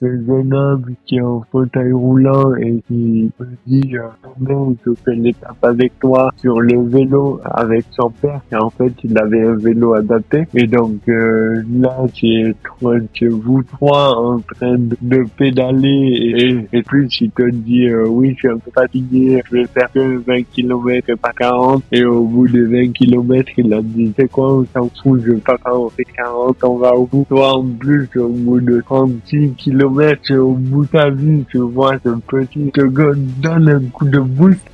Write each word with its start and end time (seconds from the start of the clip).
ce 0.00 0.06
jeune 0.06 0.52
homme 0.52 0.94
qui 1.06 1.18
est 1.18 1.20
en 1.20 1.44
fauteuil 1.52 1.92
roulant 1.92 2.56
et 2.56 2.82
qui 2.88 3.30
me 3.38 3.46
dit 3.64 3.96
euh, 3.96 4.74
je 4.84 4.90
fais 5.04 5.14
l'étape 5.14 5.62
avec 5.62 5.96
toi 6.00 6.32
sur 6.40 6.60
le 6.60 6.82
vélo 6.88 7.40
avec 7.44 7.84
son 7.92 8.10
père 8.10 8.40
et 8.50 8.56
en 8.56 8.70
fait 8.70 8.92
il 9.04 9.16
avait 9.16 9.46
un 9.46 9.54
vélo 9.54 9.94
adapté. 9.94 10.48
Et 10.54 10.66
donc 10.66 11.08
euh, 11.08 11.62
là 11.72 11.96
c'est 12.12 13.28
vous 13.28 13.62
trois 13.62 14.16
en 14.18 14.40
train 14.40 14.76
de, 14.78 15.24
pédaler 15.36 16.66
et, 16.72 16.82
puis 16.82 17.06
il 17.20 17.30
te 17.30 17.48
dit 17.50 17.86
euh, 17.86 18.04
oui 18.08 18.32
je 18.34 18.38
suis 18.38 18.48
un 18.48 18.58
peu 18.58 18.72
fatigué 18.72 19.42
je 19.46 19.58
vais 19.58 19.66
faire 19.66 19.92
que 19.92 20.16
20 20.26 20.42
km 20.52 21.14
pas 21.18 21.32
40 21.38 21.84
et 21.92 22.04
au 22.04 22.24
bout 22.24 22.48
de 22.48 22.64
20 22.64 22.92
km 22.92 23.48
il 23.58 23.72
a 23.72 23.80
dit 23.80 24.12
c'est 24.16 24.28
quoi 24.28 24.54
on 24.54 24.64
s'en 24.74 24.90
fout 25.02 25.20
je 25.24 25.32
vais 25.32 25.38
pas 25.38 25.56
faire 25.58 25.80
on 25.80 25.88
fait 25.88 26.04
40 26.04 26.64
on 26.64 26.78
va 26.78 26.96
au 26.96 27.06
bout. 27.06 27.26
Toi 27.28 27.58
en 27.58 27.64
plus 27.64 28.08
au 28.16 28.28
bout 28.28 28.60
de 28.60 28.80
36 28.80 29.52
km 29.56 29.83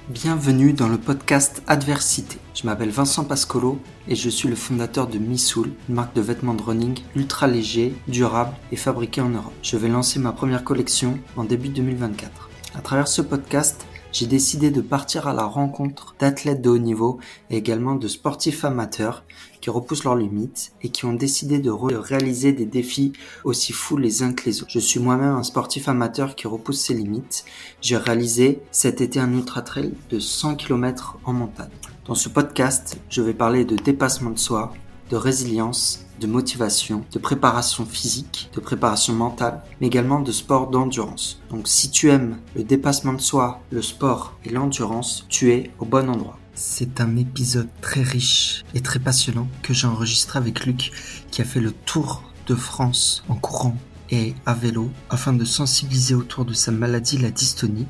Bienvenue 0.09 0.73
dans 0.73 0.89
le 0.89 0.99
podcast 0.99 1.63
Adversité. 1.67 2.39
Je 2.55 2.67
m'appelle 2.67 2.91
Vincent 2.91 3.25
Pascolo 3.25 3.81
et 4.07 4.15
je 4.15 4.29
suis 4.29 4.49
le 4.49 4.55
fondateur 4.55 5.09
de 5.09 5.19
Missoul, 5.19 5.71
une 5.89 5.95
marque 5.97 6.15
de 6.15 6.21
vêtements 6.21 6.55
de 6.55 6.63
running 6.63 6.99
ultra 7.17 7.49
léger, 7.49 7.95
durable 8.07 8.53
et 8.71 8.77
fabriqué 8.77 9.21
en 9.21 9.31
Europe. 9.31 9.53
Je 9.63 9.77
vais 9.77 9.89
lancer 9.89 10.21
ma 10.21 10.33
première 10.33 10.63
collection 10.63 11.19
en 11.37 11.45
début 11.45 11.71
2024. 11.71 12.49
À 12.77 12.81
travers 12.81 13.09
ce 13.09 13.23
podcast, 13.23 13.87
j'ai 14.13 14.27
décidé 14.27 14.71
de 14.71 14.81
partir 14.81 15.29
à 15.29 15.35
la 15.35 15.45
rencontre 15.45 16.15
d'athlètes 16.19 16.63
de 16.63 16.71
haut 16.71 16.79
niveau 16.79 17.19
et 17.49 17.57
également 17.57 17.95
de 17.95 18.09
sportifs 18.09 18.65
amateurs 18.65 19.25
qui 19.61 19.71
repoussent 19.71 20.05
leurs 20.05 20.17
limites 20.17 20.73
et 20.83 20.91
qui 20.91 21.05
ont 21.05 21.13
décidé 21.13 21.59
de, 21.59 21.71
réaliser 21.71 22.53
des 22.53 22.67
défis 22.67 23.13
aussi 23.45 23.73
fous 23.73 23.97
les 23.97 24.23
uns 24.23 24.33
que 24.33 24.45
les 24.47 24.63
autres. 24.63 24.71
Je 24.71 24.79
suis 24.79 25.01
moi-même 25.01 25.35
un 25.35 25.43
sportif 25.43 25.89
amateur 25.89 26.35
qui 26.35 26.47
repousse 26.47 26.81
ses 26.81 26.95
limites. 26.95 27.45
J'ai 27.81 27.97
réalisé 27.97 28.61
cet 28.71 29.01
été 29.01 29.21
un 29.21 29.33
ultra 29.33 29.63
trail 29.63 29.93
de 30.11 30.19
100 30.19 30.57
km 30.57 31.19
en 31.25 31.33
montagne. 31.33 31.71
Dans 32.07 32.15
ce 32.15 32.29
podcast, 32.29 32.99
je 33.09 33.23
vais 33.23 33.35
parler 33.35 33.65
de 33.65 33.77
dépassement 33.77 34.31
de 34.31 34.39
soi, 34.39 34.73
de 35.11 35.17
résilience, 35.17 36.07
de 36.21 36.27
motivation, 36.27 37.05
de 37.13 37.19
préparation 37.19 37.85
physique, 37.85 38.51
de 38.55 38.61
préparation 38.61 39.15
mentale, 39.15 39.63
mais 39.81 39.87
également 39.87 40.21
de 40.21 40.33
sport 40.33 40.69
d'endurance. 40.69 41.41
Donc 41.51 41.67
si 41.67 41.91
tu 41.91 42.11
aimes 42.11 42.39
le 42.55 42.63
dépassement 42.63 43.13
de 43.13 43.21
soi, 43.21 43.61
le 43.71 43.83
sport 43.83 44.37
et 44.45 44.51
l'endurance, 44.51 45.27
tu 45.29 45.53
es 45.53 45.71
au 45.79 45.85
bon 45.85 46.09
endroit. 46.09 46.40
C'est 46.55 47.01
un 47.01 47.17
épisode 47.17 47.69
très 47.81 48.03
riche 48.03 48.65
et 48.75 48.81
très 48.81 48.99
passionnant 48.99 49.49
que 49.63 49.73
j'ai 49.73 49.87
enregistré 49.87 50.39
avec 50.39 50.67
Luc 50.67 50.93
qui 51.31 51.43
a 51.43 51.45
fait 51.45 51.61
le 51.61 51.73
tour 51.73 52.23
de 52.47 52.55
France 52.55 53.25
en 53.29 53.37
courant 53.37 53.77
et 54.11 54.35
à 54.47 54.55
vélo 54.55 54.91
afin 55.09 55.33
de 55.33 55.45
sensibiliser 55.45 56.15
autour 56.15 56.45
de 56.45 56.53
sa 56.53 56.73
maladie, 56.73 57.19
la 57.19 57.31
dystonie. 57.31 57.87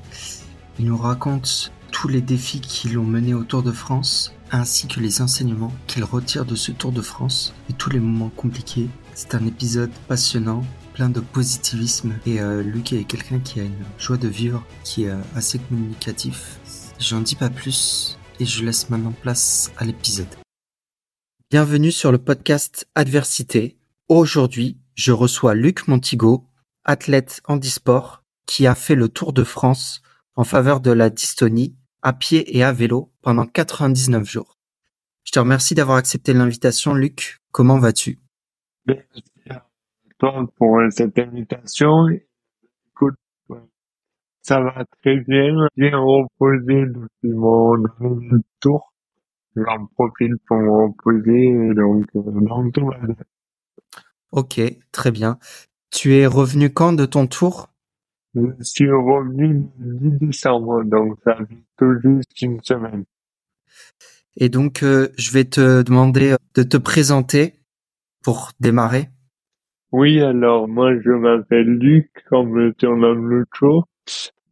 Il 0.79 0.87
nous 0.87 0.97
raconte 0.97 1.73
tous 1.91 2.09
les 2.09 2.21
défis 2.21 2.61
qui 2.61 2.89
l'ont 2.89 3.05
mené 3.05 3.35
au 3.35 3.45
Tour 3.45 3.63
de 3.63 3.73
France 3.73 4.33
ainsi 4.53 4.87
que 4.87 5.01
les 5.01 5.23
enseignements 5.23 5.73
qu'il 5.87 6.05
retire 6.05 6.45
de 6.45 6.55
ce 6.55 6.73
Tour 6.73 6.93
de 6.93 7.03
France 7.03 7.55
et 7.69 7.73
tous 7.73 7.91
les 7.91 8.01
moments 8.01 8.31
compliqués. 8.31 8.89
C'est 9.15 9.35
un 9.35 9.47
épisode 9.47 9.91
passionnant, 10.09 10.65
plein 10.95 11.09
de 11.09 11.21
positivisme 11.21 12.15
et 12.27 12.41
euh, 12.41 12.63
Luc 12.63 12.93
est 12.93 13.05
quelqu'un 13.05 13.39
qui 13.39 13.61
a 13.61 13.65
une 13.65 13.85
joie 13.99 14.17
de 14.17 14.29
vivre, 14.29 14.65
qui 14.85 15.05
est 15.05 15.11
euh, 15.11 15.21
assez 15.35 15.59
communicatif. 15.59 16.59
J'en 16.99 17.21
dis 17.21 17.37
pas 17.37 17.51
plus 17.51 18.19
et 18.41 18.47
je 18.47 18.65
laisse 18.65 18.89
maintenant 18.89 19.13
place 19.13 19.71
à 19.77 19.85
l'épisode. 19.85 20.35
Bienvenue 21.51 21.93
sur 21.93 22.11
le 22.11 22.19
podcast 22.19 22.89
Adversité. 22.95 23.77
Aujourd'hui, 24.09 24.79
je 24.95 25.13
reçois 25.13 25.55
Luc 25.55 25.87
Montigo, 25.89 26.47
athlète 26.85 27.43
handisport, 27.47 28.25
qui 28.47 28.67
a 28.67 28.75
fait 28.75 28.95
le 28.95 29.09
Tour 29.09 29.35
de 29.35 29.45
France 29.45 30.01
en 30.37 30.45
faveur 30.45 30.81
de 30.81 30.91
la 30.91 31.11
dystonie 31.11 31.77
à 32.03 32.15
pied 32.15 32.57
et 32.57 32.65
à 32.65 32.73
vélo 32.73 33.13
pendant 33.21 33.47
99 33.47 34.29
jours. 34.29 34.57
Je 35.25 35.33
te 35.33 35.39
remercie 35.39 35.75
d'avoir 35.75 35.99
accepté 35.99 36.33
l'invitation, 36.33 36.95
Luc. 36.95 37.41
Comment 37.53 37.79
vas-tu? 37.79 38.19
Merci 38.87 39.23
à 39.51 39.67
pour 40.57 40.81
cette 40.91 41.19
invitation. 41.19 42.07
Ça 44.43 44.61
va 44.61 44.85
très 45.03 45.17
bien. 45.19 45.69
Bien 45.77 45.99
reposé 45.99 46.87
depuis 46.87 47.33
mon 47.33 47.77
tour. 48.61 48.93
J'en 49.57 49.87
profite 49.87 50.35
pour 50.47 50.59
me 50.59 50.71
reposer, 50.71 51.75
donc, 51.75 52.07
euh, 52.15 52.41
donc 52.41 52.73
tout 52.73 52.87
va 52.87 52.99
bien. 52.99 53.17
Ok, 54.33 54.61
très 54.93 55.11
bien. 55.11 55.39
Tu 55.91 56.15
es 56.15 56.27
revenu 56.27 56.73
quand 56.73 56.93
de 56.93 57.05
ton 57.05 57.27
tour? 57.27 57.69
Je 58.35 58.43
suis 58.63 58.89
revenu 58.89 59.67
le 59.81 60.11
10 60.11 60.27
décembre, 60.27 60.85
donc 60.85 61.19
ça 61.25 61.35
fait 61.37 61.65
tout 61.77 62.01
juste 62.01 62.41
une 62.43 62.63
semaine. 62.63 63.05
Et 64.37 64.49
donc, 64.49 64.85
euh, 64.85 65.09
je 65.19 65.33
vais 65.33 65.45
te 65.45 65.83
demander 65.83 66.37
de 66.55 66.63
te 66.63 66.77
présenter 66.77 67.55
pour 68.23 68.53
démarrer. 68.61 69.09
Oui, 69.93 70.21
alors 70.21 70.69
moi 70.69 70.93
je 71.01 71.11
m'appelle 71.11 71.67
Luc, 71.67 72.09
comme 72.29 72.57
le 72.57 72.73
surnomme 72.79 73.29
le 73.29 73.45
show. 73.53 73.85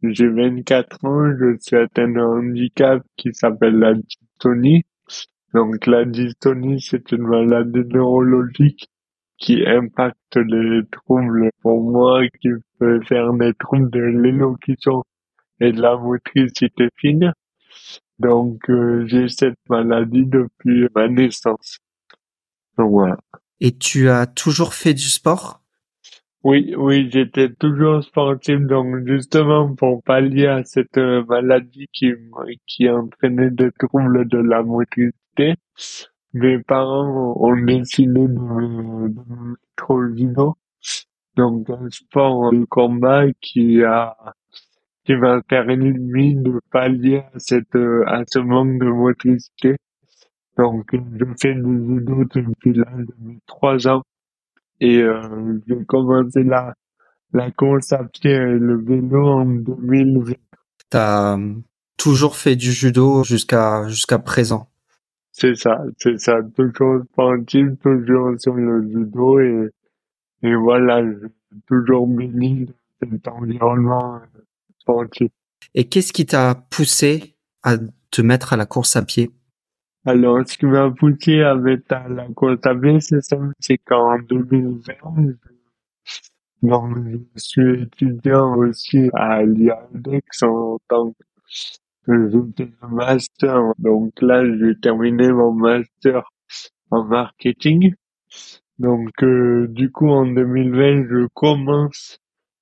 J'ai 0.01 0.27
24 0.27 1.05
ans, 1.05 1.31
je 1.37 1.57
suis 1.59 1.75
atteint 1.75 2.07
d'un 2.07 2.25
handicap 2.25 3.03
qui 3.17 3.33
s'appelle 3.33 3.77
la 3.79 3.93
dystonie. 3.93 4.83
Donc 5.53 5.87
la 5.87 6.05
dystonie, 6.05 6.81
c'est 6.81 7.11
une 7.11 7.23
maladie 7.23 7.85
neurologique 7.85 8.87
qui 9.37 9.65
impacte 9.65 10.35
les 10.35 10.81
troubles 10.91 11.49
pour 11.61 11.81
moi, 11.81 12.21
qui 12.41 12.49
peut 12.77 13.01
faire 13.01 13.33
des 13.33 13.53
troubles 13.53 13.89
de 13.89 13.99
l'élocution 13.99 15.03
et 15.59 15.71
de 15.71 15.81
la 15.81 15.97
motricité 15.97 16.89
fine. 16.97 17.33
Donc 18.19 18.69
euh, 18.69 19.05
j'ai 19.07 19.27
cette 19.29 19.57
maladie 19.69 20.25
depuis 20.25 20.87
ma 20.93 21.07
naissance. 21.07 21.79
Donc 22.77 22.91
voilà. 22.91 23.17
Et 23.61 23.77
tu 23.77 24.09
as 24.09 24.27
toujours 24.27 24.73
fait 24.73 24.93
du 24.93 25.09
sport? 25.09 25.61
Oui, 26.43 26.73
oui, 26.77 27.09
j'étais 27.11 27.49
toujours 27.53 28.03
sportif. 28.03 28.59
Donc 28.61 29.05
justement 29.05 29.75
pour 29.75 30.01
pallier 30.03 30.47
à 30.47 30.63
cette 30.63 30.97
euh, 30.97 31.23
maladie 31.27 31.87
qui 31.93 32.13
qui 32.67 32.89
entraînait 32.89 33.51
des 33.51 33.71
troubles 33.73 34.27
de 34.27 34.37
la 34.37 34.63
motricité, 34.63 35.55
mes 36.33 36.59
parents 36.59 37.35
ont 37.39 37.55
décidé 37.65 38.13
de 38.13 38.39
me, 38.39 39.07
mettre 39.09 39.89
au 39.89 40.15
judo. 40.15 40.55
Donc, 41.35 41.69
un 41.69 41.89
sport 41.89 42.51
de 42.51 42.65
combat 42.65 43.25
qui 43.41 43.83
a, 43.83 44.15
qui 45.05 45.15
m'a 45.15 45.41
permis 45.41 46.35
de 46.35 46.59
pallier 46.71 47.23
à 47.33 47.39
cette, 47.39 47.75
à 47.75 48.23
ce 48.27 48.39
manque 48.39 48.79
de 48.79 48.85
motricité. 48.85 49.75
Donc, 50.57 50.91
je 50.93 51.25
fais 51.41 51.55
du 51.55 51.85
judo 51.87 52.25
depuis 52.25 52.73
l'âge 52.73 53.05
de 53.07 53.39
trois 53.47 53.87
ans. 53.87 54.03
Et, 54.79 54.97
euh, 55.01 55.59
j'ai 55.67 55.83
commencé 55.85 56.43
la, 56.43 56.73
la 57.33 57.51
course 57.51 57.93
à 57.93 58.03
pied 58.05 58.31
et 58.31 58.57
le 58.59 58.81
vélo 58.81 59.27
en 59.27 59.45
2020. 59.45 60.33
T'as 60.89 61.37
toujours 61.97 62.35
fait 62.35 62.55
du 62.55 62.71
judo 62.71 63.23
jusqu'à, 63.23 63.87
jusqu'à 63.87 64.19
présent? 64.19 64.69
C'est 65.31 65.55
ça, 65.55 65.83
c'est 65.97 66.19
ça. 66.19 66.39
Toujours 66.55 67.03
sportif, 67.11 67.67
toujours 67.81 68.33
sur 68.39 68.55
le 68.55 68.81
judo 68.89 69.39
et, 69.39 69.69
et 70.43 70.55
voilà, 70.55 71.01
toujours 71.67 72.07
béni 72.07 72.65
de 72.65 72.73
cet 73.01 73.27
environnement 73.27 74.15
euh, 74.15 74.41
sportif. 74.79 75.29
Et 75.75 75.87
qu'est-ce 75.87 76.13
qui 76.13 76.25
t'a 76.25 76.55
poussé 76.55 77.35
à 77.63 77.77
te 78.11 78.21
mettre 78.21 78.53
à 78.53 78.57
la 78.57 78.65
course 78.65 78.95
à 78.95 79.03
pied? 79.03 79.31
Alors, 80.05 80.47
ce 80.47 80.57
qui 80.57 80.65
m'a 80.65 80.89
poussé 80.91 81.41
à 81.41 81.55
mettre 81.55 81.93
à 81.93 82.07
la 82.07 82.25
pied, 82.25 82.99
c'est 83.01 83.21
ça, 83.21 83.37
c'est 83.59 83.77
qu'en 83.77 84.17
2020, 84.19 85.35
donc, 86.61 86.97
je 87.35 87.39
suis 87.39 87.83
étudiant 87.83 88.55
aussi 88.57 89.09
à 89.13 89.43
l'IADEX 89.43 90.43
en 90.43 90.77
tant 90.89 91.11
que 91.11 91.23
un 92.81 92.87
master. 92.87 93.73
Donc 93.77 94.21
là, 94.21 94.43
j'ai 94.43 94.77
terminé 94.79 95.31
mon 95.31 95.53
master 95.53 96.29
en 96.91 97.03
marketing. 97.05 97.93
Donc 98.77 99.23
euh, 99.23 99.67
du 99.69 99.91
coup, 99.91 100.09
en 100.09 100.25
2020, 100.25 101.07
je 101.09 101.27
commence 101.33 102.19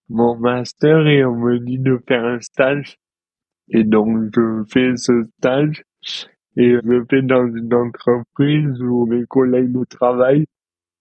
mon 0.09 0.37
master 0.37 1.07
et 1.07 1.23
on 1.25 1.35
me 1.35 1.59
dit 1.59 1.79
de 1.79 1.99
faire 2.07 2.25
un 2.25 2.39
stage. 2.39 2.97
Et 3.69 3.83
donc, 3.83 4.31
je 4.35 4.63
fais 4.69 4.95
ce 4.95 5.23
stage 5.39 5.83
et 6.57 6.73
je 6.83 7.03
fais 7.09 7.21
dans 7.21 7.47
une 7.47 7.73
entreprise 7.73 8.81
où 8.81 9.05
mes 9.05 9.25
collègues 9.25 9.71
de 9.71 9.85
travail, 9.85 10.45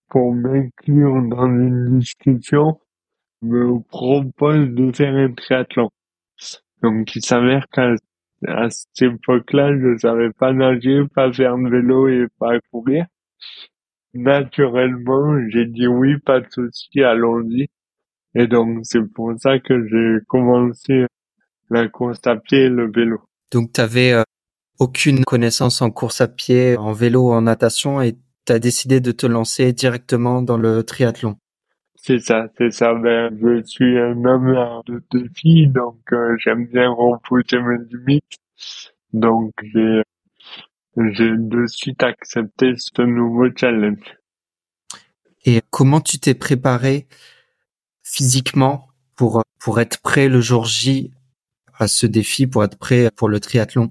pour 0.08 0.34
m'inclure 0.34 1.22
dans 1.28 1.46
une 1.46 1.98
discussion, 1.98 2.78
me 3.42 3.80
proposent 3.88 4.70
de 4.70 4.92
faire 4.92 5.14
un 5.14 5.32
triathlon. 5.32 5.90
Donc, 6.82 7.16
il 7.16 7.22
s'avère 7.24 7.66
qu'à 7.72 7.94
à 8.46 8.68
cette 8.68 9.00
époque-là, 9.00 9.72
je 9.78 9.96
savais 9.98 10.30
pas 10.30 10.52
nager, 10.52 11.02
pas 11.14 11.32
faire 11.32 11.56
de 11.56 11.70
vélo 11.70 12.06
et 12.08 12.26
pas 12.38 12.60
courir. 12.70 13.06
Naturellement, 14.12 15.38
j'ai 15.48 15.64
dit 15.64 15.86
oui, 15.86 16.18
pas 16.18 16.40
de 16.40 16.46
souci, 16.50 17.02
allons-y. 17.02 17.68
Et 18.34 18.46
donc, 18.46 18.80
c'est 18.82 19.02
pour 19.14 19.32
ça 19.38 19.58
que 19.58 19.86
j'ai 19.88 20.24
commencé 20.26 21.06
la 21.70 21.88
course 21.88 22.20
à 22.26 22.36
pied 22.36 22.68
le 22.68 22.90
vélo. 22.90 23.20
Donc, 23.50 23.72
tu 23.72 23.80
euh, 23.80 24.22
aucune 24.78 25.25
connaissance 25.25 25.82
en 25.82 25.90
course 25.90 26.20
à 26.20 26.28
pied, 26.28 26.76
en 26.76 26.93
vélo, 26.93 27.32
en 27.32 27.43
natation 27.43 28.00
et 28.00 28.17
tu 28.46 28.52
as 28.52 28.58
décidé 28.58 29.00
de 29.00 29.12
te 29.12 29.26
lancer 29.26 29.73
directement 29.73 30.43
dans 30.43 30.56
le 30.56 30.82
triathlon. 30.82 31.37
C'est 31.96 32.20
ça, 32.20 32.49
c'est 32.56 32.70
ça. 32.70 32.94
Ben, 32.94 33.37
je 33.40 33.62
suis 33.64 33.99
un 33.99 34.25
homme 34.25 34.82
de 34.87 35.02
défis, 35.11 35.67
donc 35.67 35.99
euh, 36.12 36.37
j'aime 36.38 36.67
bien 36.67 36.88
repousser 36.90 37.58
mes 37.58 37.78
limites. 37.90 38.38
Donc, 39.12 39.52
j'ai 39.62 40.02
j'ai 40.96 41.32
de 41.37 41.67
suite 41.67 42.02
accepté 42.02 42.75
ce 42.76 43.02
nouveau 43.02 43.49
challenge. 43.55 44.17
Et 45.44 45.61
comment 45.70 46.00
tu 46.00 46.19
t'es 46.19 46.34
préparé 46.34 47.06
physiquement 48.02 48.88
pour 49.17 49.43
pour 49.58 49.81
être 49.81 50.00
prêt 50.00 50.28
le 50.28 50.40
jour 50.40 50.64
J 50.64 51.12
à 51.78 51.88
ce 51.88 52.06
défi, 52.06 52.46
pour 52.46 52.64
être 52.64 52.78
prêt 52.78 53.11
pour 53.17 53.28
le 53.28 53.40
triathlon? 53.40 53.90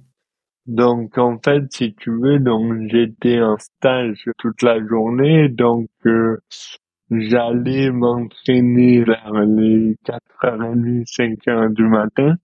Donc 0.65 1.17
en 1.19 1.37
fait, 1.43 1.63
si 1.71 1.93
tu 1.93 2.09
veux, 2.09 2.39
donc 2.39 2.89
j'étais 2.89 3.39
en 3.39 3.57
stage 3.57 4.23
toute 4.39 4.63
la 4.63 4.83
journée, 4.83 5.47
donc 5.49 5.89
euh, 6.07 6.37
j'allais 7.11 7.91
m'entraîner 7.91 9.03
vers 9.03 9.31
les 9.45 9.95
4h30, 10.03 11.05
5h 11.05 11.73
du 11.73 11.83
matin, 11.83 12.35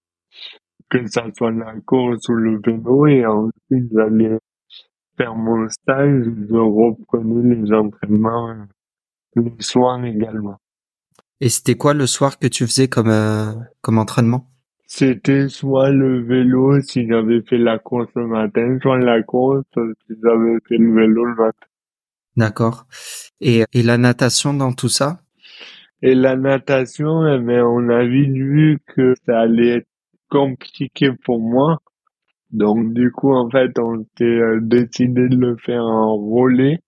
que 0.89 1.07
ça 1.07 1.25
soit 1.35 1.51
la 1.51 1.73
course 1.83 2.29
ou 2.29 2.33
le 2.33 2.61
vélo, 2.63 3.07
et 3.07 3.25
ensuite 3.25 3.91
j'allais 3.91 4.37
faire 5.17 5.35
mon 5.35 5.67
stage, 5.69 6.25
je 6.49 6.55
reprenais 6.55 7.55
les 7.55 7.73
entraînements 7.73 8.55
le 9.35 9.51
soir 9.59 10.03
également. 10.05 10.57
Et 11.39 11.49
c'était 11.49 11.75
quoi 11.75 11.95
le 11.95 12.05
soir 12.05 12.37
que 12.37 12.45
tu 12.45 12.67
faisais 12.67 12.87
comme 12.87 13.09
euh, 13.09 13.51
comme 13.81 13.97
entraînement? 13.97 14.47
C'était 14.93 15.47
soit 15.47 15.89
le 15.89 16.19
vélo 16.21 16.81
si 16.81 17.07
j'avais 17.07 17.41
fait 17.43 17.57
la 17.57 17.79
course 17.79 18.09
le 18.13 18.27
matin, 18.27 18.77
soit 18.81 18.99
la 18.99 19.23
course 19.23 19.63
si 19.73 20.15
j'avais 20.21 20.57
fait 20.67 20.77
le 20.77 20.93
vélo 20.93 21.23
le 21.23 21.35
matin. 21.35 21.67
D'accord. 22.35 22.87
Et, 23.39 23.63
et 23.71 23.83
la 23.83 23.97
natation 23.97 24.53
dans 24.53 24.73
tout 24.73 24.89
ça? 24.89 25.21
Et 26.01 26.13
la 26.13 26.35
natation, 26.35 27.25
eh 27.25 27.39
ben, 27.39 27.63
on 27.63 27.87
a 27.87 28.03
vite 28.03 28.33
vu 28.33 28.79
que 28.85 29.13
ça 29.25 29.39
allait 29.39 29.77
être 29.77 29.87
compliqué 30.29 31.11
pour 31.23 31.39
moi. 31.39 31.79
Donc 32.51 32.93
du 32.93 33.11
coup, 33.11 33.33
en 33.33 33.49
fait, 33.49 33.79
on 33.79 34.05
s'est 34.17 34.25
euh, 34.25 34.59
décidé 34.61 35.29
de 35.29 35.37
le 35.37 35.55
faire 35.55 35.85
en 35.85 36.17
relais. 36.17 36.79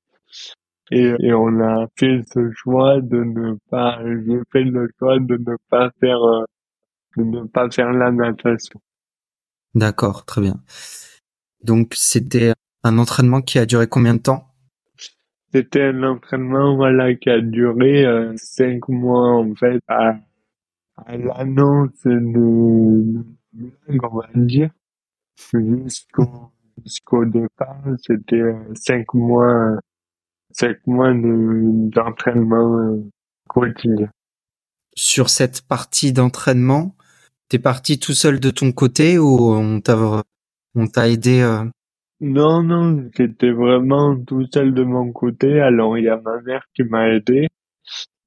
Et, 0.91 1.13
et 1.21 1.33
on 1.33 1.61
a 1.61 1.87
fait 1.97 2.19
ce 2.33 2.51
choix 2.51 2.99
de 2.99 3.23
ne 3.23 3.55
pas, 3.69 4.01
j'ai 4.03 4.41
fait 4.51 4.65
le 4.65 4.89
choix 4.99 5.19
de 5.19 5.37
ne 5.37 5.55
pas 5.69 5.89
faire, 6.01 6.21
euh, 6.21 6.43
de 7.17 7.23
ne 7.23 7.47
pas 7.47 7.69
faire 7.69 7.91
la 7.91 8.11
natation. 8.11 8.81
D'accord, 9.75 10.25
très 10.25 10.41
bien. 10.41 10.61
Donc 11.63 11.93
c'était 11.95 12.53
un 12.83 12.97
entraînement 12.97 13.41
qui 13.41 13.59
a 13.59 13.65
duré 13.65 13.87
combien 13.87 14.13
de 14.15 14.21
temps? 14.21 14.47
C'était 15.53 15.83
un 15.83 16.03
entraînement 16.03 16.75
voilà 16.75 17.13
qui 17.15 17.29
a 17.29 17.39
duré 17.39 18.05
euh, 18.05 18.33
cinq 18.37 18.89
mois 18.89 19.35
en 19.37 19.53
fait 19.55 19.81
à, 19.87 20.15
à 20.97 21.17
l'annonce 21.17 22.03
de, 22.03 23.23
de 23.53 23.71
on 23.87 24.17
va 24.17 24.27
dire 24.35 24.71
jusqu'au 25.53 26.51
jusqu'au 26.83 27.25
départ 27.25 27.83
c'était 28.01 28.41
cinq 28.73 29.13
mois 29.13 29.77
cinq 30.51 30.77
mois 30.87 31.13
de 31.13 31.89
d'entraînement 31.89 32.77
euh, 32.79 33.03
quotidien. 33.47 34.09
Sur 34.95 35.29
cette 35.29 35.61
partie 35.61 36.13
d'entraînement, 36.13 36.95
t'es 37.53 37.59
parti 37.59 37.99
tout 37.99 38.13
seul 38.13 38.39
de 38.39 38.49
ton 38.49 38.71
côté 38.71 39.19
ou 39.19 39.53
on 39.53 39.79
t'a 39.79 40.23
on 40.73 40.87
t'a 40.87 41.07
aidé 41.07 41.41
euh... 41.41 41.65
Non 42.19 42.63
non, 42.63 43.11
j'étais 43.15 43.51
vraiment 43.51 44.19
tout 44.19 44.47
seul 44.51 44.73
de 44.73 44.83
mon 44.83 45.11
côté. 45.11 45.61
Alors 45.61 45.95
il 45.99 46.05
y 46.05 46.09
a 46.09 46.19
ma 46.19 46.41
mère 46.41 46.65
qui 46.73 46.81
m'a 46.81 47.09
aidé, 47.09 47.49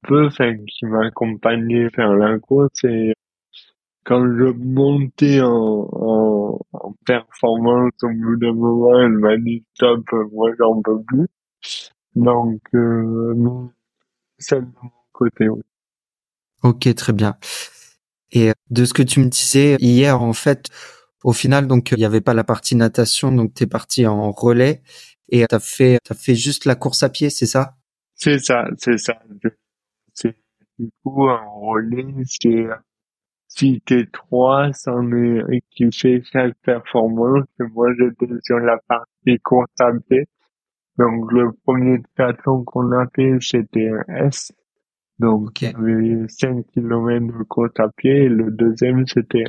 peu, 0.06 0.26
enfin 0.26 0.54
qui 0.58 0.86
m'a 0.86 1.06
accompagné 1.06 1.90
faire 1.90 2.14
la 2.14 2.38
course 2.38 2.84
et 2.84 3.14
quand 4.04 4.22
je 4.38 4.44
montais 4.44 5.40
en, 5.40 5.88
en, 5.90 6.60
en 6.72 6.94
performance 7.04 7.94
au 8.04 8.10
bout 8.10 8.36
d'un 8.36 8.52
moment, 8.52 9.00
elle 9.00 9.18
m'a 9.18 9.36
dit 9.38 9.64
stop, 9.74 10.04
moi 10.30 10.52
j'en 10.56 10.80
peux 10.82 11.02
plus. 11.02 11.26
Donc, 12.14 12.60
euh, 12.74 13.34
seul 14.38 14.66
de 14.66 14.76
mon 14.80 14.90
côté, 15.10 15.48
oui. 15.48 15.62
Ok, 16.62 16.94
très 16.94 17.12
bien. 17.12 17.34
Et 18.32 18.52
de 18.70 18.84
ce 18.84 18.94
que 18.94 19.02
tu 19.02 19.20
me 19.20 19.26
disais 19.26 19.76
hier, 19.78 20.20
en 20.20 20.32
fait, 20.32 20.68
au 21.24 21.32
final, 21.32 21.66
donc 21.66 21.92
il 21.92 21.98
n'y 21.98 22.04
avait 22.04 22.20
pas 22.20 22.34
la 22.34 22.44
partie 22.44 22.76
natation, 22.76 23.32
donc 23.32 23.54
tu 23.54 23.64
es 23.64 23.66
parti 23.66 24.06
en 24.06 24.30
relais 24.32 24.82
et 25.28 25.44
t'as 25.46 25.58
fait 25.58 25.98
t'as 26.04 26.14
fait 26.14 26.34
juste 26.34 26.64
la 26.64 26.74
course 26.74 27.02
à 27.02 27.08
pied, 27.08 27.30
c'est 27.30 27.46
ça? 27.46 27.76
C'est 28.14 28.38
ça, 28.38 28.68
c'est 28.78 28.98
ça. 28.98 29.14
Du 30.78 30.90
coup 31.02 31.28
en 31.28 31.60
relais, 31.60 32.14
c'est 32.24 32.66
si 33.48 33.80
t'es 33.86 34.06
trois, 34.12 34.72
c'en 34.74 35.10
est 35.12 35.62
qui 35.70 35.90
fait 35.90 36.22
chaque 36.30 36.54
performance. 36.62 37.44
Et 37.60 37.64
moi, 37.72 37.88
j'étais 37.98 38.32
sur 38.42 38.58
la 38.58 38.78
partie 38.86 39.38
course 39.42 39.70
à 39.80 39.92
pied. 40.08 40.26
Donc 40.98 41.32
le 41.32 41.52
premier 41.64 42.02
triathlon 42.14 42.64
qu'on 42.64 42.92
a 42.92 43.06
fait, 43.14 43.38
c'était 43.40 43.88
un 43.88 44.26
S. 44.26 44.52
Donc 45.18 45.48
Ok. 45.48 45.62
il 45.62 45.68
y 45.68 45.74
avait 45.74 46.28
5 46.28 46.66
km 46.72 47.38
de 47.38 47.42
course 47.44 47.72
à 47.78 47.88
pied 47.88 48.24
et 48.24 48.28
le 48.28 48.50
deuxième 48.50 49.06
c'était 49.06 49.44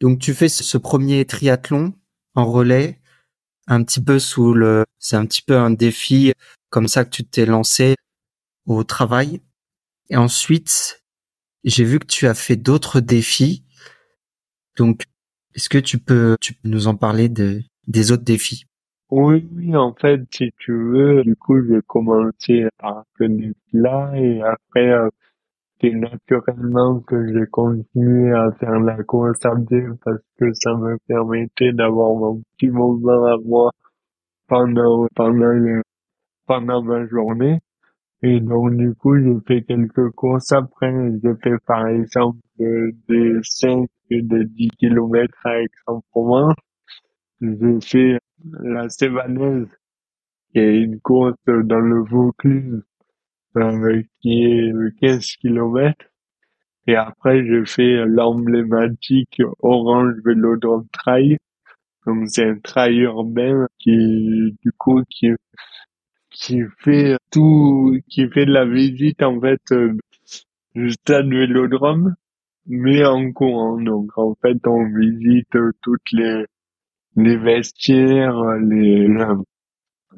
Donc 0.00 0.18
tu 0.18 0.34
fais 0.34 0.48
ce 0.48 0.78
premier 0.78 1.24
triathlon 1.24 1.94
en 2.34 2.44
relais, 2.50 3.00
un 3.66 3.82
petit 3.84 4.02
peu 4.02 4.18
sous 4.18 4.54
le, 4.54 4.84
c'est 4.98 5.16
un 5.16 5.26
petit 5.26 5.42
peu 5.42 5.56
un 5.56 5.70
défi 5.70 6.32
comme 6.70 6.88
ça 6.88 7.04
que 7.04 7.10
tu 7.10 7.24
t'es 7.24 7.46
lancé 7.46 7.94
au 8.66 8.82
travail. 8.84 9.40
Et 10.10 10.16
ensuite, 10.16 11.02
j'ai 11.62 11.84
vu 11.84 11.98
que 11.98 12.06
tu 12.06 12.26
as 12.26 12.34
fait 12.34 12.56
d'autres 12.56 13.00
défis. 13.00 13.64
Donc, 14.76 15.04
est-ce 15.54 15.68
que 15.68 15.78
tu 15.78 15.98
peux, 15.98 16.36
tu 16.40 16.54
peux 16.54 16.68
nous 16.68 16.88
en 16.88 16.96
parler 16.96 17.28
de, 17.28 17.62
des 17.86 18.10
autres 18.10 18.24
défis? 18.24 18.66
Oui, 19.16 19.48
oui, 19.54 19.76
en 19.76 19.94
fait, 19.94 20.20
si 20.32 20.50
tu 20.58 20.72
veux, 20.72 21.22
du 21.22 21.36
coup, 21.36 21.62
j'ai 21.66 21.80
commencé 21.86 22.66
par 22.78 23.04
ce 23.16 23.24
défi-là 23.24 24.12
et 24.16 24.42
après, 24.42 24.90
euh, 24.90 25.08
c'est 25.80 25.92
naturellement 25.92 27.00
que 27.00 27.26
j'ai 27.32 27.46
continué 27.46 28.32
à 28.32 28.52
faire 28.60 28.80
la 28.80 29.02
course 29.04 29.44
à 29.46 29.52
pied 29.56 29.84
parce 30.04 30.20
que 30.38 30.52
ça 30.54 30.74
me 30.76 30.98
permettait 31.08 31.72
d'avoir 31.72 32.14
mon 32.14 32.42
petit 32.58 32.68
moment 32.70 33.24
à 33.26 33.36
moi 33.44 33.70
pendant, 34.48 35.06
pendant, 35.14 35.82
pendant 36.46 36.82
ma 36.82 37.06
journée. 37.06 37.60
Et 38.22 38.40
donc, 38.40 38.76
du 38.76 38.94
coup, 38.94 39.16
j'ai 39.18 39.36
fait 39.46 39.62
quelques 39.64 40.10
courses 40.12 40.52
après. 40.52 40.92
J'ai 41.22 41.34
fait, 41.42 41.58
par 41.66 41.86
exemple, 41.88 42.38
des 42.58 43.38
5 43.42 43.88
et 44.10 44.22
des 44.22 44.44
10 44.46 44.70
kilomètres 44.78 45.38
à 45.46 45.60
Aix-en-Provence. 45.62 46.54
J'ai 47.40 47.80
fait 47.80 48.18
la 48.52 48.88
Sévanaise, 48.88 49.68
qui 50.52 50.58
est 50.60 50.82
une 50.82 51.00
course 51.00 51.34
dans 51.46 51.80
le 51.80 52.02
Vaucluse, 52.02 52.82
euh, 53.56 54.02
qui 54.20 54.44
est 54.44 54.72
15 55.00 55.26
kilomètres. 55.40 56.06
Et 56.86 56.96
après, 56.96 57.44
j'ai 57.44 57.64
fait 57.66 58.04
l'emblématique 58.06 59.42
Orange 59.60 60.14
Vélodrome 60.24 60.86
Trail. 60.92 61.38
Donc, 62.06 62.28
c'est 62.28 62.44
un 62.44 62.58
trail 62.58 62.98
urbain 62.98 63.66
qui, 63.78 64.56
du 64.62 64.72
coup, 64.76 65.02
qui, 65.10 65.28
qui 66.30 66.60
fait 66.78 67.16
tout, 67.32 67.98
qui 68.08 68.28
fait 68.28 68.46
de 68.46 68.52
la 68.52 68.66
visite, 68.66 69.22
en 69.22 69.40
fait, 69.40 69.60
euh, 69.72 69.96
du 70.74 70.90
stade 70.90 71.28
Vélodrome, 71.28 72.14
mais 72.66 73.04
en 73.04 73.32
courant. 73.32 73.80
Donc, 73.80 74.10
en 74.16 74.34
fait, 74.42 74.58
on 74.66 74.84
visite 74.94 75.56
toutes 75.80 76.12
les, 76.12 76.44
les 77.16 77.36
vestiaires, 77.36 78.40
les, 78.60 79.08
la, 79.08 79.36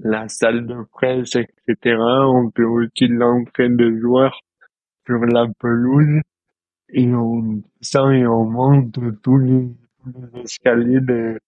la 0.03 0.29
salle 0.29 0.67
de 0.67 0.85
presse, 0.93 1.37
etc. 1.37 1.97
On 1.99 2.51
fait 2.57 2.65
aussi 2.65 3.09
l'entrée 3.09 3.69
des 3.71 3.99
joueurs 4.01 4.41
sur 5.07 5.21
la 5.27 5.47
pelouse 5.61 6.21
et 6.91 7.09
on 7.15 7.63
descend 7.81 8.13
et 8.15 8.27
on 8.27 8.45
monte 8.47 8.99
tous 9.23 9.39
les, 9.39 9.69
tous 10.03 10.13
les 10.35 10.43
escaliers 10.43 11.01
des, 11.01 11.39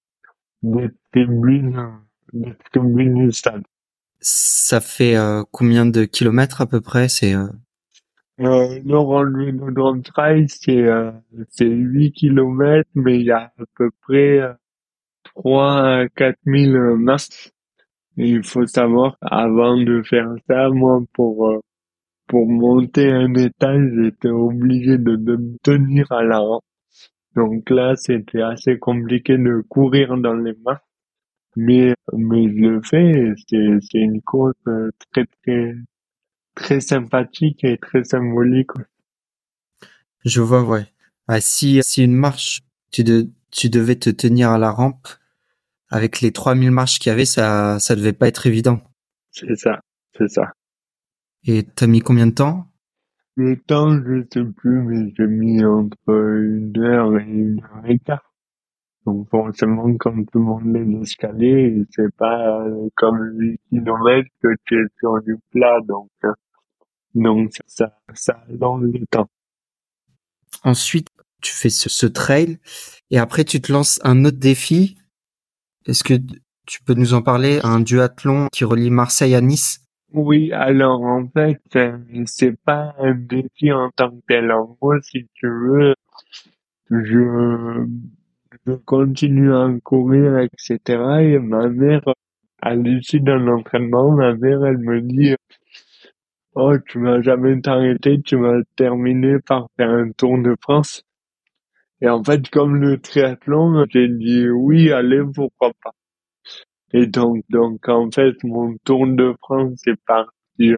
des 0.63 0.91
tribunes, 1.13 2.01
des 2.33 2.55
tribunes 2.73 3.27
du 3.27 3.33
stade. 3.33 3.65
Ça 4.21 4.81
fait 4.81 5.17
euh, 5.17 5.43
combien 5.51 5.85
de 5.85 6.05
kilomètres 6.05 6.61
à 6.61 6.67
peu 6.67 6.81
près? 6.81 7.09
C'est 7.09 7.35
euh, 7.35 7.49
Euh, 8.41 8.81
Vélodrome 8.85 10.03
Trail, 10.03 10.47
c'est 10.49 10.83
euh, 10.83 11.11
c'est 11.51 11.67
8 11.67 12.13
kilomètres, 12.13 12.89
mais 12.95 13.19
il 13.19 13.27
y 13.27 13.31
a 13.33 13.53
à 13.59 13.65
peu 13.77 13.91
près 14.03 14.39
euh, 14.41 14.53
3 15.39 16.01
à 16.03 16.09
4 16.09 16.37
000 16.47 16.97
masses. 16.97 17.53
Et 18.17 18.29
il 18.31 18.43
faut 18.43 18.67
savoir, 18.67 19.17
avant 19.21 19.77
de 19.77 20.03
faire 20.03 20.29
ça, 20.49 20.69
moi, 20.71 21.01
pour 21.13 21.49
euh, 21.49 21.61
pour 22.29 22.47
monter 22.47 23.11
un 23.11 23.35
étage, 23.35 23.91
j'étais 23.97 24.29
obligé 24.29 24.99
de, 24.99 25.17
de 25.17 25.37
me 25.37 25.57
tenir 25.63 26.13
à 26.13 26.23
la 26.23 26.39
rampe. 26.39 26.63
Donc 27.35 27.71
là, 27.71 27.97
c'était 27.97 28.43
assez 28.43 28.79
compliqué 28.79 29.39
de 29.39 29.65
courir 29.69 30.17
dans 30.19 30.35
les 30.35 30.53
mains. 30.65 30.79
Mais, 31.57 31.95
mais 32.13 32.45
je 32.45 32.67
le 32.67 32.83
fais, 32.83 33.33
c'est, 33.49 33.79
c'est 33.81 33.99
une 33.99 34.21
course 34.23 34.55
euh, 34.69 34.91
très, 35.11 35.25
très, 35.43 35.75
très 36.55 36.81
sympathique 36.81 37.65
et 37.65 37.79
très 37.79 38.05
symbolique. 38.05 38.71
Je 40.25 40.41
vois, 40.41 40.63
ouais. 40.63 40.87
Ah, 41.27 41.41
si, 41.41 41.81
si 41.83 42.05
une 42.05 42.15
marche, 42.15 42.61
tu, 42.91 43.05
de, 43.05 43.29
tu 43.51 43.71
devais 43.71 43.97
te 43.97 44.11
tenir 44.11 44.51
à 44.51 44.59
la 44.59 44.71
rampe, 44.71 45.09
avec 45.91 46.21
les 46.21 46.33
3000 46.33 46.71
marches 46.71 46.99
qu'il 46.99 47.11
y 47.11 47.13
avait, 47.13 47.25
ça, 47.25 47.79
ça 47.79 47.97
devait 47.97 48.13
pas 48.13 48.29
être 48.29 48.47
évident. 48.47 48.81
C'est 49.31 49.57
ça, 49.57 49.81
c'est 50.17 50.29
ça. 50.29 50.53
Et 51.47 51.63
t'as 51.63 51.87
mis 51.87 52.01
combien 52.01 52.27
de 52.27 52.33
temps? 52.33 52.67
Le 53.37 53.57
temps, 53.57 53.93
je 53.93 54.25
sais 54.33 54.45
plus, 54.45 54.83
mais 54.83 55.13
j'ai 55.17 55.27
mis 55.27 55.65
entre 55.65 55.97
une 56.09 56.77
heure 56.79 57.19
et 57.19 57.25
une 57.25 57.63
heure 57.63 57.87
et 57.87 57.99
quart. 58.01 58.35
Donc 59.07 59.29
forcément, 59.31 59.97
comme 59.97 60.27
tout 60.27 60.39
le 60.39 60.45
monde 60.45 60.75
les 60.75 61.01
escaliers, 61.01 61.83
c'est 61.91 62.15
pas 62.17 62.61
euh, 62.61 62.89
comme 62.95 63.19
8 63.39 63.61
km 63.71 64.29
que 64.43 64.49
tu 64.67 64.75
es 64.75 64.87
sur 64.99 65.23
du 65.23 65.37
plat, 65.51 65.79
donc 65.87 66.11
euh, 66.25 66.33
donc 67.15 67.53
ça 67.67 67.97
ça 68.13 68.45
allonge 68.49 68.83
le 68.93 69.07
temps. 69.07 69.31
Ensuite, 70.63 71.09
tu 71.41 71.55
fais 71.55 71.71
ce, 71.71 71.89
ce 71.89 72.07
trail 72.07 72.59
et 73.11 73.19
après 73.19 73.45
tu 73.45 73.61
te 73.61 73.73
lances 73.73 73.99
un 74.05 74.25
autre 74.25 74.39
défi. 74.39 74.99
Est-ce 75.89 76.05
que 76.05 76.15
tu 76.67 76.83
peux 76.83 76.93
nous 76.93 77.15
en 77.15 77.23
parler 77.23 77.61
Un 77.65 77.81
duathlon 77.81 78.49
qui 78.53 78.65
relie 78.65 78.91
Marseille 78.91 79.35
à 79.35 79.41
Nice? 79.41 79.87
Oui, 80.13 80.53
alors 80.53 81.01
en 81.01 81.27
fait, 81.29 81.63
euh, 81.77 81.97
c'est 82.27 82.61
pas 82.63 82.95
un 82.99 83.15
défi 83.15 83.73
en 83.73 83.91
tant 83.97 84.11
que 84.11 84.21
tel. 84.29 84.53
En 84.53 84.77
gros, 84.79 85.01
si 85.01 85.27
tu 85.33 85.47
veux, 85.49 85.95
je 86.91 87.87
continue 88.85 89.55
à 89.55 89.67
courir, 89.83 90.39
etc. 90.39 90.79
Et 91.23 91.39
ma 91.39 91.69
mère, 91.69 92.03
à 92.61 92.75
l'issue 92.75 93.21
d'un 93.21 93.49
entraînement, 93.49 94.11
ma 94.11 94.35
mère, 94.35 94.67
elle 94.67 94.79
me 94.79 95.01
dit, 95.01 95.37
oh, 96.55 96.75
tu 96.87 97.01
vas 97.01 97.23
jamais 97.23 97.59
t'arrêter, 97.63 98.21
tu 98.21 98.37
vas 98.37 98.61
terminer 98.77 99.39
par 99.39 99.69
faire 99.79 99.89
un 99.89 100.11
Tour 100.13 100.37
de 100.37 100.55
France. 100.61 101.03
Et 102.01 102.09
en 102.09 102.23
fait, 102.23 102.49
comme 102.51 102.77
le 102.77 103.01
triathlon, 103.01 103.85
j'ai 103.91 104.09
dit 104.09 104.49
oui, 104.49 104.93
allez, 104.93 105.23
pourquoi 105.35 105.73
pas. 105.83 105.93
Et 106.93 107.07
donc, 107.07 107.45
donc, 107.51 107.89
en 107.89 108.11
fait, 108.11 108.43
mon 108.45 108.77
Tour 108.85 109.07
de 109.07 109.35
France 109.41 109.83
est 109.87 110.01
parti 110.07 110.75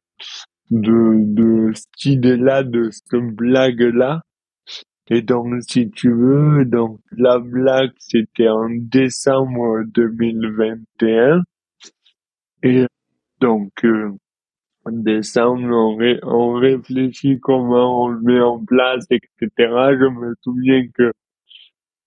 de, 0.71 1.13
de 1.35 1.73
cette 1.75 2.05
idée-là, 2.05 2.63
de 2.65 2.91
cette 2.91 3.21
blague-là. 3.37 4.23
Et 5.09 5.23
donc, 5.23 5.63
si 5.69 5.91
tu 5.91 6.13
veux, 6.13 6.65
donc 6.65 7.01
la 7.13 7.39
blague, 7.39 7.93
c'était 7.99 8.49
en 8.49 8.69
décembre 8.71 9.83
2021. 9.87 11.43
Et 12.63 12.87
donc, 13.41 13.73
euh, 13.85 14.13
décembre, 14.91 15.69
on, 15.71 15.97
ré- 15.97 16.21
on 16.23 16.55
réfléchit 16.55 17.39
comment 17.41 18.05
on 18.05 18.09
le 18.09 18.21
met 18.21 18.41
en 18.41 18.65
place, 18.65 19.07
etc. 19.11 19.49
Je 19.59 20.09
me 20.09 20.35
souviens 20.43 20.87
que, 20.95 21.13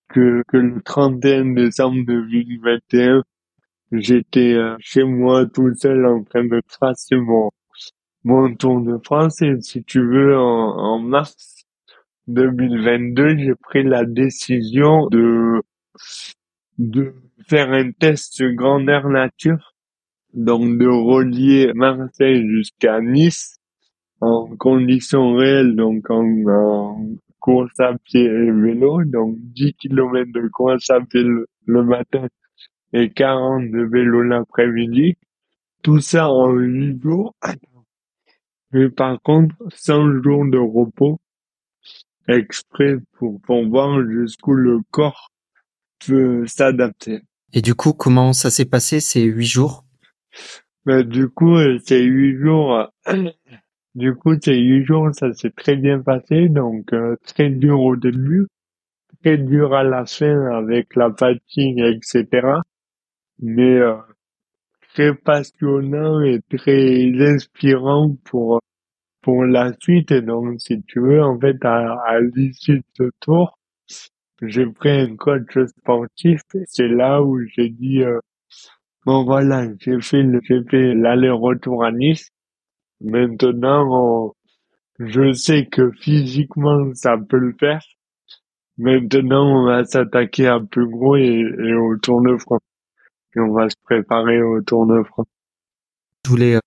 que, 0.09 0.43
que 0.47 0.57
le 0.57 0.81
31 0.81 1.53
décembre 1.53 2.03
2021, 2.05 3.23
j'étais 3.91 4.53
euh, 4.53 4.75
chez 4.79 5.03
moi 5.03 5.45
tout 5.45 5.73
seul 5.75 6.05
en 6.05 6.23
train 6.23 6.45
de 6.45 6.61
tracer 6.69 7.15
mon, 7.17 7.51
mon 8.23 8.55
Tour 8.55 8.81
de 8.81 8.97
France. 9.03 9.41
Et 9.41 9.61
si 9.61 9.83
tu 9.83 9.99
veux, 10.01 10.37
en, 10.37 10.77
en 10.77 10.99
mars 10.99 11.65
2022, 12.27 13.37
j'ai 13.37 13.55
pris 13.55 13.83
la 13.83 14.05
décision 14.05 15.07
de, 15.09 15.61
de 16.77 17.15
faire 17.47 17.71
un 17.71 17.91
test 17.91 18.43
grandeur 18.43 19.09
nature, 19.09 19.72
donc 20.33 20.77
de 20.77 20.87
relier 20.87 21.71
Marseille 21.75 22.47
jusqu'à 22.49 22.99
Nice 23.01 23.57
en 24.21 24.55
conditions 24.57 25.35
réelles, 25.35 25.75
donc 25.75 26.09
en, 26.09 26.25
en 26.47 27.05
course 27.39 27.77
à 27.79 27.93
pied 27.97 28.23
et 28.23 28.51
vélo, 28.51 29.03
donc 29.03 29.35
10 29.37 29.73
km 29.73 30.31
de 30.31 30.47
course 30.47 30.89
à 30.89 31.01
pied 31.01 31.23
le, 31.23 31.83
matin 31.83 32.27
et 32.93 33.09
40 33.09 33.69
de 33.69 33.83
vélo 33.83 34.23
l'après-midi. 34.23 35.15
Tout 35.81 35.99
ça 35.99 36.29
en 36.29 36.51
8 36.51 37.01
jours. 37.01 37.35
Mais 38.71 38.89
par 38.89 39.21
contre, 39.21 39.55
100 39.75 40.23
jours 40.23 40.45
de 40.45 40.57
repos 40.57 41.19
exprès 42.29 42.95
pour, 43.17 43.41
pour 43.41 43.67
voir 43.67 44.01
jusqu'où 44.09 44.53
le 44.53 44.79
corps 44.89 45.31
peut 46.05 46.47
s'adapter. 46.47 47.21
Et 47.51 47.61
du 47.61 47.75
coup, 47.75 47.93
comment 47.93 48.31
ça 48.33 48.49
s'est 48.49 48.65
passé 48.65 48.99
ces 48.99 49.23
huit 49.23 49.45
jours? 49.45 49.82
Mais 50.85 51.03
du 51.03 51.29
coup, 51.29 51.55
euh, 51.57 51.79
ces 51.85 52.03
huit 52.03 52.37
jours, 52.37 52.89
euh, 53.07 53.29
du 53.95 54.15
coup, 54.15 54.35
ces 54.41 54.57
huit 54.57 54.85
jours, 54.85 55.09
ça 55.13 55.33
s'est 55.33 55.51
très 55.51 55.75
bien 55.75 56.01
passé, 56.01 56.49
donc 56.49 56.93
euh, 56.93 57.15
très 57.25 57.49
dur 57.49 57.81
au 57.81 57.95
début, 57.95 58.47
très 59.23 59.37
dur 59.37 59.73
à 59.73 59.83
la 59.83 60.05
fin 60.05 60.45
avec 60.51 60.95
la 60.95 61.13
fatigue, 61.13 61.79
etc. 61.79 62.47
Mais 63.39 63.79
euh, 63.79 63.95
très 64.93 65.13
passionnant 65.15 66.21
et 66.21 66.41
très 66.49 67.11
inspirant 67.19 68.15
pour 68.25 68.61
pour 69.21 69.45
la 69.45 69.73
suite. 69.79 70.11
Et 70.11 70.21
donc, 70.21 70.61
si 70.61 70.83
tu 70.83 70.99
veux, 70.99 71.23
en 71.23 71.39
fait, 71.39 71.63
à, 71.65 71.93
à 72.05 72.19
l'issue 72.19 72.79
de 72.79 72.85
ce 72.97 73.03
tour, 73.19 73.57
j'ai 74.41 74.65
pris 74.67 74.89
un 74.91 75.15
coach 75.15 75.57
sportif. 75.67 76.41
C'est 76.65 76.87
là 76.87 77.23
où 77.23 77.39
j'ai 77.47 77.69
dit, 77.69 78.03
euh, 78.03 78.19
bon 79.05 79.23
voilà, 79.23 79.67
j'ai 79.79 79.99
fait 80.01 80.23
fait 80.69 80.93
l'aller-retour 80.93 81.83
à 81.83 81.91
Nice. 81.91 82.29
Maintenant, 83.01 84.33
je 84.99 85.33
sais 85.33 85.65
que 85.65 85.91
physiquement, 85.91 86.93
ça 86.93 87.17
peut 87.17 87.37
le 87.37 87.53
faire. 87.59 87.81
Maintenant, 88.77 89.61
on 89.61 89.65
va 89.65 89.83
s'attaquer 89.85 90.47
à 90.47 90.59
plus 90.59 90.89
gros 90.89 91.15
et, 91.15 91.23
et 91.23 91.73
au 91.73 91.97
Tour 91.97 92.21
de 92.21 92.37
France. 92.37 92.61
Et 93.35 93.39
on 93.39 93.51
va 93.53 93.69
se 93.69 93.75
préparer 93.83 94.41
au 94.41 94.61
Tour 94.61 94.87
de 94.87 95.03
France. 95.03 95.27
Je 96.25 96.29
voulais 96.29 96.55
euh, 96.55 96.59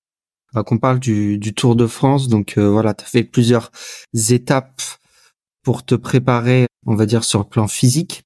bah, 0.53 0.63
qu'on 0.63 0.79
parle 0.79 1.01
du, 1.01 1.39
du 1.39 1.55
Tour 1.55 1.75
de 1.77 1.87
France. 1.87 2.29
Donc 2.29 2.59
euh, 2.59 2.69
voilà, 2.69 2.95
tu 2.95 3.05
as 3.05 3.09
fait 3.09 3.25
plusieurs 3.25 3.71
étapes 4.31 4.83
pour 5.63 5.85
te 5.85 5.95
préparer, 5.95 6.67
on 6.85 6.95
va 6.95 7.07
dire, 7.07 7.25
sur 7.25 7.41
le 7.41 7.47
plan 7.47 7.67
physique. 7.67 8.23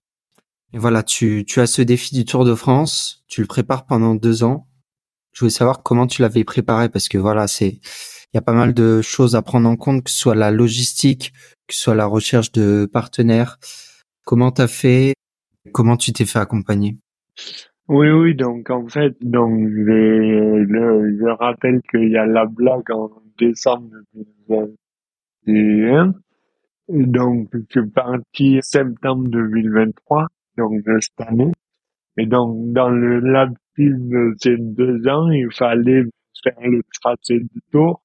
Et 0.72 0.78
voilà, 0.78 1.02
tu, 1.02 1.44
tu 1.46 1.60
as 1.60 1.66
ce 1.66 1.82
défi 1.82 2.14
du 2.14 2.24
Tour 2.24 2.44
de 2.44 2.54
France, 2.54 3.24
tu 3.28 3.40
le 3.40 3.46
prépares 3.46 3.86
pendant 3.86 4.14
deux 4.14 4.44
ans. 4.44 4.66
Je 5.32 5.40
voulais 5.40 5.50
savoir 5.50 5.82
comment 5.82 6.06
tu 6.06 6.22
l'avais 6.22 6.44
préparé 6.44 6.88
parce 6.88 7.08
que 7.08 7.18
voilà, 7.18 7.46
c'est 7.48 7.80
il 8.32 8.36
y 8.36 8.38
a 8.38 8.42
pas 8.42 8.52
mal 8.52 8.74
de 8.74 9.02
choses 9.02 9.34
à 9.34 9.42
prendre 9.42 9.68
en 9.68 9.76
compte, 9.76 10.04
que 10.04 10.10
ce 10.10 10.18
soit 10.18 10.36
la 10.36 10.52
logistique, 10.52 11.32
que 11.66 11.74
ce 11.74 11.82
soit 11.82 11.96
la 11.96 12.06
recherche 12.06 12.52
de 12.52 12.88
partenaires. 12.90 13.58
Comment 14.24 14.52
t'as 14.52 14.68
fait? 14.68 15.14
Comment 15.72 15.96
tu 15.96 16.12
t'es 16.12 16.24
fait 16.26 16.38
accompagner? 16.38 16.96
Oui, 17.88 18.08
oui, 18.10 18.36
donc 18.36 18.70
en 18.70 18.86
fait, 18.86 19.16
donc 19.20 19.68
je, 19.68 20.64
je, 20.68 21.16
je 21.20 21.28
rappelle 21.38 21.80
qu'il 21.90 22.08
y 22.10 22.16
a 22.16 22.24
la 22.24 22.46
blague 22.46 22.88
en 22.92 23.10
décembre 23.36 23.90
2021. 24.48 26.14
Et 26.92 27.06
donc, 27.06 27.48
je 27.52 27.58
suis 27.68 27.90
parti 27.90 28.60
septembre 28.62 29.28
2023, 29.28 30.28
donc 30.60 30.82
cette 31.00 31.28
année. 31.28 31.52
Et 32.16 32.26
donc, 32.26 32.72
dans 32.72 32.90
le 32.90 33.20
laps 33.20 33.56
de 33.78 34.34
ces 34.38 34.56
deux 34.58 35.06
ans, 35.08 35.30
il 35.30 35.48
fallait 35.52 36.04
faire 36.42 36.60
le 36.60 36.82
tracé 37.00 37.38
du 37.40 37.60
tour. 37.70 38.02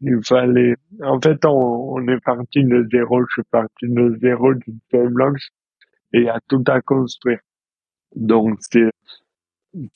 Il 0.00 0.18
fallait, 0.24 0.74
en 1.02 1.20
fait, 1.20 1.44
on, 1.46 2.06
est 2.08 2.20
parti 2.22 2.64
de 2.64 2.86
zéro, 2.90 3.22
je 3.22 3.32
suis 3.32 3.42
parti 3.50 3.88
de 3.88 4.18
zéro 4.20 4.52
feuille 4.90 5.08
blanche 5.08 5.48
et 6.12 6.18
il 6.18 6.24
y 6.24 6.28
a 6.28 6.40
tout 6.48 6.62
à 6.66 6.80
construire. 6.80 7.38
Donc, 8.14 8.58
c'est, 8.60 8.90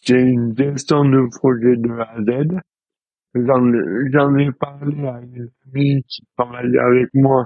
c'est 0.01 0.23
une 0.23 0.57
gestion 0.57 1.05
de 1.05 1.29
projet 1.37 1.77
de 1.77 1.91
A 1.91 2.13
à 2.13 2.23
Z. 2.23 2.61
J'en, 3.35 4.37
ai 4.39 4.51
parlé 4.53 5.07
à 5.07 5.21
une 5.21 5.51
amie 5.67 6.03
qui 6.05 6.23
travaillait 6.37 6.79
avec 6.79 7.09
moi 7.13 7.45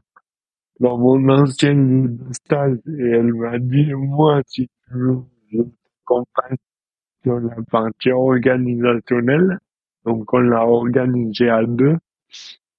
dans 0.83 0.99
mon 0.99 1.29
ancien 1.29 1.75
lieu 1.75 2.09
de 2.09 2.33
stage 2.33 2.79
et 2.99 3.11
elle 3.19 3.33
m'a 3.35 3.57
dit, 3.61 3.93
moi, 3.95 4.43
si 4.49 4.67
tu 4.67 4.95
veux, 4.95 5.19
je 5.53 5.59
t'accompagne 5.59 6.57
sur 7.23 7.39
la 7.39 7.57
partie 7.71 8.11
organisationnelle. 8.11 9.61
Donc, 10.05 10.35
on 10.35 10.39
l'a 10.39 10.67
organisé 10.67 11.49
à 11.49 11.65
deux. 11.65 11.97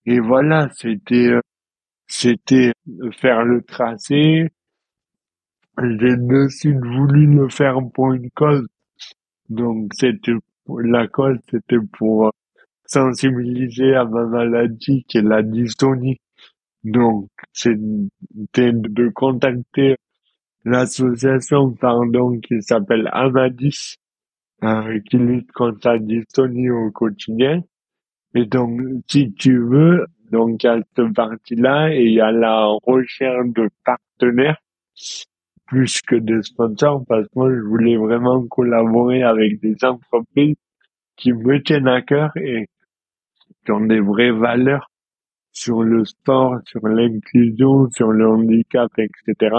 Et 0.05 0.19
voilà, 0.19 0.67
c'était, 0.73 1.29
euh, 1.29 1.39
c'était 2.05 2.73
faire 3.21 3.45
le 3.45 3.61
tracé. 3.61 4.49
J'ai 5.81 6.49
suite 6.49 6.83
voulu 6.83 7.25
le 7.27 7.47
faire 7.47 7.77
pour 7.93 8.11
une 8.11 8.29
cause. 8.31 8.67
Donc, 9.47 9.93
c'était, 9.93 10.33
la 10.67 11.07
cause, 11.07 11.37
c'était 11.49 11.77
pour 11.97 12.27
euh, 12.27 12.31
sensibilisé 12.85 13.95
à 13.95 14.03
ma 14.03 14.25
maladie 14.25 15.05
qui 15.07 15.19
est 15.19 15.21
la 15.21 15.41
dystonie. 15.41 16.19
Donc, 16.83 17.29
c'était 17.53 18.73
de 18.73 19.09
contacter 19.09 19.95
l'association, 20.65 21.71
pardon, 21.71 22.39
qui 22.39 22.61
s'appelle 22.61 23.09
Amadis, 23.11 23.97
euh, 24.63 24.99
qui 25.09 25.17
lutte 25.17 25.51
contre 25.51 25.87
la 25.87 25.99
dystonie 25.99 26.69
au 26.69 26.91
quotidien. 26.91 27.61
Et 28.35 28.45
donc, 28.45 28.79
si 29.09 29.33
tu 29.33 29.59
veux, 29.59 30.05
donc 30.31 30.63
il 30.63 30.67
y 30.67 30.69
a 30.69 30.79
cette 30.95 31.13
partie-là 31.13 31.93
et 31.93 32.03
il 32.03 32.13
y 32.13 32.21
a 32.21 32.31
la 32.31 32.65
recherche 32.83 33.47
de 33.49 33.69
partenaires 33.85 34.57
plus 35.67 36.01
que 36.01 36.15
de 36.15 36.41
sponsors 36.41 37.03
parce 37.07 37.25
que 37.27 37.31
moi 37.35 37.49
je 37.49 37.61
voulais 37.61 37.97
vraiment 37.97 38.45
collaborer 38.47 39.23
avec 39.23 39.59
des 39.61 39.75
entreprises 39.83 40.55
qui 41.15 41.33
me 41.33 41.61
tiennent 41.61 41.87
à 41.87 42.01
cœur 42.01 42.31
et 42.37 42.67
qui 43.63 43.71
ont 43.71 43.85
des 43.85 43.99
vraies 43.99 44.31
valeurs 44.31 44.89
sur 45.53 45.83
le 45.83 46.03
sport, 46.03 46.59
sur 46.65 46.87
l'inclusion, 46.87 47.89
sur 47.91 48.11
le 48.11 48.27
handicap, 48.27 48.91
etc. 48.97 49.55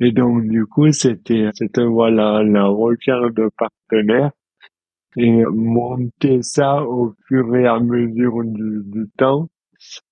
Et 0.00 0.12
donc 0.12 0.46
du 0.46 0.66
coup 0.66 0.92
c'était 0.92 1.48
c'était 1.54 1.84
voilà 1.84 2.42
la 2.42 2.66
recherche 2.66 3.32
de 3.34 3.48
partenaires 3.56 4.30
et 5.16 5.44
monter 5.46 6.42
ça 6.42 6.82
au 6.82 7.14
fur 7.26 7.56
et 7.56 7.66
à 7.66 7.80
mesure 7.80 8.44
du, 8.44 9.08
temps 9.16 9.48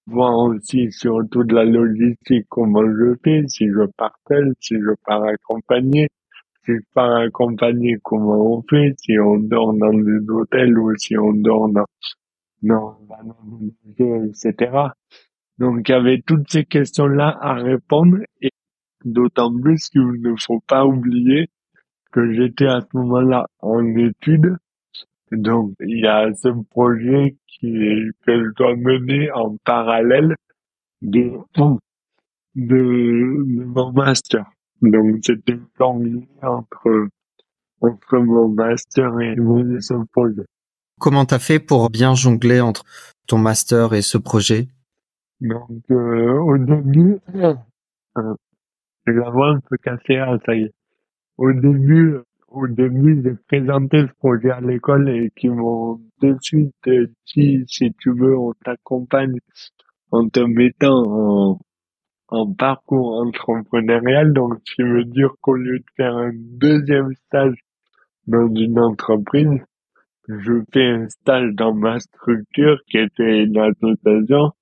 voir 0.07 0.37
aussi 0.39 0.91
sur 0.91 1.21
toute 1.31 1.53
la 1.53 1.65
logistique 1.65 2.47
comment 2.49 2.83
je 2.83 3.15
fais, 3.23 3.45
si 3.49 3.67
je 3.69 3.87
pars 3.97 4.17
si 4.61 4.75
je 4.75 4.95
pars 5.05 5.25
accompagné, 5.25 6.09
si 6.65 6.73
je 6.73 6.81
pars 6.95 7.17
accompagné 7.17 7.97
comment 8.03 8.57
on 8.57 8.63
fait, 8.69 8.95
si 8.99 9.19
on 9.19 9.39
dort 9.39 9.75
dans 9.75 9.93
des 9.93 10.31
hôtels 10.31 10.79
ou 10.79 10.97
si 10.97 11.17
on 11.19 11.33
dort 11.33 11.69
dans, 11.69 11.87
dans, 12.63 12.99
dans 13.09 14.25
etc. 14.25 14.73
Donc 15.59 15.89
il 15.89 15.93
y 15.93 15.95
avait 15.95 16.23
toutes 16.27 16.51
ces 16.51 16.65
questions-là 16.65 17.37
à 17.41 17.55
répondre 17.55 18.19
et 18.41 18.51
d'autant 19.05 19.53
plus 19.59 19.89
qu'il 19.89 20.21
ne 20.21 20.35
faut 20.39 20.61
pas 20.67 20.85
oublier 20.85 21.49
que 22.13 22.33
j'étais 22.33 22.67
à 22.67 22.81
ce 22.81 22.97
moment-là 22.97 23.47
en 23.61 23.85
études 23.97 24.57
donc, 25.33 25.75
il 25.81 26.01
y 26.01 26.07
a 26.07 26.33
ce 26.35 26.49
projet 26.71 27.37
qui 27.49 27.67
est, 27.67 28.11
que 28.25 28.45
je 28.45 28.51
dois 28.57 28.77
mener 28.77 29.31
en 29.33 29.57
parallèle 29.65 30.37
de, 31.03 31.33
de, 31.57 31.79
de 32.55 33.65
mon 33.65 33.93
master. 33.93 34.45
Donc, 34.83 35.17
c'était 35.23 35.59
jonglé 35.79 36.29
entre, 36.43 37.09
entre 37.81 38.19
mon 38.19 38.49
master 38.49 39.19
et 39.21 39.35
mon, 39.37 39.79
projet. 40.13 40.45
Comment 40.99 41.27
t'as 41.27 41.39
fait 41.39 41.59
pour 41.59 41.91
bien 41.91 42.15
jongler 42.15 42.61
entre 42.61 42.85
ton 43.27 43.39
master 43.39 43.93
et 43.93 44.03
ce 44.03 44.17
projet? 44.17 44.69
Donc, 45.41 45.83
euh, 45.91 46.39
au 46.41 46.57
début, 46.57 47.19
euh, 47.35 47.55
la 49.07 49.61
peu 49.69 49.77
cassée, 49.77 50.17
ah, 50.17 50.39
ça 50.47 50.55
y 50.55 50.63
est. 50.63 50.75
Au 51.37 51.53
début, 51.53 52.17
au 52.49 52.67
début, 52.67 53.21
j'ai 53.23 53.35
présenté 53.47 54.07
ce 54.07 54.13
projet 54.19 54.51
à 54.51 54.61
l'école 54.63 55.11
et 55.11 55.31
qui 55.37 55.51
m'ont 55.51 56.01
de 56.23 56.35
suite 56.41 56.75
dit, 57.35 57.65
si 57.67 57.93
tu 57.99 58.13
veux, 58.13 58.37
on 58.37 58.55
t'accompagne 58.65 59.39
en 60.13 60.29
te 60.29 60.41
mettant 60.41 61.03
en, 61.05 61.61
en 62.29 62.53
parcours 62.55 63.21
entrepreneurial. 63.21 64.33
Donc, 64.33 64.63
qui 64.63 64.83
veut 64.83 65.05
dire 65.05 65.35
qu'au 65.43 65.57
lieu 65.57 65.79
de 65.79 65.85
faire 65.97 66.17
un 66.17 66.33
deuxième 66.35 67.13
stage 67.27 67.59
dans 68.27 68.49
une 68.55 68.79
entreprise, 68.79 69.61
je 70.29 70.63
fais 70.73 70.87
un 70.87 71.09
stage 71.09 71.53
dans 71.55 71.75
ma 71.75 71.99
structure 72.01 72.79
qui 72.89 72.99
était 72.99 73.45
une 73.45 73.59
association. 73.59 74.53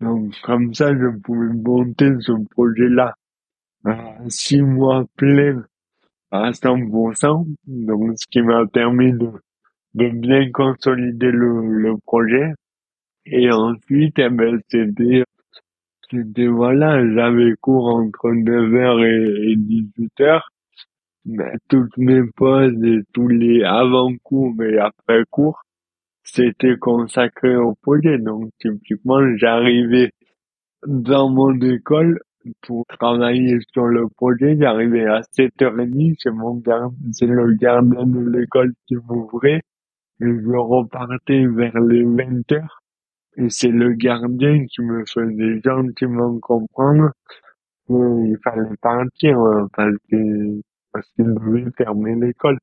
Donc, 0.00 0.34
comme 0.42 0.74
ça, 0.74 0.92
je 0.92 1.08
pouvais 1.22 1.52
monter 1.54 2.10
ce 2.20 2.32
projet-là 2.50 3.14
six 4.28 4.62
mois 4.62 5.04
pleins 5.16 5.64
à 6.30 6.52
100%, 6.52 7.46
donc 7.66 8.18
ce 8.18 8.26
qui 8.30 8.42
m'a 8.42 8.66
permis 8.66 9.12
de, 9.12 9.30
de 9.94 10.08
bien 10.08 10.50
consolider 10.50 11.30
le, 11.30 11.66
le 11.68 11.96
projet. 12.04 12.52
Et 13.26 13.50
ensuite, 13.50 14.18
eh 14.18 14.28
ben, 14.28 14.60
c'était, 14.68 15.24
c'était 16.10 16.46
voilà, 16.46 16.98
j'avais 17.14 17.54
cours 17.60 17.86
entre 17.86 18.30
9h 18.30 19.04
et, 19.04 19.52
et 19.52 19.56
18h. 19.56 20.42
Mais 21.26 21.52
toutes 21.68 21.96
mes 21.98 22.22
pauses 22.36 22.82
et 22.84 23.00
tous 23.12 23.28
les 23.28 23.62
avant-cours 23.64 24.54
et 24.62 24.78
après-cours, 24.78 25.60
c'était 26.22 26.76
consacré 26.78 27.56
au 27.56 27.74
projet. 27.82 28.18
Donc, 28.18 28.50
typiquement, 28.60 29.20
j'arrivais 29.36 30.12
dans 30.86 31.28
mon 31.28 31.58
école 31.60 32.20
pour 32.62 32.86
travailler 32.86 33.58
sur 33.72 33.86
le 33.86 34.08
projet. 34.08 34.56
J'arrivais 34.58 35.06
à 35.06 35.22
7h30, 35.22 36.14
c'est 36.18 36.30
mon 36.30 36.62
c'est 37.12 37.26
le 37.26 37.54
gardien 37.54 38.06
de 38.06 38.20
l'école 38.30 38.72
qui 38.86 38.94
m'ouvrait. 38.94 39.62
Et 40.20 40.26
je 40.26 40.56
repartais 40.56 41.46
vers 41.46 41.78
les 41.80 42.04
20h. 42.04 42.64
Et 43.38 43.50
c'est 43.50 43.68
le 43.68 43.92
gardien 43.92 44.64
qui 44.66 44.80
me 44.82 45.04
faisait 45.06 45.60
gentiment 45.62 46.38
comprendre 46.40 47.10
qu'il 47.86 48.36
fallait 48.42 48.76
partir 48.80 49.38
euh, 49.40 49.66
parce 49.74 49.96
que, 50.10 50.60
parce 50.96 51.10
qu'il 51.12 51.26
devait 51.26 51.70
fermer 51.76 52.14
l'école. 52.14 52.58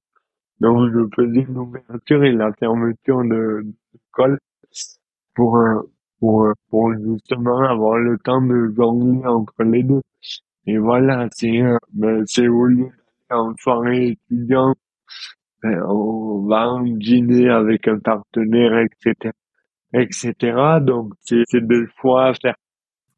Donc 0.59 0.89
je 0.91 0.99
faisais 1.15 1.45
l'ouverture 1.49 2.23
et 2.23 2.31
la 2.31 2.51
fermeture 2.53 3.23
de 3.23 3.63
l'école 3.93 4.39
pour, 5.35 5.59
pour, 6.19 6.93
justement 6.95 7.59
avoir 7.59 7.97
le 7.97 8.17
temps 8.17 8.41
de 8.41 8.73
jongler 8.75 9.25
entre 9.25 9.63
les 9.63 9.83
deux. 9.83 10.01
Et 10.65 10.77
voilà, 10.77 11.27
c'est, 11.31 11.61
ben, 11.91 12.23
au 12.49 12.65
lieu 12.65 12.89
en 13.29 13.53
soirée 13.57 14.17
étudiante, 14.31 14.77
ben, 15.61 15.81
on 15.87 16.47
va 16.47 16.69
en 16.69 16.83
dîner 16.83 17.49
avec 17.49 17.87
un 17.87 17.99
partenaire, 17.99 18.79
etc., 18.79 19.31
etc. 19.93 20.33
Donc, 20.81 21.13
c'est, 21.19 21.43
c'est 21.47 21.65
des 21.65 21.83
choix 21.99 22.27
à 22.27 22.33
faire. 22.33 22.55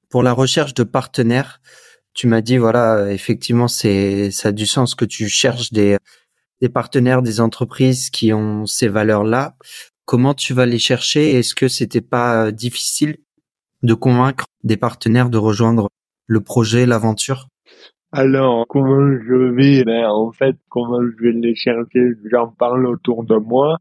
Pour 0.10 0.24
la 0.24 0.34
recherche 0.34 0.74
de 0.74 0.84
partenaires, 0.84 1.60
tu 2.16 2.28
m'as 2.28 2.42
dit, 2.42 2.58
voilà, 2.58 3.12
effectivement, 3.12 3.68
c'est, 3.68 4.32
ça 4.32 4.50
a 4.50 4.52
du 4.52 4.66
sens 4.66 4.96
que 4.96 5.06
tu 5.06 5.28
cherches 5.28 5.72
des, 5.72 5.98
des 6.62 6.70
partenaires, 6.70 7.22
des 7.22 7.42
entreprises 7.42 8.10
qui 8.10 8.34
ont 8.34 8.66
ces 8.66 8.88
valeurs-là. 8.88 9.56
Comment 10.06 10.34
tu 10.34 10.54
vas 10.54 10.66
les 10.66 10.80
chercher? 10.80 11.34
Est-ce 11.38 11.54
que 11.54 11.68
c'était 11.68 12.02
pas 12.02 12.46
euh, 12.46 12.52
difficile 12.52 13.18
de 13.84 13.94
convaincre 13.94 14.46
des 14.64 14.78
partenaires 14.78 15.30
de 15.30 15.38
rejoindre 15.38 15.90
le 16.26 16.42
projet, 16.42 16.86
l'aventure? 16.86 17.48
Alors, 18.12 18.66
comment 18.70 19.12
je 19.28 19.54
vais? 19.54 19.84
Ben, 19.84 20.06
En 20.06 20.32
fait, 20.32 20.56
comment 20.70 21.02
je 21.02 21.22
vais 21.22 21.34
les 21.34 21.56
chercher? 21.56 22.14
J'en 22.32 22.48
parle 22.48 22.88
autour 22.88 23.26
de 23.26 23.36
moi. 23.36 23.80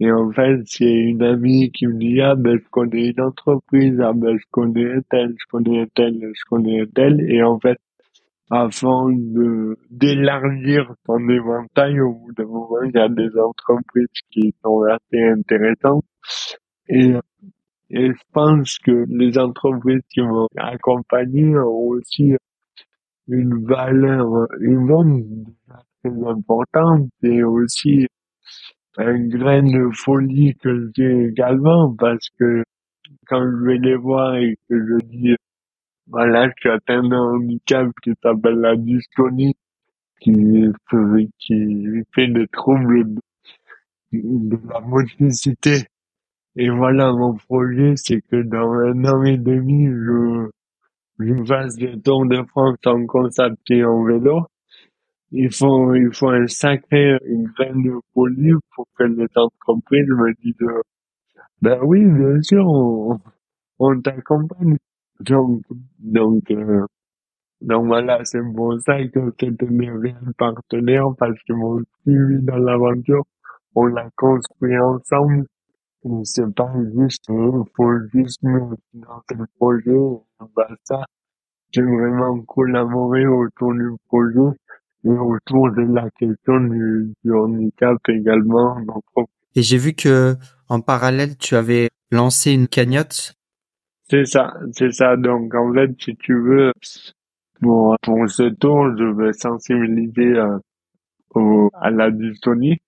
Et 0.00 0.10
en 0.10 0.30
fait, 0.32 0.60
c'est 0.66 0.92
une 0.92 1.22
amie 1.22 1.70
qui 1.72 1.86
me 1.86 1.98
dit, 1.98 2.20
ah 2.20 2.34
ben 2.36 2.58
je 2.58 2.68
connais 2.70 3.10
une 3.10 3.20
entreprise, 3.20 4.00
ah 4.00 4.12
ben 4.14 4.36
je 4.36 4.44
connais 4.50 5.00
tel, 5.10 5.34
je 5.38 5.46
connais 5.50 5.86
tel, 5.94 6.14
je 6.20 6.44
connais 6.48 6.86
tel. 6.94 7.20
Et 7.30 7.42
en 7.42 7.58
fait, 7.60 7.78
afin 8.50 9.10
de 9.10 9.78
d'élargir 9.90 10.92
son 11.06 11.28
éventail 11.28 12.00
au 12.00 12.12
bout 12.14 12.32
d'un 12.34 12.44
moment 12.46 12.82
il 12.82 12.94
y 12.94 12.98
a 12.98 13.08
des 13.08 13.30
entreprises 13.38 14.06
qui 14.30 14.54
sont 14.62 14.82
assez 14.82 15.22
intéressantes 15.22 16.04
et 16.88 17.14
et 17.90 18.08
je 18.08 18.22
pense 18.32 18.78
que 18.78 19.04
les 19.08 19.38
entreprises 19.38 20.02
qui 20.12 20.20
vont 20.20 20.48
accompagner 20.56 21.56
ont 21.58 21.88
aussi 21.88 22.34
une 23.28 23.64
valeur 23.64 24.26
humaine 24.60 25.46
très 26.02 26.28
importante 26.28 27.08
et 27.22 27.42
aussi 27.44 28.06
un 28.98 29.18
grain 29.28 29.62
de 29.62 29.90
folie 29.92 30.54
que 30.56 30.90
j'ai 30.96 31.26
également 31.26 31.94
parce 31.94 32.28
que 32.38 32.62
quand 33.26 33.42
je 33.42 33.66
vais 33.66 33.78
les 33.78 33.96
voir 33.96 34.36
et 34.36 34.56
que 34.68 34.78
je 34.78 35.06
dis 35.06 35.36
voilà, 36.06 36.48
je 36.48 36.52
suis 36.58 36.68
atteint 36.70 37.02
d'un 37.02 37.16
handicap 37.16 37.88
qui 38.02 38.12
s'appelle 38.22 38.56
la 38.56 38.76
dystonie, 38.76 39.54
qui, 40.20 40.32
qui 41.38 42.02
fait 42.14 42.28
des 42.28 42.46
troubles 42.48 43.14
de, 44.12 44.58
la 44.68 44.80
motricité. 44.80 45.84
Et 46.56 46.68
voilà, 46.68 47.12
mon 47.12 47.34
projet, 47.34 47.94
c'est 47.96 48.20
que 48.20 48.42
dans 48.42 48.70
un 48.70 49.04
an 49.06 49.24
et 49.24 49.38
demi, 49.38 49.86
je, 49.86 50.50
je 51.18 51.44
fasse 51.44 51.76
des 51.76 52.00
tours 52.00 52.26
de 52.26 52.42
France 52.44 52.76
en 52.84 53.06
concept 53.06 53.58
et 53.70 53.84
en 53.84 54.04
vélo. 54.04 54.46
Il 55.34 55.52
faut, 55.52 55.94
il 55.94 56.10
faut 56.14 56.30
un 56.30 56.46
sacré, 56.46 57.18
une 57.26 57.48
graine 57.56 57.82
de 57.82 57.94
folie 58.14 58.52
pour 58.74 58.86
que 58.96 59.04
les 59.04 59.26
entreprises 59.36 60.08
me 60.08 60.32
disent, 60.42 60.82
ben 61.60 61.78
oui, 61.82 62.04
bien 62.04 62.40
sûr, 62.42 62.64
on, 62.66 63.18
on 63.78 64.00
t'accompagne. 64.00 64.76
Donc, 65.20 65.62
donc, 65.98 66.50
euh, 66.50 66.86
donc 67.60 67.86
voilà, 67.86 68.24
c'est 68.24 68.42
pour 68.54 68.78
ça 68.80 69.04
que 69.08 69.34
c'était 69.40 69.66
mes 69.66 69.90
réels 69.90 70.32
partenaires 70.38 71.14
parce 71.18 71.38
qu'ils 71.42 71.56
m'ont 71.56 71.82
suivi 72.02 72.42
dans 72.42 72.58
l'aventure. 72.58 73.24
On 73.74 73.86
l'a 73.86 74.08
construit 74.16 74.78
ensemble 74.78 75.46
c'est 76.24 76.54
pas 76.54 76.72
juste, 76.94 77.24
il 77.28 77.62
faut 77.74 77.98
juste 78.12 78.42
me 78.42 78.76
financer 78.90 79.34
le 79.38 79.46
projet, 79.56 80.22
bah 80.54 80.68
ça, 80.84 81.04
j'ai 81.72 81.82
vraiment 81.82 82.40
collaboré 82.42 83.26
autour 83.26 83.72
du 83.72 83.90
projet 84.08 84.56
et 85.04 85.08
autour 85.08 85.70
de 85.72 85.82
la 85.82 86.10
question 86.10 86.60
du, 86.60 87.12
du 87.24 87.32
handicap 87.32 87.98
également. 88.08 88.76
Et 89.54 89.62
j'ai 89.62 89.78
vu 89.78 89.92
que 89.92 90.36
en 90.68 90.80
parallèle, 90.80 91.36
tu 91.36 91.56
avais 91.56 91.90
lancé 92.10 92.52
une 92.52 92.68
cagnotte. 92.68 93.34
C'est 94.08 94.24
ça, 94.24 94.54
c'est 94.72 94.92
ça. 94.92 95.16
Donc 95.16 95.54
en 95.54 95.72
fait, 95.72 95.90
si 96.00 96.16
tu 96.16 96.34
veux, 96.34 96.72
pour, 97.60 97.96
pour 98.02 98.28
ce 98.28 98.44
tour, 98.54 98.88
je 98.96 99.04
vais 99.04 99.32
sensibiliser 99.32 100.36
euh, 100.36 100.58
au, 101.34 101.70
à 101.74 101.90
la 101.90 102.10
dystonie. 102.10 102.78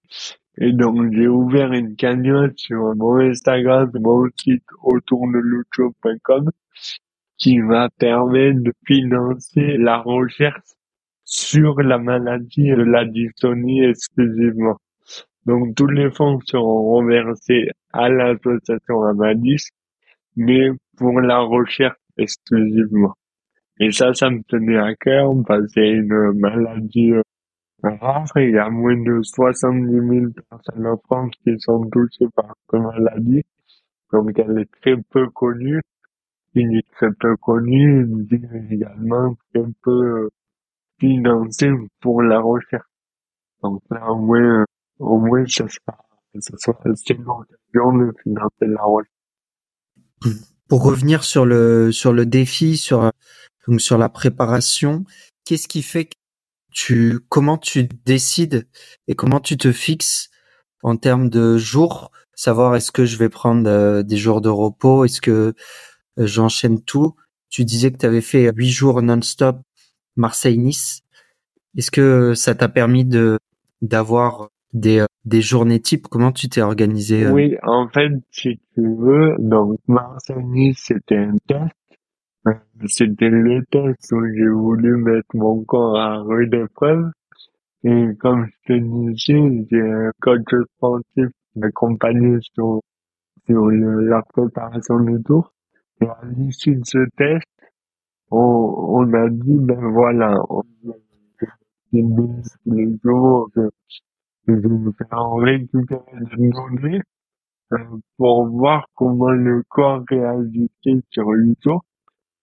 Et 0.58 0.72
donc 0.72 1.12
j'ai 1.12 1.28
ouvert 1.28 1.72
une 1.72 1.96
cagnotte 1.96 2.56
sur 2.56 2.94
mon 2.96 3.18
Instagram, 3.18 3.90
mon 3.94 4.26
site 4.38 4.64
autour 4.82 5.26
de 5.28 5.42
qui 7.38 7.60
va 7.60 7.90
permettre 7.98 8.60
de 8.62 8.72
financer 8.86 9.76
la 9.76 9.98
recherche 9.98 10.75
sur 11.26 11.82
la 11.82 11.98
maladie 11.98 12.70
de 12.70 12.82
la 12.82 13.04
dystonie 13.04 13.84
exclusivement. 13.84 14.78
Donc 15.44 15.74
tous 15.74 15.88
les 15.88 16.10
fonds 16.10 16.38
seront 16.46 16.98
reversés 16.98 17.68
à 17.92 18.08
l'association 18.08 19.02
Amadis, 19.02 19.68
mais 20.36 20.70
pour 20.96 21.20
la 21.20 21.40
recherche 21.40 21.98
exclusivement. 22.16 23.14
Et 23.80 23.90
ça, 23.90 24.14
ça 24.14 24.30
me 24.30 24.42
tenait 24.48 24.78
à 24.78 24.94
cœur 24.94 25.32
parce 25.46 25.62
que 25.62 25.68
c'est 25.74 25.90
une 25.90 26.32
maladie 26.38 27.12
euh, 27.12 27.22
rare. 27.82 28.26
Il 28.36 28.50
y 28.50 28.58
a 28.58 28.70
moins 28.70 28.96
de 28.96 29.20
70 29.22 29.92
000 29.92 30.26
personnes 30.48 30.86
en 30.86 30.96
France 30.96 31.32
qui 31.44 31.58
sont 31.58 31.88
touchées 31.90 32.28
par 32.34 32.54
cette 32.70 32.80
maladie. 32.80 33.42
Donc 34.12 34.38
elle 34.38 34.60
est 34.60 34.70
très 34.80 34.96
peu 35.10 35.28
connue. 35.30 35.80
Il 36.54 36.74
est 36.78 36.90
très 36.92 37.12
peu 37.12 37.36
connu, 37.36 38.06
il 38.30 38.72
également 38.72 39.36
très 39.52 39.64
peu 39.82 40.30
financé 40.98 41.68
pour 42.00 42.22
la 42.22 42.40
recherche. 42.40 42.86
Donc 43.62 43.82
là, 43.90 44.10
au 44.10 44.18
moins, 44.18 44.64
au 44.98 45.18
moins, 45.18 45.44
ça 45.46 45.66
sera, 45.68 45.98
ça 46.38 46.54
sera 46.58 46.78
l'occasion 46.84 47.92
de 47.98 48.12
financer 48.22 48.66
la 48.66 48.82
recherche. 48.82 49.10
Pour 50.68 50.82
revenir 50.82 51.24
sur 51.24 51.46
le, 51.46 51.92
sur 51.92 52.12
le 52.12 52.26
défi, 52.26 52.76
sur, 52.76 53.10
donc 53.68 53.80
sur 53.80 53.98
la 53.98 54.08
préparation, 54.08 55.04
qu'est-ce 55.44 55.68
qui 55.68 55.82
fait 55.82 56.06
que 56.06 56.14
tu, 56.72 57.20
comment 57.28 57.58
tu 57.58 57.88
décides 58.04 58.66
et 59.06 59.14
comment 59.14 59.40
tu 59.40 59.56
te 59.56 59.72
fixes 59.72 60.30
en 60.82 60.96
termes 60.96 61.28
de 61.28 61.56
jours, 61.56 62.10
savoir 62.34 62.76
est-ce 62.76 62.92
que 62.92 63.04
je 63.04 63.16
vais 63.16 63.28
prendre 63.28 63.68
euh, 63.68 64.02
des 64.02 64.16
jours 64.16 64.40
de 64.40 64.48
repos, 64.48 65.04
est-ce 65.04 65.20
que 65.20 65.54
euh, 66.18 66.26
j'enchaîne 66.26 66.82
tout? 66.82 67.14
Tu 67.48 67.64
disais 67.64 67.90
que 67.90 67.96
tu 67.96 68.06
avais 68.06 68.20
fait 68.20 68.50
huit 68.54 68.70
jours 68.70 69.02
non-stop 69.02 69.58
Marseille-Nice. 70.16 71.02
Est-ce 71.76 71.90
que 71.90 72.34
ça 72.34 72.54
t'a 72.54 72.68
permis 72.68 73.04
de 73.04 73.38
d'avoir 73.82 74.48
des, 74.72 75.00
euh, 75.00 75.06
des 75.24 75.42
journées 75.42 75.80
types 75.80 76.06
Comment 76.08 76.32
tu 76.32 76.48
t'es 76.48 76.62
organisé 76.62 77.26
euh? 77.26 77.32
Oui, 77.32 77.56
en 77.62 77.88
fait, 77.88 78.12
si 78.30 78.58
tu 78.74 78.82
veux, 78.96 79.34
donc 79.38 79.78
Marseille-Nice, 79.86 80.82
c'était 80.86 81.16
un 81.16 81.36
test. 81.46 81.74
C'était 82.86 83.28
le 83.28 83.64
test 83.70 84.12
où 84.12 84.24
j'ai 84.34 84.48
voulu 84.48 84.96
mettre 84.96 85.34
mon 85.34 85.64
corps 85.64 85.98
à 85.98 86.18
rude 86.18 86.54
épreuve. 86.54 87.10
Et 87.82 88.08
comme 88.20 88.46
je 88.46 88.74
te 88.74 88.78
disais, 88.78 89.66
j'ai 89.70 89.80
un 89.80 90.12
coach 90.20 90.42
sportif 90.76 91.28
accompagné 91.60 92.38
sur, 92.54 92.80
sur 93.46 93.66
la 93.70 94.22
préparation 94.22 95.00
du 95.00 95.22
tour. 95.22 95.52
Et 96.00 96.06
à 96.06 96.18
l'issue 96.36 96.76
de 96.76 96.84
ce 96.84 96.98
test, 97.16 97.46
on, 98.30 98.38
on 98.38 99.12
a 99.14 99.28
dit, 99.30 99.58
ben 99.58 99.80
voilà, 99.92 100.38
on 100.48 100.62
tous 101.92 102.58
les 102.66 102.98
jours, 103.02 103.50
je, 104.46 104.52
vais 104.52 104.92
faire 104.98 105.32
récupérer 105.34 106.02
des 106.36 106.50
données 106.50 107.00
euh, 107.72 107.78
pour 108.16 108.46
voir 108.48 108.86
comment 108.94 109.30
le 109.30 109.62
corps 109.68 110.02
réagissait 110.08 111.02
sur 111.10 111.32
une 111.34 111.56
tour. 111.56 111.84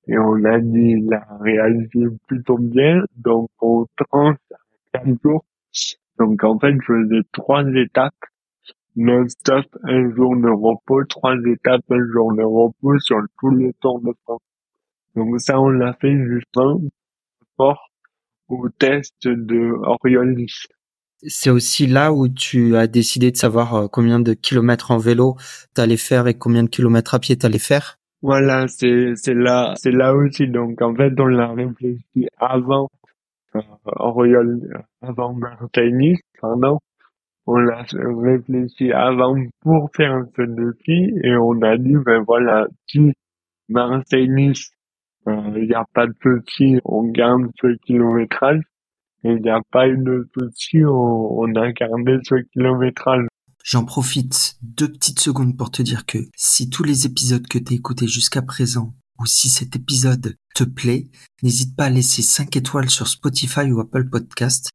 Et 0.07 0.17
on 0.17 0.43
a 0.43 0.59
dit, 0.59 0.95
il 0.97 1.13
a 1.13 1.37
réagi 1.39 2.05
plutôt 2.27 2.57
bien, 2.57 3.03
donc 3.15 3.49
on 3.61 3.85
tranche 3.95 4.37
à 4.93 4.99
4 4.99 5.23
jours. 5.23 5.45
Donc 6.19 6.43
en 6.43 6.59
fait, 6.59 6.73
je 6.73 6.93
faisais 6.93 7.21
trois 7.31 7.65
étapes 7.73 8.13
non-stop, 8.95 9.65
un 9.83 10.13
jour 10.13 10.35
de 10.35 10.49
repos, 10.49 11.03
trois 11.05 11.35
étapes, 11.47 11.81
un 11.89 12.05
jour 12.11 12.33
de 12.33 12.43
repos 12.43 12.99
sur 12.99 13.17
tous 13.39 13.49
les 13.49 13.73
tours 13.81 14.01
de 14.01 14.13
France. 14.23 14.41
Donc 15.15 15.39
ça, 15.39 15.59
on 15.59 15.69
l'a 15.69 15.93
fait 15.93 16.15
justement 16.27 16.81
rapport 17.41 17.89
au 18.49 18.69
test 18.69 19.15
de 19.23 19.73
Oriolis. 19.83 20.67
C'est 21.25 21.49
aussi 21.49 21.87
là 21.87 22.11
où 22.11 22.27
tu 22.27 22.75
as 22.75 22.87
décidé 22.87 23.31
de 23.31 23.37
savoir 23.37 23.75
euh, 23.75 23.87
combien 23.87 24.19
de 24.19 24.33
kilomètres 24.33 24.91
en 24.91 24.97
vélo 24.97 25.37
t'allais 25.73 25.97
faire 25.97 26.27
et 26.27 26.33
combien 26.33 26.63
de 26.63 26.69
kilomètres 26.69 27.13
à 27.13 27.19
pied 27.19 27.37
t'allais 27.37 27.59
faire? 27.59 27.97
Voilà, 28.21 28.67
c'est 28.67 29.13
c'est 29.15 29.33
là 29.33 29.73
c'est 29.77 29.91
là 29.91 30.13
aussi. 30.13 30.47
Donc 30.47 30.81
en 30.81 30.93
fait, 30.95 31.13
on 31.19 31.27
l'a 31.27 31.53
réfléchi 31.53 32.27
avant 32.37 32.89
euh, 33.55 33.61
Oriol, 33.85 34.83
avant 35.01 35.33
Martini, 35.33 36.17
pardon 36.41 36.79
on 37.45 37.57
l'a 37.57 37.85
réfléchi 37.93 38.91
avant 38.91 39.35
pour 39.61 39.89
faire 39.95 40.23
ce 40.35 40.43
défi 40.43 41.13
et 41.23 41.35
on 41.35 41.61
a 41.61 41.77
dit 41.77 41.95
ben 42.05 42.23
voilà 42.25 42.67
si 42.87 43.13
Marseille-Nice 43.69 44.71
il 45.27 45.31
euh, 45.33 45.65
n'y 45.65 45.73
a 45.73 45.85
pas 45.93 46.07
de 46.07 46.13
souci 46.21 46.79
on 46.85 47.03
garde 47.03 47.49
ce 47.61 47.75
kilométrage 47.85 48.61
et 49.23 49.31
il 49.31 49.41
n'y 49.41 49.49
a 49.49 49.61
pas 49.71 49.87
eu 49.87 49.97
de 49.97 50.27
on, 50.85 50.89
on 50.89 51.55
a 51.55 51.71
ce 52.23 52.35
kilométrage 52.51 53.27
J'en 53.63 53.85
profite 53.85 54.55
deux 54.61 54.91
petites 54.91 55.21
secondes 55.21 55.57
pour 55.57 55.71
te 55.71 55.81
dire 55.81 56.05
que 56.05 56.17
si 56.35 56.69
tous 56.69 56.83
les 56.83 57.05
épisodes 57.05 57.47
que 57.47 57.57
t'as 57.57 57.75
écoutés 57.75 58.07
jusqu'à 58.07 58.41
présent 58.41 58.93
ou 59.19 59.25
si 59.25 59.47
cet 59.47 59.77
épisode 59.77 60.35
te 60.53 60.65
plaît, 60.65 61.05
n'hésite 61.43 61.73
pas 61.77 61.85
à 61.85 61.89
laisser 61.89 62.21
5 62.21 62.57
étoiles 62.57 62.89
sur 62.89 63.07
Spotify 63.07 63.71
ou 63.71 63.79
Apple 63.79 64.09
Podcast. 64.09 64.69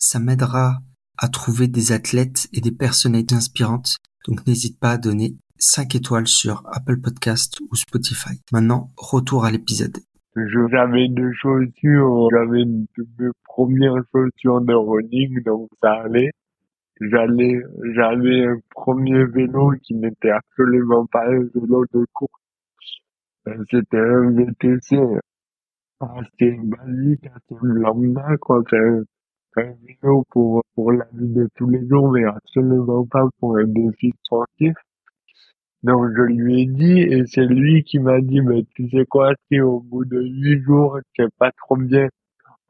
Ça 0.00 0.18
m'aidera 0.18 0.80
à 1.16 1.28
trouver 1.28 1.68
des 1.68 1.92
athlètes 1.92 2.48
et 2.52 2.60
des 2.60 2.72
personnalités 2.72 3.36
inspirantes. 3.36 3.98
Donc 4.26 4.44
n'hésite 4.48 4.80
pas 4.80 4.92
à 4.92 4.98
donner 4.98 5.36
5 5.64 5.94
étoiles 5.94 6.26
sur 6.26 6.62
Apple 6.70 7.00
Podcast 7.00 7.58
ou 7.70 7.74
Spotify. 7.74 8.38
Maintenant, 8.52 8.90
retour 8.98 9.46
à 9.46 9.50
l'épisode. 9.50 9.96
J'avais 10.36 11.08
deux 11.08 11.32
chaussures, 11.32 12.28
j'avais 12.30 12.64
mes 12.66 13.30
premières 13.44 14.02
chaussures 14.12 14.60
de 14.60 14.74
running, 14.74 15.42
donc 15.42 15.70
ça 15.82 16.02
allait. 16.02 16.32
J'allais, 17.00 17.62
j'avais 17.94 18.44
un 18.46 18.58
premier 18.70 19.24
vélo 19.24 19.72
qui 19.82 19.94
n'était 19.94 20.30
absolument 20.30 21.06
pas 21.06 21.26
un 21.26 21.48
vélo 21.54 21.86
de 21.94 22.04
course. 22.12 22.30
Euh, 23.48 23.64
c'était 23.70 23.98
un 23.98 24.30
VTC 24.32 24.98
assez 26.00 26.58
basique, 26.62 27.26
assez 27.26 27.56
lambda, 27.62 28.36
quoi 28.38 28.62
un 29.56 29.72
vélo 29.82 30.24
pour, 30.30 30.62
pour 30.74 30.92
la 30.92 31.06
vie 31.14 31.32
de 31.32 31.48
tous 31.56 31.70
les 31.70 31.88
jours, 31.88 32.12
mais 32.12 32.24
absolument 32.24 33.06
pas 33.06 33.26
pour 33.38 33.56
un 33.56 33.64
défi 33.64 34.12
sportif. 34.24 34.74
Donc 35.84 36.06
je 36.16 36.22
lui 36.22 36.62
ai 36.62 36.66
dit, 36.66 36.98
et 36.98 37.24
c'est 37.26 37.44
lui 37.44 37.84
qui 37.84 37.98
m'a 37.98 38.18
dit, 38.22 38.40
mais 38.40 38.64
tu 38.74 38.88
sais 38.88 39.04
quoi, 39.04 39.32
si 39.46 39.60
au 39.60 39.80
bout 39.80 40.06
de 40.06 40.18
huit 40.18 40.62
jours, 40.62 40.98
c'est 41.14 41.32
pas 41.38 41.50
trop 41.52 41.76
bien, 41.76 42.08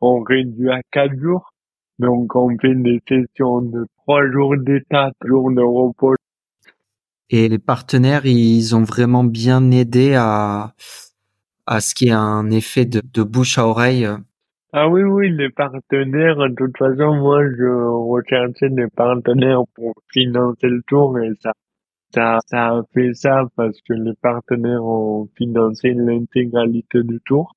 on 0.00 0.20
réduit 0.20 0.68
à 0.68 0.80
quatre 0.90 1.16
jours. 1.16 1.52
Donc 2.00 2.34
on 2.34 2.58
fait 2.58 2.74
des 2.74 3.00
sessions 3.08 3.62
de 3.62 3.86
trois 3.98 4.28
jours 4.32 4.56
d'étape, 4.58 5.14
jours 5.24 5.52
de 5.52 5.60
repos. 5.60 6.16
Et 7.30 7.48
les 7.48 7.60
partenaires, 7.60 8.26
ils 8.26 8.74
ont 8.74 8.82
vraiment 8.82 9.22
bien 9.22 9.70
aidé 9.70 10.14
à, 10.16 10.74
à 11.66 11.80
ce 11.80 11.94
qu'il 11.94 12.08
y 12.08 12.10
ait 12.10 12.14
un 12.14 12.50
effet 12.50 12.84
de, 12.84 13.00
de 13.12 13.22
bouche 13.22 13.58
à 13.58 13.66
oreille 13.68 14.08
ah 14.76 14.88
oui, 14.88 15.04
oui, 15.04 15.30
les 15.30 15.50
partenaires, 15.50 16.36
de 16.36 16.54
toute 16.56 16.76
façon, 16.76 17.14
moi, 17.14 17.44
je 17.44 17.64
recherchais 17.64 18.70
des 18.70 18.88
partenaires 18.88 19.62
pour 19.76 19.94
financer 20.12 20.66
le 20.66 20.82
tour 20.88 21.16
et 21.20 21.30
ça, 21.40 21.52
ça, 22.14 22.38
ça 22.46 22.68
a 22.68 22.82
fait 22.94 23.12
ça 23.14 23.42
parce 23.56 23.80
que 23.82 23.92
les 23.92 24.14
partenaires 24.14 24.84
ont 24.84 25.28
financé 25.36 25.94
l'intégralité 25.94 27.02
du 27.02 27.20
tour. 27.26 27.54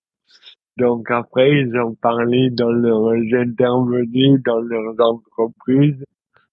Donc 0.77 1.11
après, 1.11 1.51
ils 1.61 1.77
ont 1.77 1.95
parlé 1.95 2.49
dans 2.51 2.71
leur, 2.71 3.15
j'intervenais 3.29 4.37
dans 4.45 4.59
leurs 4.59 4.95
entreprises, 4.99 6.03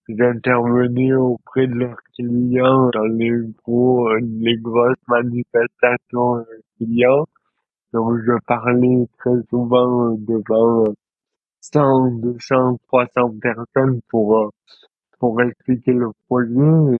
j'intervenais 0.08 1.14
auprès 1.14 1.66
de 1.66 1.74
leurs 1.74 2.02
clients 2.14 2.90
dans 2.92 3.06
les 3.06 3.32
gros, 3.64 4.14
les 4.16 4.56
grosses 4.58 4.96
manifestations 5.08 6.44
clients. 6.76 7.26
Donc, 7.94 8.18
je 8.26 8.32
parlais 8.46 9.06
très 9.18 9.40
souvent 9.50 10.12
euh, 10.12 10.16
devant 10.18 10.84
100, 11.60 12.10
200, 12.20 12.78
300 12.88 13.34
personnes 13.40 14.00
pour, 14.10 14.38
euh, 14.38 14.48
pour 15.20 15.40
expliquer 15.40 15.92
le 15.92 16.10
projet. 16.28 16.98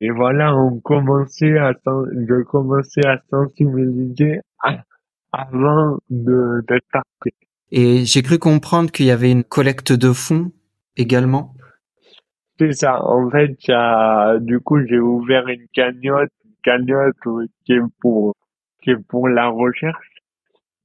Et 0.00 0.10
voilà, 0.10 0.56
on 0.56 0.80
commençait 0.80 1.58
à, 1.58 1.72
je 1.74 2.42
commençais 2.44 3.06
à 3.06 3.20
sensibiliser 3.28 4.40
avant 5.32 5.98
de, 6.08 6.64
d'être 6.66 6.86
parti. 6.90 7.34
Et 7.70 8.04
j'ai 8.06 8.22
cru 8.22 8.38
comprendre 8.38 8.90
qu'il 8.90 9.06
y 9.06 9.10
avait 9.10 9.30
une 9.30 9.44
collecte 9.44 9.92
de 9.92 10.12
fonds 10.12 10.52
également. 10.96 11.54
C'est 12.58 12.72
ça. 12.72 13.02
En 13.04 13.30
fait, 13.30 13.56
du 14.40 14.60
coup, 14.60 14.78
j'ai 14.86 14.98
ouvert 14.98 15.46
une 15.48 15.66
cagnotte, 15.72 16.30
une 16.44 16.54
cagnotte 16.62 17.16
qui 17.64 17.72
est 17.74 17.80
pour, 18.00 18.34
qui 18.82 18.90
est 18.90 19.06
pour 19.08 19.28
la 19.28 19.48
recherche. 19.48 20.08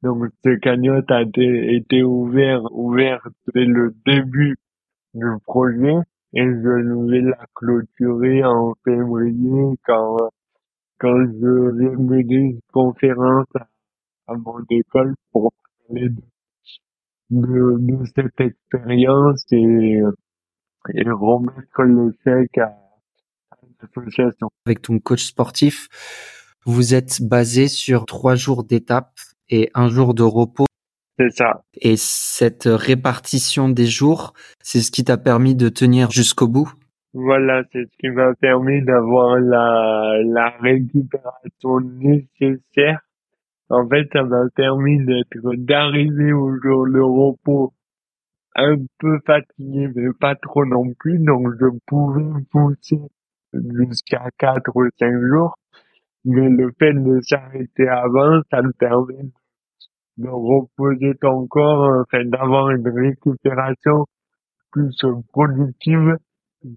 Donc, 0.04 0.26
cette 0.44 0.60
cagnotte 0.60 1.10
a 1.10 1.22
été, 1.22 1.76
été 1.76 2.04
ouverte, 2.04 2.66
ouverte 2.72 3.34
dès 3.54 3.66
le 3.66 3.96
début 4.06 4.58
du 5.14 5.26
projet 5.46 5.96
et 5.96 6.15
je 6.44 7.10
vais 7.10 7.22
la 7.22 7.46
clôturer 7.54 8.44
en 8.44 8.74
février 8.84 9.78
quand, 9.86 10.18
quand 11.00 11.26
je 11.26 11.78
vais 11.78 11.96
mener 11.96 12.36
une 12.36 12.60
conférence 12.74 13.48
à, 14.28 14.34
mon 14.34 14.64
école 14.70 15.16
pour 15.32 15.54
parler 15.88 16.10
de, 17.30 17.78
de, 17.80 18.06
cette 18.16 18.40
expérience 18.40 19.46
et, 19.52 20.02
et 20.94 21.10
remettre 21.10 21.84
le 21.84 22.14
chèque 22.24 22.58
à, 22.58 22.76
à 23.52 23.58
l'association. 23.82 24.50
Avec 24.66 24.82
ton 24.82 25.00
coach 25.00 25.24
sportif, 25.24 25.88
vous 26.66 26.94
êtes 26.94 27.22
basé 27.22 27.68
sur 27.68 28.06
trois 28.06 28.36
jours 28.36 28.64
d'étape 28.64 29.14
et 29.50 29.70
un 29.74 29.88
jour 29.90 30.14
de 30.14 30.24
repos 30.24 30.66
c'est 31.18 31.32
ça. 31.32 31.64
Et 31.82 31.96
cette 31.98 32.66
répartition 32.66 33.70
des 33.70 33.86
jours, 33.86 34.34
c'est 34.62 34.82
ce 34.82 34.92
qui 34.92 35.04
t'a 35.04 35.18
permis 35.18 35.56
de 35.56 35.70
tenir 35.70 36.12
jusqu'au 36.12 36.48
bout? 36.48 36.72
Voilà, 37.14 37.64
c'est 37.72 37.86
ce 37.86 37.98
qui 37.98 38.10
m'a 38.10 38.34
permis 38.36 38.84
d'avoir 38.84 39.40
la, 39.40 40.22
la 40.26 40.50
récupération 40.60 41.80
nécessaire. 41.80 43.00
En 43.70 43.88
fait, 43.88 44.08
ça 44.12 44.24
m'a 44.24 44.44
permis 44.54 45.04
d'être, 45.06 45.56
d'arriver 45.56 46.34
au 46.34 46.60
jour 46.62 46.86
de 46.88 47.00
repos 47.00 47.74
un 48.56 48.76
peu 49.00 49.20
fatigué, 49.26 49.90
mais 49.96 50.14
pas 50.20 50.36
trop 50.36 50.66
non 50.66 50.94
plus. 51.00 51.20
Donc, 51.20 51.54
je 51.60 51.68
pouvais 51.86 52.44
pousser 52.52 53.00
jusqu'à 53.54 54.30
quatre 54.38 54.72
ou 54.76 54.88
cinq 55.00 55.14
jours. 55.32 55.56
Mais 56.26 56.50
le 56.50 56.72
fait 56.78 56.94
de 56.94 57.22
s'arrêter 57.22 57.88
avant, 57.88 58.42
ça 58.52 58.62
me 58.62 58.72
permet 58.74 59.24
de 59.24 59.32
reposer 60.24 61.16
ton 61.20 61.48
corps, 61.48 62.02
enfin 62.02 62.26
d'avoir 62.26 62.70
une 62.70 62.88
récupération 62.88 64.06
plus 64.72 64.96
productive 65.32 66.18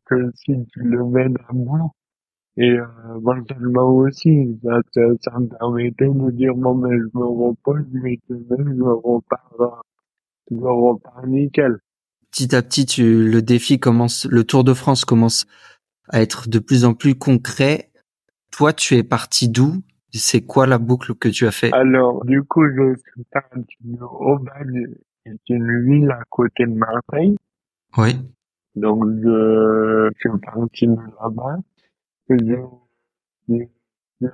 que 0.07 0.31
si 0.35 0.53
tu 0.73 0.81
le 0.81 1.05
mènes 1.05 1.37
à 1.49 1.53
bout. 1.53 1.91
Et 2.57 2.71
euh, 2.71 2.87
mentalement 3.23 3.89
aussi, 3.89 4.59
ça, 4.65 4.81
ça, 4.93 5.39
me 5.39 5.47
permettait 5.47 6.09
de 6.09 6.31
dire 6.33 6.55
bon 6.57 6.75
mais 6.75 6.97
je 6.97 7.19
me 7.19 7.25
repose, 7.25 7.87
mais 7.93 8.19
demain 8.29 8.75
je 8.77 8.83
repars, 8.83 9.85
je 10.51 10.57
repars 10.57 11.27
nickel. 11.29 11.79
Petit 12.33 12.55
à 12.57 12.63
petit, 12.63 12.85
tu, 12.85 13.31
le 13.31 13.43
défi 13.43 13.79
commence, 13.79 14.27
le 14.27 14.45
Tour 14.45 14.65
de 14.65 14.75
France 14.75 15.05
commence 15.05 15.47
à 16.09 16.21
être 16.21 16.49
de 16.49 16.59
plus 16.59 16.85
en 16.85 16.95
plus 16.95 17.15
concret. 17.15 17.91
Toi, 18.51 18.73
tu 18.73 18.97
es 18.97 19.05
parti 19.05 19.49
d'où? 19.49 19.83
C'est 20.13 20.43
quoi 20.43 20.67
la 20.67 20.79
boucle 20.79 21.15
que 21.15 21.29
tu 21.29 21.47
as 21.47 21.51
fait? 21.51 21.73
Alors, 21.73 22.25
du 22.25 22.43
coup, 22.43 22.65
je 22.67 22.95
suis 22.97 23.25
parti 23.31 23.77
de 23.81 24.03
Aubagne, 24.03 24.95
qui 25.25 25.31
est 25.31 25.55
une 25.55 25.85
ville 25.85 26.11
à 26.11 26.23
côté 26.31 26.65
de 26.67 26.75
Marseille. 26.75 27.37
Oui. 27.97 28.17
Donc, 28.75 29.05
je, 29.23 30.11
je 30.15 30.19
suis 30.19 30.39
parti 30.41 30.87
de 30.87 30.97
là-bas. 31.21 31.59
J'ai 32.31 32.59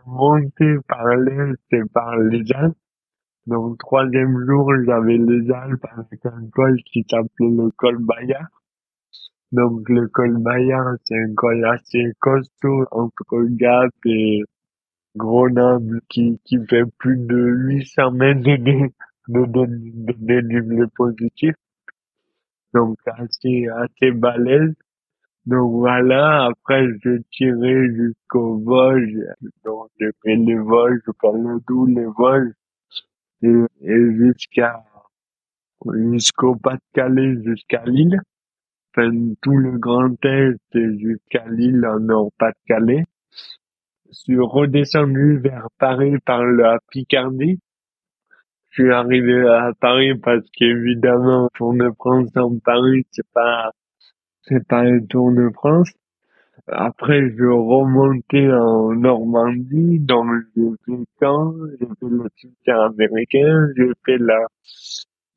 monté 0.07 0.77
par 0.89 1.07
l'Est 1.17 1.59
et 1.73 1.85
par 1.93 2.17
les 2.19 2.45
Alpes. 2.53 2.77
Donc, 3.47 3.79
troisième 3.79 4.45
jour, 4.47 4.73
j'avais 4.87 5.19
les 5.19 5.51
Alpes 5.51 5.85
avec 5.97 6.25
un 6.25 6.49
col 6.53 6.79
qui 6.91 7.05
s'appelait 7.09 7.51
le 7.51 7.71
col 7.77 7.99
Bayard. 7.99 8.49
Donc, 9.53 9.89
le 9.89 10.09
col 10.09 10.39
Bayard, 10.39 10.97
c'est 11.05 11.17
un 11.17 11.35
col 11.35 11.65
assez 11.67 12.13
costaud 12.19 12.87
entre 12.91 13.45
Gap 13.51 13.93
et 14.07 14.43
Grenoble 15.17 16.01
qui, 16.09 16.41
qui 16.45 16.59
fait 16.67 16.85
plus 16.99 17.17
de 17.17 17.37
800 17.37 18.11
mètres 18.13 18.43
de, 19.29 19.67
dénivelé 20.17 20.87
positif. 20.97 21.55
Donc 22.73 22.99
assez, 23.07 23.69
assez 23.69 24.11
balèze. 24.11 24.75
Donc 25.47 25.73
voilà, 25.73 26.47
après 26.47 26.87
j'ai 27.03 27.23
tiré 27.31 27.87
jusqu'au 27.95 28.59
Vosges. 28.59 29.21
Donc 29.65 29.91
j'ai 30.01 30.11
fait 30.23 30.37
les 30.37 30.57
Vosges, 30.57 31.01
le 31.07 31.61
Doubs, 31.67 31.87
les 31.87 32.07
Vosges. 32.07 32.53
Et, 33.43 33.63
et 33.83 34.15
jusqu'à, 34.17 34.83
jusqu'au 36.11 36.57
Pas-de-Calais, 36.57 37.43
jusqu'à 37.45 37.85
Lille. 37.85 38.21
Enfin, 38.97 39.11
tout 39.43 39.57
le 39.57 39.79
Grand 39.79 40.25
Est 40.25 40.59
jusqu'à 40.73 41.47
Lille 41.49 41.85
en 41.87 42.01
Nord-Pas-de-Calais 42.01 43.05
suis 44.15 44.39
redescendu 44.39 45.39
vers 45.39 45.69
Paris 45.79 46.17
par 46.25 46.45
la 46.45 46.79
Picardie. 46.91 47.59
Je 48.71 48.83
suis 48.83 48.93
arrivé 48.93 49.47
à 49.49 49.71
Paris 49.81 50.15
parce 50.23 50.45
qu'évidemment, 50.57 51.49
Tour 51.55 51.75
de 51.75 51.91
France 51.97 52.31
en 52.37 52.59
Paris, 52.59 53.05
c'est 53.11 53.27
pas, 53.33 53.73
c'est 54.43 54.67
pas 54.67 54.81
un 54.81 55.01
Tour 55.07 55.33
de 55.33 55.51
France. 55.55 55.91
Après, 56.69 57.21
je 57.37 57.45
remontais 57.45 58.51
en 58.53 58.95
Normandie, 58.95 60.01
j'ai 60.57 60.71
fait 60.87 61.05
Caen, 61.21 61.55
j'ai 61.79 61.87
fait 61.87 62.09
le 62.09 62.27
cimetière 62.37 62.81
américain, 62.81 63.69
j'ai 63.77 63.93
fait 64.07 64.19
la, 64.19 64.47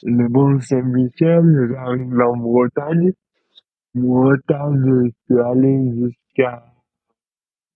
le 0.03 0.29
Mont 0.29 0.59
Saint-Michel, 0.61 1.69
j'arrive 1.71 2.19
en 2.19 2.37
Bretagne. 2.37 3.11
Bretagne, 3.93 4.83
je 4.85 5.09
suis 5.25 5.41
allé 5.41 5.91
jusqu'à 5.99 6.63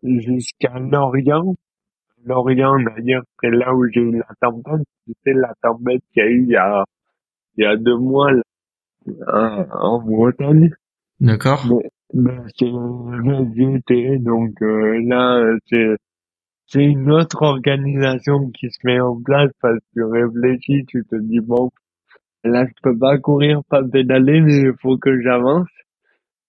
jusqu'à 0.04 0.80
Lorient. 0.80 1.56
Lorient, 2.26 2.78
d'ailleurs, 2.80 3.24
c'est 3.42 3.50
là 3.50 3.74
où 3.74 3.88
j'ai 3.92 4.02
eu 4.02 4.18
la 4.18 4.28
tempête. 4.40 4.86
C'était 5.08 5.34
la 5.34 5.54
tempête 5.62 6.02
qu'il 6.14 6.24
y 6.24 6.26
a 6.26 6.30
eu 6.30 6.44
il 6.44 6.50
y 6.50 6.56
a, 6.56 6.86
il 7.58 7.64
y 7.64 7.68
a 7.68 7.76
deux 7.78 7.98
mois 7.98 8.32
là, 8.32 9.68
en 9.72 10.02
Bretagne. 10.02 10.70
D'accord. 11.20 11.66
Mais, 11.70 11.90
mais 12.14 12.38
c'est 12.58 14.20
donc 14.20 14.62
euh, 14.62 15.02
là, 15.08 15.44
c'est 15.68 15.96
c'est 16.68 16.84
une 16.84 17.12
autre 17.12 17.42
organisation 17.42 18.50
qui 18.52 18.70
se 18.70 18.78
met 18.86 19.00
en 19.02 19.22
place 19.22 19.52
parce 19.62 19.78
que 19.78 19.84
tu 19.94 20.04
réfléchis, 20.04 20.86
tu 20.88 21.04
te 21.04 21.16
dis 21.16 21.42
bon, 21.42 21.70
là 22.44 22.66
je 22.66 22.72
peux 22.82 22.98
pas 22.98 23.18
courir, 23.18 23.62
pas 23.70 23.84
pédaler, 23.84 24.40
mais 24.42 24.58
il 24.58 24.74
faut 24.82 24.98
que 24.98 25.22
j'avance. 25.22 25.68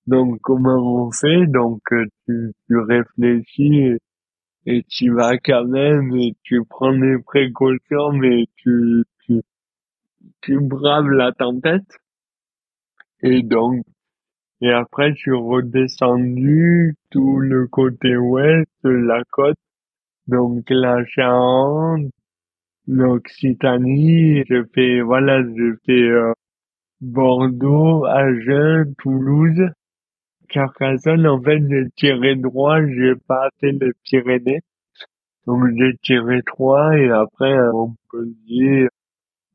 Donc 0.07 0.41
comment 0.41 1.07
on 1.07 1.12
fait? 1.12 1.47
Donc 1.47 1.81
euh, 1.93 2.07
tu, 2.27 2.53
tu 2.67 2.79
réfléchis 2.79 3.97
et, 4.67 4.85
tu 4.88 5.11
vas 5.11 5.38
quand 5.38 5.65
même 5.67 6.15
et 6.17 6.35
tu 6.43 6.65
prends 6.65 6.97
des 6.97 7.19
précautions 7.25 8.12
mais 8.12 8.47
tu, 8.57 9.05
tu, 9.25 9.43
tu 10.41 10.61
braves 10.61 11.11
la 11.11 11.33
tempête. 11.33 11.99
Et 13.23 13.43
donc 13.43 13.85
et 14.62 14.71
après 14.71 15.15
suis 15.15 15.33
redescendu 15.33 16.95
tout 17.11 17.38
le 17.41 17.67
côté 17.67 18.17
ouest 18.17 18.69
de 18.85 18.91
la 18.91 19.25
côte, 19.31 19.57
donc 20.29 20.65
la 20.71 21.05
Charente, 21.05 22.12
l'Occitanie, 22.87 24.45
je 24.49 24.65
fais 24.73 25.01
voilà, 25.01 25.43
je 25.43 25.75
fais 25.85 26.09
euh, 26.09 26.33
Bordeaux, 27.01 28.05
Agen, 28.05 28.95
Toulouse 28.99 29.69
Carcassonne, 30.53 31.27
en 31.27 31.41
fait, 31.43 31.61
j'ai 31.69 31.88
tiré 31.97 32.37
droit, 32.37 32.79
j'ai 32.87 33.15
pas 33.27 33.49
fait 33.61 33.73
les 33.73 33.93
Pyrénées. 34.05 34.61
Donc, 35.47 35.65
j'ai 35.77 35.97
tiré 36.03 36.41
droit 36.47 36.97
et 36.97 37.11
après, 37.11 37.55
Montpellier, 37.73 38.88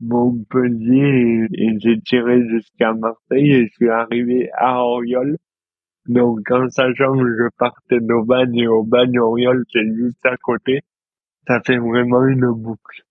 Montpellier 0.02 1.48
et, 1.54 1.80
j'ai 1.80 2.00
tiré 2.02 2.48
jusqu'à 2.50 2.94
Marseille 2.94 3.52
et 3.52 3.68
je 3.68 3.74
suis 3.74 3.90
arrivé 3.90 4.50
à 4.58 4.84
Oriol. 4.84 5.38
Donc, 6.08 6.40
en 6.52 6.70
sachant 6.70 7.14
que 7.18 7.28
je 7.38 7.50
partais 7.58 8.00
d'Aubagne 8.02 8.56
et 8.56 8.68
Aubagne, 8.68 9.20
Oriol, 9.20 9.64
c'est 9.72 9.86
juste 9.96 10.26
à 10.26 10.36
côté, 10.38 10.82
ça 11.48 11.62
fait 11.66 11.78
vraiment 11.78 12.26
une 12.26 12.52
boucle. 12.52 13.04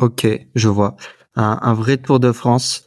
Ok, 0.00 0.26
je 0.54 0.68
vois. 0.68 0.96
Un, 1.34 1.58
un 1.62 1.74
vrai 1.74 1.96
Tour 1.96 2.20
de 2.20 2.32
France 2.32 2.86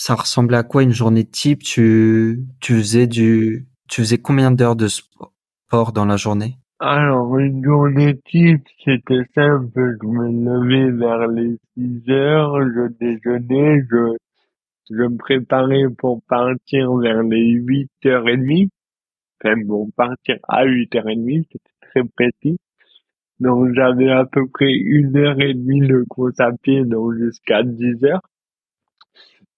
ça 0.00 0.14
ressemblait 0.14 0.56
à 0.56 0.62
quoi 0.62 0.82
une 0.82 0.92
journée 0.92 1.26
type? 1.26 1.62
Tu 1.62 2.46
faisais 2.62 3.06
du 3.06 3.66
tu 3.86 4.00
faisais 4.00 4.18
combien 4.18 4.50
d'heures 4.50 4.76
de 4.76 4.88
sport 4.88 5.92
dans 5.92 6.06
la 6.06 6.16
journée? 6.16 6.56
Alors 6.78 7.36
une 7.36 7.62
journée 7.62 8.18
type, 8.24 8.64
c'était 8.82 9.24
simple. 9.34 9.98
Je 10.00 10.06
me 10.06 10.28
levais 10.30 10.90
vers 10.92 11.26
les 11.26 11.58
6 11.76 12.10
heures, 12.10 12.56
je 12.62 12.88
déjeunais, 12.98 13.84
je 13.90 14.94
me 14.94 15.16
préparais 15.18 15.84
pour 15.98 16.22
partir 16.22 16.94
vers 16.94 17.22
les 17.22 17.50
8 17.50 17.90
heures 18.06 18.26
et 18.26 18.38
demie. 18.38 18.70
enfin 19.44 19.54
bon, 19.66 19.90
partir 19.94 20.36
à 20.48 20.64
8h30, 20.64 21.44
c'était 21.52 21.70
très 21.82 22.04
précis. 22.04 22.58
Donc 23.38 23.74
j'avais 23.74 24.10
à 24.10 24.24
peu 24.24 24.46
près 24.48 24.72
une 24.72 25.14
heure 25.18 25.38
et 25.40 25.52
demie 25.52 25.86
de 25.86 26.04
course 26.08 26.40
à 26.40 26.52
donc 26.86 27.14
jusqu'à 27.18 27.62
10 27.62 28.02
heures. 28.04 28.22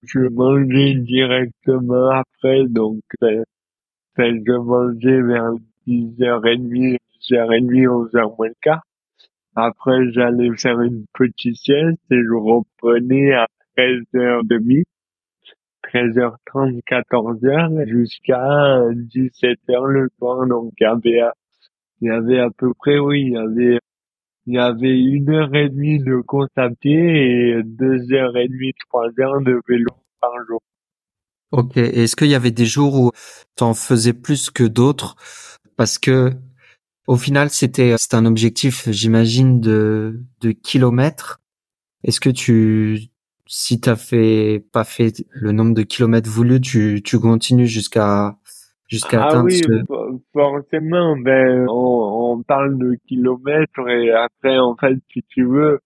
Je 0.04 0.18
mangeais 0.18 0.94
directement 0.94 2.10
après, 2.10 2.66
donc 2.66 3.02
euh, 3.22 3.44
je 4.18 4.58
mangeais 4.58 5.22
vers 5.22 5.52
10h30, 5.86 6.96
10h30, 7.30 7.86
11h 7.86 8.36
moins 8.36 8.48
le 8.48 8.54
quart. 8.60 8.82
Après, 9.54 10.10
j'allais 10.10 10.50
faire 10.56 10.80
une 10.80 11.04
petite 11.14 11.56
sieste 11.56 12.00
et 12.10 12.16
je 12.16 12.34
reprenais 12.34 13.32
à 13.32 13.46
13h30, 13.76 14.82
13h30, 15.84 16.80
14h 16.82 17.86
jusqu'à 17.86 18.42
17h 18.90 19.86
le 19.86 20.08
soir. 20.18 20.46
Donc, 20.48 20.72
il 20.80 20.82
y 20.82 20.86
avait, 20.86 21.20
il 22.00 22.08
y 22.08 22.10
avait 22.10 22.40
à 22.40 22.50
peu 22.50 22.74
près, 22.74 22.98
oui, 22.98 23.22
il 23.26 23.32
y 23.32 23.36
avait, 23.36 23.78
il 24.46 24.54
y 24.54 24.58
avait 24.58 24.98
une 24.98 25.30
heure 25.30 25.54
et 25.54 25.68
demie 25.68 25.98
de 25.98 26.20
course 26.20 26.50
et 26.84 27.60
deux 27.64 28.12
heures 28.12 28.36
et 28.36 28.48
demie, 28.48 28.72
trois 28.88 29.08
heures 29.20 29.40
de 29.40 29.60
vélo 29.68 29.90
par 30.20 30.32
jour. 30.48 30.60
Ok. 31.52 31.76
Est-ce 31.76 32.16
qu'il 32.16 32.28
y 32.28 32.34
avait 32.34 32.50
des 32.50 32.66
jours 32.66 32.94
où 32.94 33.10
t'en 33.56 33.74
faisais 33.74 34.14
plus 34.14 34.50
que 34.50 34.64
d'autres? 34.64 35.16
Parce 35.76 35.98
que 35.98 36.32
au 37.06 37.16
final, 37.16 37.50
c'était 37.50 37.96
c'était 37.98 38.16
un 38.16 38.26
objectif, 38.26 38.88
j'imagine, 38.90 39.60
de 39.60 40.20
de 40.40 40.52
kilomètres. 40.52 41.40
Est-ce 42.04 42.20
que 42.20 42.30
tu 42.30 43.10
si 43.46 43.80
t'as 43.80 43.96
fait 43.96 44.64
pas 44.72 44.84
fait 44.84 45.24
le 45.30 45.52
nombre 45.52 45.74
de 45.74 45.82
kilomètres 45.82 46.30
voulus, 46.30 46.60
tu 46.60 47.02
tu 47.04 47.20
continues 47.20 47.66
jusqu'à 47.66 48.38
jusqu'à 48.92 49.28
Ah 49.30 49.42
oui, 49.42 49.56
ce 49.56 49.84
forcément, 50.32 51.16
ben, 51.16 51.66
on, 51.68 52.34
on 52.34 52.42
parle 52.42 52.78
de 52.78 52.96
kilomètres 53.08 53.88
et 53.88 54.10
après, 54.12 54.58
en 54.58 54.76
fait, 54.76 54.96
si 55.12 55.22
tu 55.28 55.44
veux, 55.44 55.80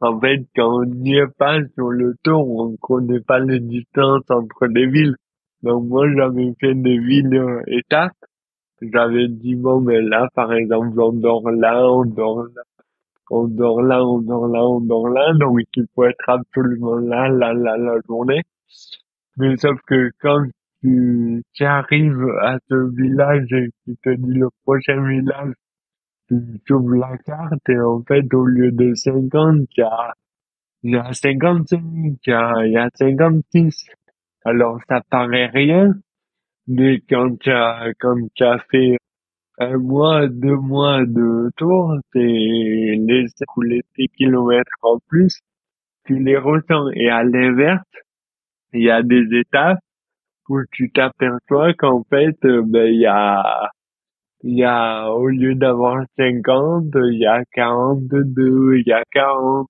en 0.00 0.18
fait, 0.20 0.46
quand 0.54 0.80
on 0.80 0.84
n'y 0.84 1.16
est 1.16 1.36
pas 1.36 1.58
sur 1.74 1.90
le 1.90 2.14
tour, 2.22 2.48
on 2.60 2.76
connaît 2.76 3.20
pas 3.20 3.40
les 3.40 3.60
distances 3.60 4.28
entre 4.30 4.66
les 4.66 4.86
villes. 4.86 5.16
Donc 5.62 5.84
moi, 5.86 6.06
j'avais 6.16 6.52
fait 6.60 6.74
des 6.74 6.98
villes 6.98 7.34
euh, 7.34 7.62
étapes. 7.66 8.12
J'avais 8.80 9.28
dit, 9.28 9.54
bon, 9.54 9.80
mais 9.80 10.00
là, 10.00 10.28
par 10.34 10.52
exemple, 10.52 10.98
on 11.00 11.12
dort 11.12 11.50
là, 11.50 11.86
on 11.88 12.04
dort 12.04 12.44
là, 12.44 12.62
on 13.30 13.46
dort 13.46 13.82
là, 13.82 14.04
on 14.04 14.18
dort 14.20 14.48
là, 14.48 14.66
on 14.66 14.80
dort 14.80 15.08
là. 15.08 15.32
Donc 15.34 15.58
il 15.76 15.86
faut 15.94 16.04
être 16.04 16.28
absolument 16.28 16.96
là, 16.96 17.28
là, 17.28 17.52
là, 17.52 17.76
la 17.76 17.94
journée. 18.08 18.42
Mais 19.36 19.56
sauf 19.56 19.80
que 19.86 20.10
quand 20.20 20.42
tu, 20.82 21.64
arrives 21.64 22.26
à 22.40 22.58
ce 22.68 22.94
village 22.96 23.52
et 23.52 23.70
qui 23.84 23.96
te 24.02 24.10
dit 24.10 24.34
le 24.34 24.48
prochain 24.64 25.06
village, 25.06 25.54
tu 26.28 26.72
ouvres 26.72 26.96
la 26.96 27.16
carte 27.18 27.68
et 27.68 27.78
en 27.78 28.02
fait, 28.02 28.32
au 28.34 28.44
lieu 28.44 28.72
de 28.72 28.94
50, 28.94 29.68
il 29.76 29.80
y 29.80 29.82
a, 29.82 30.14
y 30.82 30.96
a 30.96 31.12
55, 31.12 31.80
il 31.82 32.16
y 32.26 32.32
a, 32.32 32.66
y 32.66 32.76
a 32.76 32.88
56. 32.94 33.86
Alors, 34.44 34.80
ça 34.88 35.02
paraît 35.08 35.46
rien, 35.46 35.94
mais 36.66 37.00
quand 37.08 37.38
tu 37.38 37.50
as, 37.50 37.92
as 38.40 38.58
fait 38.70 38.96
un 39.58 39.78
mois, 39.78 40.26
deux 40.26 40.56
mois 40.56 41.04
de 41.04 41.50
tour, 41.56 41.96
c'est 42.12 42.18
les 42.18 43.26
ou 43.56 43.62
les 43.62 43.82
6 43.94 44.08
kilomètres 44.16 44.70
en 44.82 44.98
plus, 45.06 45.40
tu 46.06 46.18
les 46.18 46.36
ressens. 46.36 46.90
Et 46.94 47.08
à 47.08 47.22
l'inverse, 47.22 47.84
il 48.72 48.82
y 48.82 48.90
a 48.90 49.02
des 49.02 49.24
étapes 49.38 49.78
où 50.52 50.64
tu 50.72 50.90
t'aperçois 50.90 51.74
qu'en 51.74 52.04
fait, 52.10 52.36
euh, 52.44 52.62
ben, 52.64 52.92
y 52.92 53.06
a, 53.06 53.70
y 54.42 54.64
a, 54.64 55.10
au 55.10 55.28
lieu 55.28 55.54
d'avoir 55.54 56.04
50, 56.16 56.86
il 56.94 57.18
y 57.18 57.26
a 57.26 57.42
42, 57.52 58.76
il 58.76 58.84
y 58.86 58.92
a 58.92 59.02
40. 59.12 59.66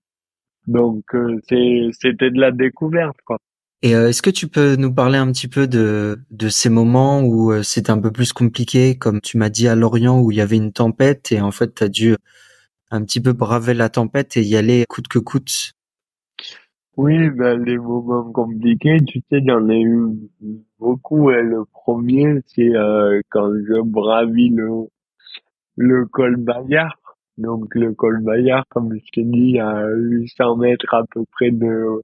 Donc, 0.67 1.05
euh, 1.15 1.39
c'est, 1.49 1.91
c'était 1.99 2.31
de 2.31 2.41
la 2.41 2.53
découverte, 2.53 3.17
quoi. 3.25 3.39
Et 3.85 3.97
euh, 3.97 4.09
est-ce 4.09 4.23
que 4.23 4.31
tu 4.31 4.47
peux 4.47 4.77
nous 4.77 4.95
parler 4.95 5.19
un 5.19 5.33
petit 5.33 5.49
peu 5.49 5.67
de, 5.67 6.21
de 6.31 6.49
ces 6.49 6.69
moments 6.69 7.21
où 7.23 7.51
euh, 7.51 7.65
c'était 7.65 7.91
un 7.91 8.01
peu 8.01 8.13
plus 8.13 8.33
compliqué, 8.33 8.97
comme 8.97 9.21
tu 9.21 9.39
m'as 9.39 9.49
dit 9.49 9.67
à 9.67 9.75
Lorient 9.75 10.21
où 10.21 10.31
il 10.31 10.37
y 10.37 10.41
avait 10.41 10.57
une 10.57 10.73
tempête 10.73 11.33
et 11.33 11.41
en 11.41 11.51
fait 11.51 11.75
tu 11.75 11.83
as 11.83 11.89
dû 11.89 12.17
un 12.93 13.03
petit 13.05 13.21
peu 13.21 13.33
braver 13.33 13.75
la 13.75 13.89
tempête 13.89 14.37
et 14.37 14.43
y 14.43 14.57
aller 14.57 14.85
coûte 14.89 15.09
que 15.09 15.19
coûte? 15.19 15.73
Oui, 16.97 17.31
ben, 17.31 17.63
les 17.65 17.77
moments 17.79 18.31
compliqués, 18.33 18.99
tu 19.07 19.21
sais, 19.31 19.41
j'en 19.47 19.69
ai 19.69 19.81
eu 19.83 20.31
beaucoup. 20.79 21.31
Et 21.31 21.43
le 21.43 21.65
premier, 21.67 22.41
c'est 22.47 22.75
euh, 22.77 23.21
quand 23.31 23.51
je 23.67 23.81
bravis 23.83 24.51
le, 24.51 24.89
le 25.77 26.07
col 26.07 26.37
Bayard. 26.37 26.99
Donc, 27.39 27.75
le 27.75 27.95
col 27.95 28.23
Bayard, 28.23 28.65
comme 28.71 28.95
je 28.95 29.11
t'ai 29.13 29.25
dit, 29.25 29.59
à 29.59 29.87
800 29.89 30.57
mètres 30.57 30.95
à 30.95 31.05
peu 31.11 31.25
près 31.33 31.51
de, 31.51 32.03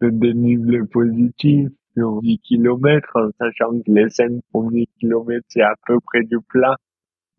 de 0.00 0.10
dénivelé 0.10 0.80
positif 0.92 1.68
sur 1.96 2.20
10 2.22 2.38
kilomètres, 2.40 3.10
en 3.16 3.30
sachant 3.38 3.72
que 3.80 3.92
les 3.92 4.10
5 4.10 4.32
premiers 4.52 4.88
kilomètres, 5.00 5.46
c'est 5.48 5.62
à 5.62 5.74
peu 5.86 5.98
près 6.00 6.22
du 6.24 6.38
plat. 6.48 6.76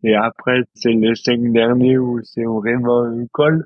Et 0.04 0.14
après, 0.14 0.62
c'est 0.74 0.92
les 0.92 1.14
5 1.16 1.52
derniers 1.52 1.98
où 1.98 2.20
c'est 2.22 2.44
vraiment 2.44 3.02
un 3.02 3.26
col. 3.32 3.64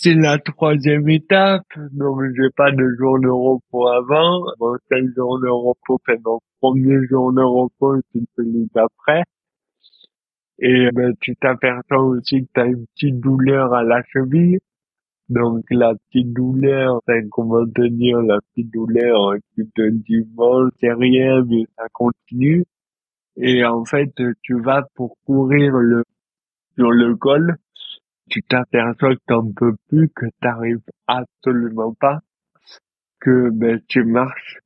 C'est 0.00 0.14
la 0.14 0.38
troisième 0.38 1.08
étape, 1.08 1.66
donc 1.90 2.20
j'ai 2.36 2.50
pas 2.56 2.70
de 2.70 2.88
jour 2.96 3.18
de 3.18 3.28
repos 3.28 3.88
avant. 3.88 4.44
Mon 4.60 4.76
seul 4.88 5.12
jour 5.16 5.40
de 5.40 5.48
repos, 5.48 6.00
c'est 6.06 6.24
mon 6.24 6.38
premier 6.60 7.04
jour 7.08 7.32
de 7.32 7.42
repos, 7.42 7.96
c'est 8.12 8.22
celui 8.36 8.70
d'après. 8.72 9.24
Et 10.60 10.90
ben, 10.92 11.14
tu 11.20 11.34
t'aperçois 11.34 12.00
aussi 12.00 12.42
que 12.46 12.50
tu 12.54 12.60
as 12.60 12.66
une 12.66 12.86
petite 12.94 13.18
douleur 13.18 13.74
à 13.74 13.82
la 13.82 14.00
cheville. 14.12 14.60
Donc 15.30 15.64
la 15.68 15.94
petite 15.96 16.32
douleur, 16.32 17.00
c'est 17.08 17.28
comment 17.28 17.66
te 17.66 17.88
dire, 17.88 18.22
la 18.22 18.38
petite 18.54 18.72
douleur, 18.72 19.34
tu 19.56 19.66
te 19.74 19.90
dis 19.90 20.22
bon, 20.28 20.70
c'est 20.78 20.92
rien, 20.92 21.42
mais 21.44 21.64
ça 21.76 21.88
continue. 21.92 22.64
Et 23.36 23.64
en 23.64 23.84
fait, 23.84 24.12
tu 24.42 24.60
vas 24.60 24.86
pour 24.94 25.16
courir 25.26 25.72
le 25.72 26.04
sur 26.76 26.92
le 26.92 27.16
col, 27.16 27.56
tu 28.28 28.42
t'aperçois 28.42 29.14
que 29.16 29.22
t'en 29.26 29.50
peux 29.52 29.74
plus, 29.88 30.08
que 30.10 30.26
t'arrives 30.40 30.80
absolument 31.06 31.94
pas, 31.94 32.20
que 33.20 33.50
ben 33.50 33.80
tu 33.88 34.04
marches. 34.04 34.58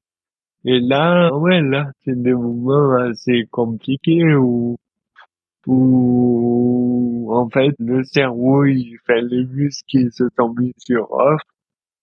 Et 0.65 0.81
là, 0.81 1.35
ouais, 1.37 1.61
là, 1.61 1.91
c'est 2.05 2.21
des 2.21 2.35
moments 2.35 2.95
assez 2.97 3.47
compliqués 3.51 4.35
où 4.35 4.77
où 5.67 7.29
en 7.33 7.49
fait 7.49 7.75
le 7.79 8.03
cerveau 8.05 8.65
il 8.65 8.99
fait 9.07 9.23
les 9.23 9.45
muscles 9.47 9.85
qui 9.87 10.11
se 10.11 10.25
sont 10.37 10.55
mis 10.59 10.73
sur 10.77 11.11
off 11.13 11.41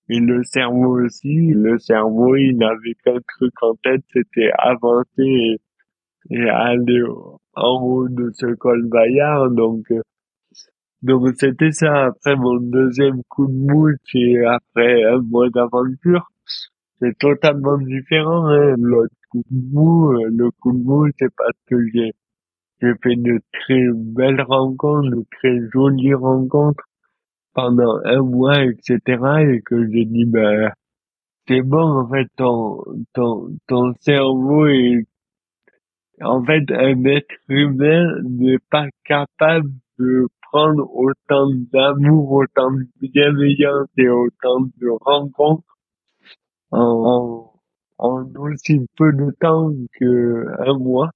et 0.09 0.19
le 0.19 0.43
cerveau 0.43 1.03
aussi 1.03 1.51
le 1.51 1.77
cerveau 1.79 2.35
il 2.37 2.57
n'avait 2.57 2.95
qu'un 3.03 3.19
truc 3.37 3.53
en 3.61 3.75
tête 3.83 4.03
c'était 4.13 4.51
avancer 4.57 5.07
et, 5.17 5.59
et 6.29 6.49
aller 6.49 7.03
en 7.55 7.81
haut 7.81 8.07
de 8.07 8.31
ce 8.33 8.53
col 8.55 8.87
Bayard 8.87 9.53
donc 9.55 9.91
euh, 9.91 10.01
donc 11.01 11.29
c'était 11.37 11.71
ça 11.71 12.05
après 12.05 12.35
mon 12.35 12.57
deuxième 12.57 13.23
coup 13.29 13.47
de 13.47 13.53
mou 13.53 13.89
c'est 14.11 14.45
après 14.45 15.03
un 15.03 15.19
mois 15.19 15.49
d'aventure 15.49 16.29
c'est 16.99 17.17
totalement 17.17 17.77
différent 17.77 18.47
hein. 18.47 18.75
l'autre 18.77 19.13
coup 19.29 19.43
de 19.49 19.73
mou 19.73 20.11
euh, 20.13 20.29
le 20.31 20.51
coup 20.51 20.71
de 20.71 20.83
mou 20.83 21.07
c'est 21.17 21.33
parce 21.35 21.57
que 21.67 21.77
j'ai 21.93 22.13
j'ai 22.81 22.93
fait 23.03 23.15
de 23.15 23.41
très 23.51 23.83
belles 23.93 24.41
rencontres, 24.41 25.09
de 25.09 25.25
très 25.37 25.59
jolies 25.73 26.13
rencontres 26.13 26.83
pendant 27.53 27.99
un 28.05 28.21
mois, 28.21 28.63
etc. 28.63 28.99
Et 29.53 29.61
que 29.61 29.89
j'ai 29.91 30.05
dit, 30.05 30.25
ben, 30.25 30.71
c'est 31.47 31.61
bon, 31.61 31.99
en 31.99 32.09
fait, 32.09 32.27
ton, 32.37 32.81
ton, 33.13 33.49
ton 33.67 33.93
cerveau 34.01 34.67
est, 34.67 35.05
en 36.21 36.43
fait, 36.45 36.71
un 36.71 37.03
être 37.05 37.35
humain 37.49 38.21
n'est 38.23 38.59
pas 38.69 38.87
capable 39.03 39.69
de 39.97 40.27
prendre 40.51 40.89
autant 40.93 41.49
d'amour, 41.71 42.31
autant 42.31 42.71
de 42.71 42.87
bienveillance 43.01 43.87
et 43.97 44.09
autant 44.09 44.61
de 44.77 44.89
rencontres 45.01 45.77
en, 46.71 47.51
en, 47.97 48.25
aussi 48.37 48.85
peu 48.97 49.11
de 49.13 49.31
temps 49.39 49.71
que 49.99 50.47
un 50.59 50.77
mois. 50.77 51.11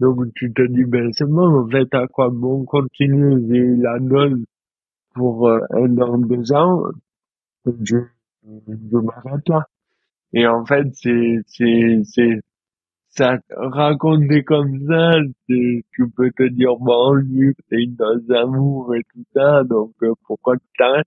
Donc 0.00 0.32
tu 0.34 0.52
te 0.52 0.62
dis, 0.62 0.84
ben 0.84 1.10
c'est 1.12 1.28
bon, 1.28 1.64
en 1.64 1.68
fait, 1.68 1.92
à 1.94 2.06
quoi 2.06 2.30
bon 2.30 2.64
continuer? 2.64 3.36
J'ai 3.48 3.56
eu 3.56 3.76
la 3.76 3.98
dose 3.98 4.44
pour 5.14 5.48
euh, 5.48 5.60
un 5.72 5.98
an, 5.98 6.18
deux 6.18 6.52
ans, 6.52 6.84
je, 7.66 7.96
je 8.44 8.96
m'arrête 8.96 9.48
là. 9.48 9.66
Et 10.32 10.46
en 10.46 10.64
fait, 10.64 10.86
c'est, 10.94 11.40
c'est, 11.46 12.40
ça 13.08 13.38
raconté 13.50 14.44
comme 14.44 14.78
ça, 14.86 15.12
tu 15.48 16.10
peux 16.16 16.30
te 16.30 16.48
dire, 16.48 16.76
bon, 16.76 17.14
lui, 17.14 17.54
c'est 17.68 17.82
une 17.82 17.96
dose 17.96 18.24
d'amour 18.26 18.94
et 18.94 19.02
tout 19.12 19.24
ça, 19.34 19.64
donc 19.64 19.92
euh, 20.02 20.12
pourquoi 20.26 20.56
tu 20.56 20.66
t'arrêtes 20.78 21.06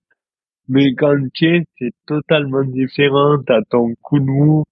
Mais 0.68 0.94
quand 0.96 1.16
tu 1.34 1.46
es, 1.48 1.66
c'est 1.80 1.94
totalement 2.08 2.64
différent, 2.64 3.38
t'as 3.46 3.62
ton 3.70 3.94
coup 4.02 4.20
de 4.20 4.26
mou, 4.26 4.64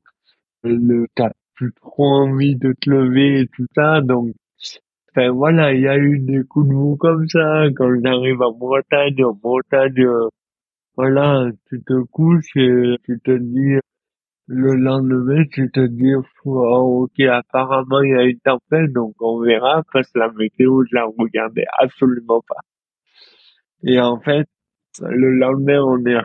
t'as 1.16 1.32
plus 1.56 1.74
trop 1.74 2.06
envie 2.06 2.56
de 2.56 2.74
te 2.82 2.90
lever 2.90 3.42
et 3.42 3.48
tout 3.48 3.68
ça. 3.76 4.02
Donc, 4.02 4.34
enfin 5.12 5.30
voilà, 5.32 5.74
il 5.74 5.82
y 5.82 5.88
a 5.88 5.98
eu 5.98 6.20
des 6.20 6.44
coups 6.44 6.68
de 6.68 6.74
mou 6.74 6.96
comme 6.98 7.28
ça. 7.28 7.66
Quand 7.76 7.92
j'arrive 8.04 8.42
en 8.42 8.54
Bretagne, 8.54 9.24
en 9.26 9.34
Bretagne, 9.34 10.00
euh, 10.00 10.30
voilà, 10.96 11.50
tu 11.70 11.82
te 11.84 12.02
couches 12.12 12.56
et 12.56 12.96
tu 13.06 13.20
te 13.20 13.32
dis 13.32 13.78
le 14.52 14.76
lendemain, 14.76 15.44
tu 15.52 15.70
te 15.70 15.80
dis, 15.80 16.12
oh, 16.44 17.04
ok, 17.04 17.20
apparemment 17.28 18.02
il 18.02 18.10
y 18.10 18.16
a 18.16 18.24
une 18.24 18.40
tempête, 18.40 18.92
donc 18.92 19.14
on 19.20 19.40
verra 19.42 19.84
parce 19.94 20.12
que 20.12 20.18
la 20.18 20.32
météo, 20.32 20.84
je 20.90 20.96
la 20.96 21.06
regardais 21.06 21.66
absolument 21.78 22.42
pas. 22.48 22.62
Et 23.84 24.02
en 24.02 24.20
fait, 24.20 24.48
le 25.02 25.36
lendemain, 25.38 25.80
on 25.84 26.04
est 26.06 26.18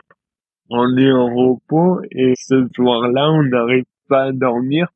on 0.71 0.97
est 0.97 1.13
en 1.13 1.35
repos 1.35 2.01
et 2.11 2.33
ce 2.37 2.67
soir-là, 2.75 3.31
on 3.31 3.43
n'arrive 3.43 3.85
pas 4.09 4.25
à 4.25 4.33
dormir 4.33 4.89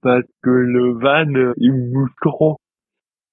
parce 0.00 0.24
que 0.42 0.48
le 0.48 0.92
van, 0.92 1.52
il 1.58 1.92
bouge 1.92 2.14
trop. 2.22 2.56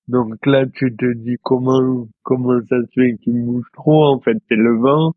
Donc 0.10 0.46
là, 0.46 0.66
tu 0.66 0.94
te 0.94 1.06
dis 1.14 1.38
comment, 1.42 2.06
comment 2.24 2.60
ça 2.68 2.82
se 2.82 2.92
fait 2.94 3.16
qu'il 3.24 3.46
bouge 3.46 3.68
trop? 3.72 4.08
En 4.08 4.20
fait, 4.20 4.38
c'est 4.50 4.58
le 4.58 4.78
vent. 4.78 5.14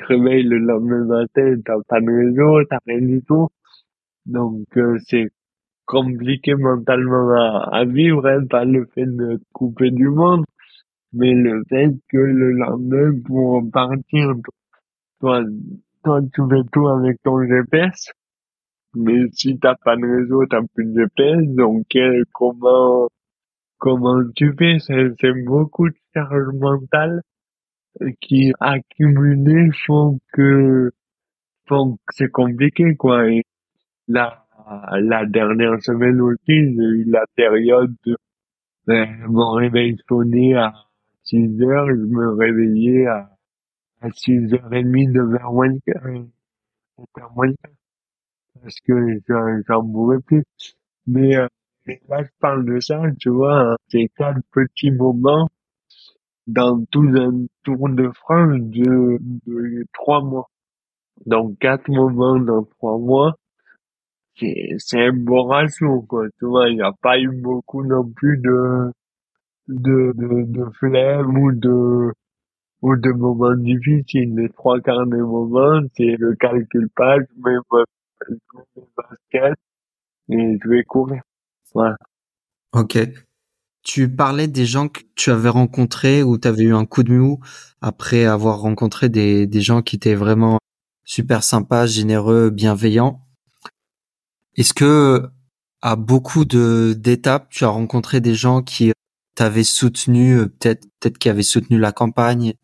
Te 0.00 0.06
réveilles 0.06 0.44
le 0.44 0.58
lendemain 0.58 1.04
matin, 1.04 1.56
t'as 1.64 1.74
pas 1.86 2.00
de 2.00 2.10
réseau, 2.10 2.64
t'as 2.70 2.78
rien 2.86 3.02
du 3.02 3.22
tout. 3.22 3.48
Donc, 4.24 4.64
euh, 4.78 4.98
c'est 5.06 5.28
compliqué 5.84 6.54
mentalement 6.54 7.32
à, 7.70 7.84
vivre, 7.84 8.26
hein, 8.26 8.46
pas 8.48 8.64
le 8.64 8.86
fait 8.94 9.04
de 9.06 9.40
couper 9.52 9.90
du 9.90 10.08
monde, 10.08 10.44
mais 11.12 11.34
le 11.34 11.64
fait 11.68 11.90
que 12.08 12.16
le 12.16 12.52
lendemain, 12.52 13.12
pour 13.26 13.62
partir, 13.70 14.34
toi, 15.20 15.42
tu 16.32 16.42
fais 16.48 16.62
tout 16.72 16.88
avec 16.88 17.20
ton 17.22 17.44
GPS, 17.46 18.10
mais 18.94 19.28
si 19.32 19.58
t'as 19.58 19.74
pas 19.84 19.96
de 19.96 20.06
réseau, 20.06 20.46
t'as 20.46 20.62
plus 20.74 20.86
de 20.86 21.00
GPS, 21.00 21.46
donc 21.54 21.84
quel, 21.90 22.24
comment, 22.32 23.08
comment 23.78 24.22
tu 24.34 24.54
fais? 24.56 24.78
C'est 24.78 25.44
beaucoup 25.44 25.90
de 25.90 25.96
charge 26.14 26.54
mentale 26.54 27.20
qui 28.20 28.52
accumulées 28.60 29.70
font 29.86 30.20
que, 30.32 30.90
font 31.66 31.96
que 31.96 32.14
c'est 32.14 32.30
compliqué, 32.30 32.96
quoi. 32.96 33.28
Et 33.30 33.44
la, 34.08 34.46
la 34.92 35.26
dernière 35.26 35.80
semaine 35.82 36.20
aussi, 36.20 36.38
j'ai 36.46 36.54
eu 36.54 37.04
la 37.10 37.24
période 37.36 37.94
de, 38.06 38.16
ben, 38.86 39.26
mon 39.28 39.52
réveil 39.52 39.96
sonnait 40.08 40.54
à 40.54 40.72
6 41.24 41.62
heures, 41.62 41.88
je 41.88 42.06
me 42.06 42.34
réveillais 42.34 43.06
à, 43.06 43.30
à 44.00 44.08
6h30, 44.08 45.12
9h 45.12 45.52
moins 45.52 45.68
7h 46.98 47.34
moins 47.34 47.52
parce 48.62 48.80
que 48.80 49.20
j'en, 49.68 49.82
pouvais 49.82 50.20
plus. 50.20 50.44
Mais, 51.06 51.36
euh, 51.36 51.46
mais 51.86 52.00
là, 52.08 52.22
je 52.22 52.28
parle 52.40 52.64
de 52.64 52.80
ça, 52.80 53.00
tu 53.18 53.30
vois, 53.30 53.72
hein, 53.72 53.76
c'est 53.88 54.10
quatre 54.16 54.40
petits 54.52 54.90
moments 54.90 55.48
dans 56.46 56.84
tout 56.90 57.08
un 57.14 57.46
tour 57.62 57.88
de 57.88 58.10
France 58.10 58.58
de, 58.60 59.18
de 59.46 59.86
trois 59.92 60.22
mois. 60.22 60.48
Donc, 61.26 61.58
quatre 61.58 61.88
moments 61.88 62.38
dans 62.38 62.64
trois 62.64 62.98
mois, 62.98 63.34
c'est, 64.36 64.74
c'est 64.78 65.06
un 65.06 65.12
bon 65.12 65.44
ratio, 65.44 66.02
quoi. 66.02 66.26
Tu 66.38 66.46
vois, 66.46 66.70
il 66.70 66.76
n'y 66.76 66.82
a 66.82 66.92
pas 67.02 67.18
eu 67.18 67.28
beaucoup 67.28 67.84
non 67.84 68.10
plus 68.10 68.38
de, 68.38 68.90
de, 69.68 70.12
de, 70.16 70.42
de 70.44 70.64
flemme 70.78 71.36
ou 71.36 71.52
de, 71.52 72.12
ou 72.82 72.96
de 72.96 73.10
moments 73.12 73.56
difficiles. 73.56 74.34
Les 74.34 74.48
trois 74.48 74.80
quarts 74.80 75.06
des 75.06 75.18
moments, 75.18 75.82
c'est 75.94 76.16
le 76.18 76.34
calcul 76.36 76.88
pas, 76.96 77.18
je 77.18 77.26
mets 77.44 77.58
mes 78.76 78.82
baskets 78.96 79.58
et 80.30 80.58
je 80.62 80.68
vais 80.68 80.84
courir. 80.84 81.22
Voilà. 81.74 81.96
Ok. 82.72 82.98
Tu 83.82 84.08
parlais 84.08 84.48
des 84.48 84.66
gens 84.66 84.88
que 84.88 85.00
tu 85.16 85.30
avais 85.30 85.48
rencontrés 85.48 86.22
ou 86.22 86.38
tu 86.38 86.48
eu 86.48 86.74
un 86.74 86.84
coup 86.84 87.02
de 87.02 87.12
mou 87.12 87.40
après 87.80 88.24
avoir 88.24 88.60
rencontré 88.60 89.08
des, 89.08 89.48
gens 89.60 89.82
qui 89.82 89.96
étaient 89.96 90.14
vraiment 90.14 90.58
super 91.04 91.42
sympas, 91.42 91.86
généreux, 91.86 92.50
bienveillants. 92.50 93.26
Est-ce 94.56 94.74
que 94.74 95.30
à 95.82 95.96
beaucoup 95.96 96.44
de 96.44 96.94
d'étapes, 96.98 97.48
tu 97.50 97.64
as 97.64 97.68
rencontré 97.68 98.20
des 98.20 98.34
gens 98.34 98.62
qui 98.62 98.92
t'avaient 99.34 99.64
soutenu, 99.64 100.38
euh, 100.38 100.46
peut-être 100.46 100.86
peut-être 101.00 101.18
qui 101.18 101.28
avaient 101.30 101.42
soutenu 101.42 101.78
la 101.78 101.92
campagne, 101.92 102.54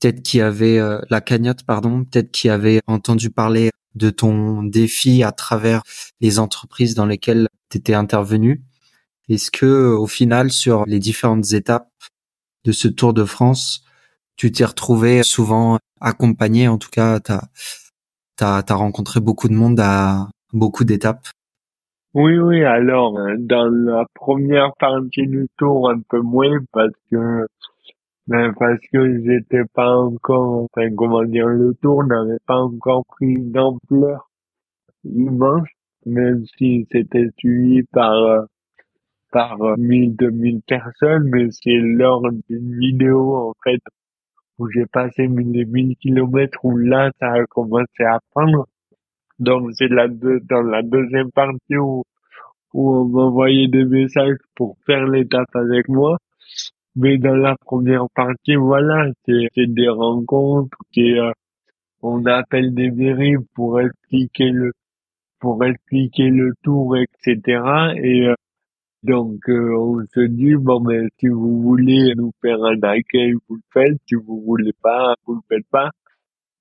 peut-être 0.00 0.22
qui 0.22 0.40
avaient 0.40 0.78
euh, 0.78 1.00
la 1.10 1.20
cagnotte, 1.20 1.64
pardon, 1.64 2.04
peut-être 2.04 2.30
qui 2.30 2.48
avaient 2.48 2.80
entendu 2.86 3.30
parler 3.30 3.70
de 3.94 4.10
ton 4.10 4.62
défi 4.62 5.24
à 5.24 5.32
travers 5.32 5.82
les 6.20 6.38
entreprises 6.38 6.94
dans 6.94 7.06
lesquelles 7.06 7.48
tu 7.70 7.94
intervenu? 7.94 8.62
Est-ce 9.30 9.52
que 9.52 9.94
au 9.94 10.08
final, 10.08 10.50
sur 10.50 10.84
les 10.86 10.98
différentes 10.98 11.52
étapes 11.52 11.88
de 12.64 12.72
ce 12.72 12.88
Tour 12.88 13.14
de 13.14 13.24
France, 13.24 13.84
tu 14.36 14.50
t'es 14.50 14.64
retrouvé 14.64 15.22
souvent 15.22 15.78
accompagné, 16.00 16.66
en 16.66 16.78
tout 16.78 16.90
cas, 16.90 17.20
t'as 17.20 17.42
t'as 18.36 18.64
as 18.68 18.74
rencontré 18.74 19.20
beaucoup 19.20 19.48
de 19.48 19.54
monde 19.54 19.78
à 19.78 20.28
beaucoup 20.52 20.82
d'étapes? 20.82 21.28
Oui, 22.12 22.38
oui, 22.38 22.64
alors, 22.64 23.16
euh, 23.18 23.36
dans 23.38 23.66
la 23.66 24.04
première 24.14 24.72
partie 24.80 25.28
du 25.28 25.46
tour, 25.56 25.90
un 25.90 26.00
peu 26.08 26.20
moins, 26.20 26.58
parce 26.72 26.92
que, 27.12 27.46
ben, 28.26 28.52
parce 28.58 28.80
que 28.92 29.22
j'étais 29.22 29.62
pas 29.74 29.94
encore, 29.96 30.64
enfin, 30.64 30.88
comment 30.96 31.22
dire, 31.22 31.46
le 31.46 31.72
tour 31.80 32.02
n'avait 32.02 32.40
pas 32.46 32.56
encore 32.56 33.04
pris 33.06 33.26
une 33.34 33.56
ampleur 33.56 34.28
immense, 35.04 35.68
même 36.04 36.44
si 36.58 36.88
c'était 36.90 37.28
suivi 37.38 37.84
par, 37.92 38.12
euh, 38.12 38.44
par 39.30 39.58
1000, 39.78 40.16
2000 40.16 40.62
personnes, 40.66 41.28
mais 41.30 41.50
c'est 41.50 41.76
lors 41.76 42.22
d'une 42.48 42.78
vidéo, 42.78 43.36
en 43.36 43.52
fait, 43.64 43.80
où 44.58 44.68
j'ai 44.70 44.86
passé 44.86 45.26
les 45.28 45.64
1000 45.64 45.96
kilomètres, 45.96 46.58
où 46.64 46.76
là, 46.76 47.10
ça 47.20 47.32
a 47.32 47.44
commencé 47.46 48.04
à 48.04 48.18
prendre. 48.30 48.66
Donc, 49.38 49.70
c'est 49.72 49.88
la 49.88 50.08
deux, 50.08 50.40
dans 50.40 50.62
la 50.62 50.82
deuxième 50.82 51.30
partie 51.32 51.76
où, 51.76 52.04
où 52.74 52.90
on 52.90 53.04
m'envoyait 53.06 53.68
des 53.68 53.84
messages 53.84 54.36
pour 54.54 54.76
faire 54.86 55.06
l'étape 55.06 55.54
avec 55.54 55.88
moi. 55.88 56.18
Mais 56.96 57.18
dans 57.18 57.36
la 57.36 57.56
première 57.56 58.06
partie, 58.14 58.56
voilà, 58.56 59.06
c'est, 59.24 59.48
c'est 59.54 59.72
des 59.72 59.88
rencontres, 59.88 60.76
qui, 60.92 61.18
euh, 61.18 61.32
on 62.02 62.24
appelle 62.26 62.74
des 62.74 62.90
mairies 62.90 63.36
pour 63.54 63.80
expliquer 63.80 64.50
le, 64.50 64.72
pour 65.40 65.64
expliquer 65.64 66.28
le 66.30 66.52
tour, 66.62 66.96
etc. 66.96 67.62
Et, 67.96 68.28
euh, 68.28 68.34
donc, 69.02 69.48
euh, 69.48 69.76
on 69.78 70.04
se 70.14 70.20
dit, 70.20 70.54
bon, 70.56 70.80
mais 70.80 71.08
si 71.18 71.28
vous 71.28 71.62
voulez 71.62 72.14
nous 72.16 72.32
faire 72.42 72.62
un 72.62 72.80
accueil, 72.82 73.32
vous 73.48 73.56
le 73.56 73.62
faites. 73.72 73.98
Si 74.06 74.14
vous 74.14 74.42
voulez 74.46 74.72
pas, 74.82 75.14
vous 75.26 75.34
le 75.36 75.40
faites 75.48 75.66
pas. 75.70 75.90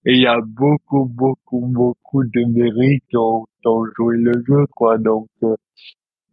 Et 0.06 0.14
il 0.14 0.22
y 0.22 0.28
a 0.28 0.40
beaucoup, 0.42 1.06
beaucoup, 1.06 1.66
beaucoup 1.68 2.24
de 2.24 2.46
mairies 2.46 3.02
qui 3.10 3.18
ont, 3.18 3.46
ont 3.66 3.86
joué 3.98 4.18
le 4.18 4.34
jeu, 4.48 4.66
quoi. 4.76 4.98
Donc, 4.98 5.28
euh, 5.44 5.56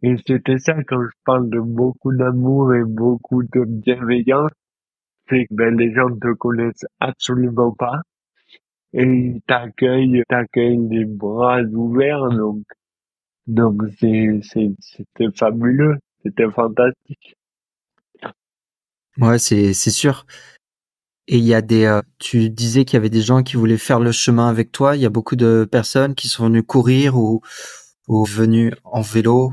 et 0.03 0.15
c'était 0.25 0.59
ça 0.59 0.75
quand 0.83 1.01
je 1.03 1.15
parle 1.25 1.49
de 1.49 1.59
beaucoup 1.59 2.15
d'amour 2.15 2.73
et 2.75 2.83
beaucoup 2.85 3.43
de 3.43 3.65
bienveillance, 3.65 4.51
c'est 5.29 5.45
que 5.45 5.53
ben, 5.55 5.75
les 5.75 5.93
gens 5.93 6.09
te 6.09 6.33
connaissent 6.35 6.85
absolument 6.99 7.73
pas 7.73 8.01
et 8.93 9.03
ils 9.03 9.41
t'accueillent, 9.47 10.23
t'accueillent 10.29 11.05
bras 11.05 11.61
ouverts. 11.61 12.29
Donc, 12.29 12.63
donc 13.47 13.81
c'est, 13.99 14.39
c'est, 14.43 14.71
c'était 14.79 15.31
fabuleux, 15.35 15.97
c'était 16.23 16.49
fantastique. 16.51 17.35
Ouais, 19.17 19.39
c'est 19.39 19.73
c'est 19.73 19.89
sûr. 19.89 20.25
Et 21.27 21.37
il 21.37 21.43
y 21.43 21.53
a 21.53 21.61
des, 21.61 21.85
euh, 21.85 22.01
tu 22.19 22.49
disais 22.49 22.85
qu'il 22.85 22.95
y 22.95 22.97
avait 22.97 23.09
des 23.09 23.21
gens 23.21 23.43
qui 23.43 23.57
voulaient 23.57 23.77
faire 23.77 23.99
le 23.99 24.11
chemin 24.11 24.47
avec 24.47 24.71
toi. 24.71 24.95
Il 24.95 25.01
y 25.01 25.05
a 25.05 25.09
beaucoup 25.09 25.35
de 25.35 25.67
personnes 25.69 26.15
qui 26.15 26.27
sont 26.29 26.45
venues 26.45 26.63
courir 26.63 27.17
ou 27.17 27.41
ou 28.07 28.23
venues 28.25 28.73
en 28.85 29.01
vélo. 29.01 29.51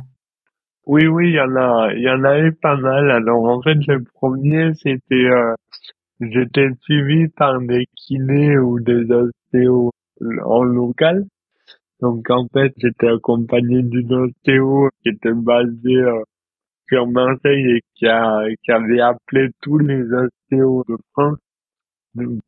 Oui, 0.86 1.06
oui, 1.06 1.28
il 1.30 1.34
y 1.34 1.40
en 1.40 1.56
a, 1.56 1.92
il 1.94 2.02
y 2.02 2.10
en 2.10 2.24
a 2.24 2.38
eu 2.40 2.52
pas 2.52 2.76
mal. 2.76 3.10
Alors 3.10 3.44
en 3.44 3.62
fait, 3.62 3.74
le 3.88 4.04
premier, 4.04 4.72
c'était, 4.74 5.24
euh, 5.24 5.54
j'étais 6.20 6.68
suivi 6.82 7.28
par 7.28 7.60
des 7.60 7.86
kinés 7.96 8.58
ou 8.58 8.80
des 8.80 9.10
ostéos 9.10 9.90
en 10.44 10.62
local. 10.62 11.24
Donc 12.04 12.28
en 12.28 12.46
fait, 12.52 12.74
j'étais 12.76 13.08
accompagné 13.08 13.82
d'une 13.82 14.12
ostéo 14.12 14.90
qui 15.02 15.08
était 15.08 15.32
basée 15.32 15.96
euh, 15.96 16.22
sur 16.86 17.06
Marseille 17.06 17.76
et 17.76 17.80
qui 17.94 18.06
a 18.06 18.44
qui 18.62 18.72
avait 18.72 19.00
appelé 19.00 19.48
tous 19.62 19.78
les 19.78 20.02
ostéos 20.12 20.84
de 20.86 20.96
France 21.12 21.38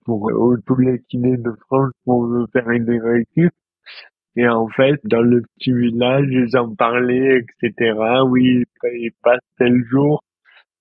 pour 0.04 0.30
euh, 0.30 0.58
tous 0.66 0.76
les 0.76 1.00
kinés 1.08 1.38
de 1.38 1.52
France 1.66 1.90
pour 2.04 2.26
me 2.26 2.46
faire 2.52 2.68
une 2.68 2.84
directive. 2.84 3.48
Et 4.36 4.46
en 4.46 4.68
fait, 4.68 5.00
dans 5.04 5.22
le 5.22 5.40
petit 5.40 5.72
village, 5.72 6.26
ils 6.30 6.54
en 6.58 6.74
parlaient, 6.74 7.38
etc. 7.40 7.98
Oui, 8.28 8.62
il 8.84 9.10
passe 9.22 9.40
tel 9.56 9.82
jour. 9.90 10.22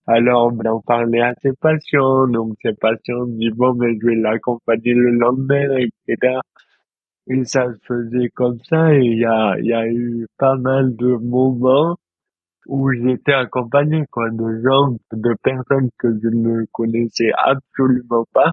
Alors, 0.05 0.51
on 0.53 0.69
en 0.69 0.82
parlait 0.82 1.21
à 1.21 1.34
ses 1.41 1.53
patients. 1.61 2.28
Donc, 2.28 2.57
ses 2.61 2.73
patients 2.73 3.26
disent, 3.28 3.53
bon, 3.55 3.73
mais 3.76 3.97
je 4.01 4.07
vais 4.07 4.15
l'accompagner 4.15 4.93
le 4.93 5.11
lendemain, 5.11 5.78
etc. 5.78 6.39
Et 7.28 7.43
ça 7.45 7.65
se 7.73 7.80
faisait 7.88 8.30
comme 8.30 8.59
ça 8.69 8.93
et 8.93 9.03
il 9.03 9.17
y 9.17 9.26
a, 9.26 9.59
y 9.59 9.73
a 9.73 9.88
eu 9.88 10.28
pas 10.38 10.55
mal 10.57 10.95
de 10.95 11.15
moments 11.15 11.97
où 12.67 12.91
j'étais 12.91 13.34
accompagné, 13.34 14.05
quoi, 14.11 14.30
de 14.30 14.61
gens, 14.63 14.95
de 15.11 15.36
personnes 15.41 15.89
que 15.97 16.07
je 16.21 16.30
ne 16.30 16.65
connaissais 16.71 17.32
absolument 17.38 18.26
pas 18.34 18.51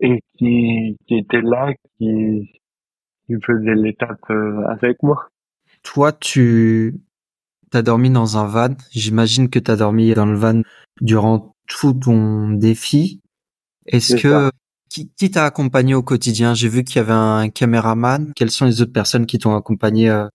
et 0.00 0.22
qui, 0.38 0.96
qui 1.06 1.16
étaient 1.16 1.42
là, 1.42 1.72
qui, 1.98 2.50
qui 3.26 3.34
faisaient 3.42 3.74
l'étape 3.74 4.30
euh, 4.30 4.62
avec 4.68 5.02
moi. 5.02 5.28
Toi, 5.82 6.12
tu 6.12 6.94
as 7.72 7.82
dormi 7.82 8.10
dans 8.10 8.36
un 8.36 8.46
van. 8.46 8.74
J'imagine 8.90 9.48
que 9.48 9.58
tu 9.58 9.70
as 9.70 9.76
dormi 9.76 10.12
dans 10.14 10.26
le 10.26 10.36
van 10.36 10.62
durant 11.00 11.54
tout 11.66 11.94
ton 11.94 12.50
défi. 12.50 13.22
Est-ce 13.86 14.16
que 14.16 14.50
qui, 14.96 15.10
qui 15.18 15.30
t'a 15.30 15.44
accompagné 15.44 15.94
au 15.94 16.02
quotidien? 16.02 16.54
J'ai 16.54 16.68
vu 16.68 16.82
qu'il 16.82 16.96
y 16.96 16.98
avait 17.00 17.12
un 17.12 17.50
caméraman. 17.50 18.32
Quelles 18.34 18.50
sont 18.50 18.64
les 18.64 18.80
autres 18.80 18.92
personnes 18.94 19.26
qui 19.26 19.38
t'ont 19.38 19.54
accompagné 19.54 20.08
euh, 20.08 20.26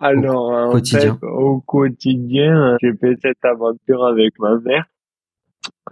Alors, 0.00 0.46
au 0.46 0.52
en 0.52 0.72
quotidien? 0.72 1.16
fait, 1.20 1.26
au 1.26 1.60
quotidien, 1.60 2.76
j'ai 2.82 2.92
fait 2.94 3.16
cette 3.22 3.44
aventure 3.44 4.04
avec 4.04 4.36
ma 4.40 4.58
mère. 4.58 4.86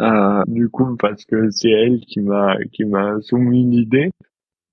Euh, 0.01 0.43
du 0.49 0.69
coup, 0.69 0.97
parce 0.97 1.25
que 1.25 1.51
c'est 1.51 1.71
elle 1.71 2.01
qui 2.01 2.21
m'a 2.21 2.57
qui 2.73 2.85
m'a 2.85 3.21
soumis 3.21 3.65
l'idée. 3.65 4.11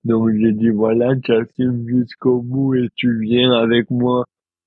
Donc 0.02 0.30
j'ai 0.36 0.52
dit 0.52 0.70
voilà, 0.70 1.14
tu 1.22 1.32
assumes 1.32 1.86
jusqu'au 1.86 2.40
bout 2.40 2.74
et 2.74 2.88
tu 2.96 3.20
viens 3.20 3.52
avec 3.52 3.90
moi 3.90 4.24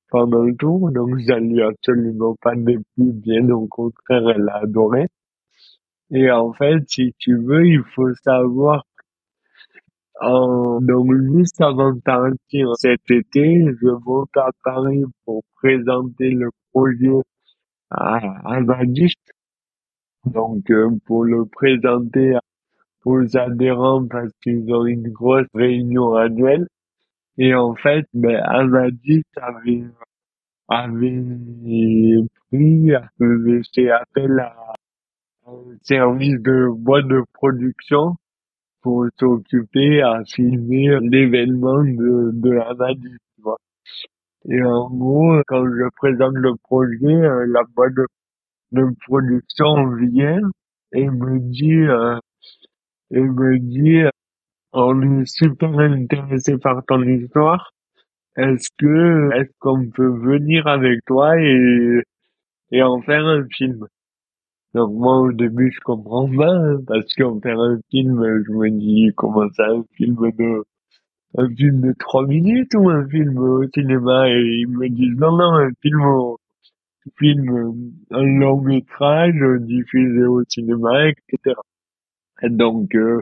pendant 0.10 0.44
le 0.44 0.56
tour. 0.56 0.90
Donc 0.92 1.20
ça 1.28 1.38
lui 1.38 1.62
a 1.62 1.68
absolument 1.68 2.36
pas 2.42 2.56
déplu, 2.56 3.12
bien 3.12 3.50
au 3.50 3.68
contraire, 3.68 4.30
elle 4.30 4.48
a 4.48 4.60
adoré. 4.64 5.08
Et 6.14 6.30
en 6.30 6.54
fait, 6.54 6.84
si 6.88 7.14
tu 7.18 7.38
veux, 7.38 7.66
il 7.66 7.84
faut 7.96 8.14
savoir 8.24 8.84
en, 10.22 10.80
donc 10.80 11.12
juste 11.34 11.60
avant 11.60 11.94
de 11.94 12.00
partir 12.02 12.68
cet 12.78 13.02
été, 13.10 13.66
je 13.82 13.88
monte 14.06 14.30
à 14.38 14.50
Paris 14.64 15.04
pour 15.26 15.44
présenter 15.56 16.30
le 16.32 16.50
projet 16.72 17.10
à, 17.90 18.18
à. 18.46 18.62
Donc 20.26 20.70
euh, 20.70 20.90
pour 21.06 21.26
le 21.26 21.46
présenter 21.46 22.38
aux 23.06 23.36
adhérents 23.36 24.08
parce 24.08 24.32
qu'ils 24.44 24.72
ont 24.72 24.86
une 24.86 25.10
grosse 25.10 25.48
réunion 25.56 26.14
annuelle. 26.14 26.68
Et 27.40 27.56
en 27.56 27.74
fait, 27.74 28.06
ben, 28.14 28.40
Avadis 28.44 29.24
avait, 29.36 29.84
avait 30.68 31.24
pris, 32.52 32.94
avait 32.94 33.62
fait 33.74 33.90
appel 33.90 34.40
à 34.40 34.74
service 35.82 36.42
de 36.42 36.70
boîte 36.72 37.08
de 37.08 37.24
production 37.34 38.16
pour 38.82 39.06
s'occuper 39.20 40.02
à 40.02 40.24
filmer 40.26 41.00
l'événement 41.02 41.84
de, 41.84 42.32
de 42.34 42.58
Avadis, 42.60 43.18
tu 43.36 43.42
vois. 43.42 43.58
Et 44.50 44.62
en 44.62 44.90
gros, 44.90 45.42
quand 45.48 45.66
je 45.66 45.90
présente 45.96 46.36
le 46.36 46.56
projet, 46.64 47.06
euh, 47.06 47.46
la 47.48 47.64
boîte 47.76 47.94
de, 48.72 48.86
production 49.08 49.96
vient 49.96 50.42
et 50.94 51.10
me 51.10 51.40
dit, 51.40 51.74
euh, 51.74 52.18
et 53.12 53.22
me 53.22 53.60
dit, 53.60 54.04
on 54.74 55.22
est 55.22 55.26
super 55.26 55.80
intéressé 55.80 56.58
par 56.58 56.84
ton 56.86 57.02
histoire. 57.04 57.72
Est-ce 58.36 58.70
que, 58.78 59.30
est-ce 59.36 59.52
qu'on 59.60 59.90
peut 59.90 60.10
venir 60.10 60.68
avec 60.68 61.00
toi 61.06 61.40
et, 61.40 62.02
et 62.72 62.82
en 62.84 63.02
faire 63.02 63.26
un 63.26 63.46
film? 63.56 63.88
Donc 64.74 64.92
moi, 64.94 65.20
au 65.22 65.32
début, 65.32 65.72
je 65.72 65.80
comprends 65.82 66.28
pas, 66.30 66.78
parce 66.88 67.14
qu'en 67.16 67.40
faire 67.40 67.60
un 67.60 67.80
film, 67.92 68.24
je 68.46 68.52
me 68.52 68.70
dis, 68.72 69.12
comment 69.16 69.48
ça, 69.56 69.68
un 69.70 69.84
film 69.96 70.16
de, 70.38 70.64
un 71.38 71.50
film 71.56 71.82
de 71.82 71.94
trois 72.00 72.26
minutes 72.26 72.74
ou 72.76 72.90
un 72.90 73.08
film 73.08 73.38
au 73.38 73.64
cinéma? 73.74 74.30
Et 74.30 74.62
ils 74.62 74.68
me 74.68 74.90
disent, 74.90 75.18
non, 75.18 75.38
non, 75.38 75.56
un 75.56 75.72
film 75.82 76.02
au, 76.02 76.40
film, 77.18 77.94
un 78.12 78.24
long 78.24 78.62
métrage 78.62 79.36
diffusé 79.62 80.24
au 80.26 80.44
cinéma, 80.48 81.10
etc. 81.10 81.56
Et 82.42 82.50
donc, 82.50 82.96
euh, 82.96 83.22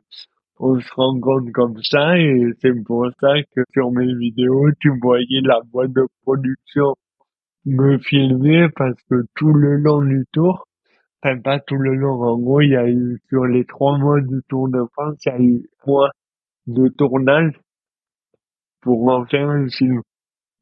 on 0.59 0.79
se 0.79 0.93
rend 0.95 1.19
compte 1.19 1.51
comme 1.51 1.81
ça 1.83 2.17
et 2.19 2.53
c'est 2.61 2.83
pour 2.83 3.07
ça 3.19 3.33
que 3.55 3.61
sur 3.73 3.91
mes 3.91 4.13
vidéos, 4.15 4.69
tu 4.79 4.91
voyais 5.01 5.41
la 5.43 5.59
boîte 5.71 5.91
de 5.93 6.05
production 6.23 6.95
me 7.65 7.97
filmer 7.99 8.67
parce 8.75 9.01
que 9.09 9.25
tout 9.35 9.53
le 9.53 9.77
long 9.77 10.01
du 10.01 10.25
tour, 10.31 10.67
enfin 11.23 11.39
pas 11.41 11.59
tout 11.59 11.77
le 11.77 11.95
long, 11.95 12.21
en 12.21 12.37
gros, 12.39 12.61
il 12.61 12.71
y 12.71 12.75
a 12.75 12.87
eu 12.89 13.19
sur 13.29 13.45
les 13.45 13.65
trois 13.65 13.97
mois 13.97 14.21
du 14.21 14.41
Tour 14.49 14.69
de 14.69 14.83
France, 14.93 15.17
il 15.25 15.29
y 15.29 15.35
a 15.35 15.39
eu 15.39 15.69
mois 15.85 16.11
de 16.67 16.87
tournage 16.89 17.53
pour 18.81 19.07
en 19.09 19.25
faire 19.25 19.49
un 19.49 19.67
film. 19.69 20.01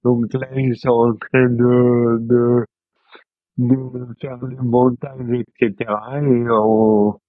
Donc 0.04 0.34
là, 0.34 0.48
ils 0.56 0.78
sont 0.78 0.90
en 0.90 1.14
train 1.16 1.50
de, 1.50 2.18
de, 2.22 2.66
de 3.58 3.76
faire 4.22 4.38
le 4.38 4.58
montage, 4.64 5.30
etc. 5.32 5.92
Et 6.24 6.46
on, 6.50 7.20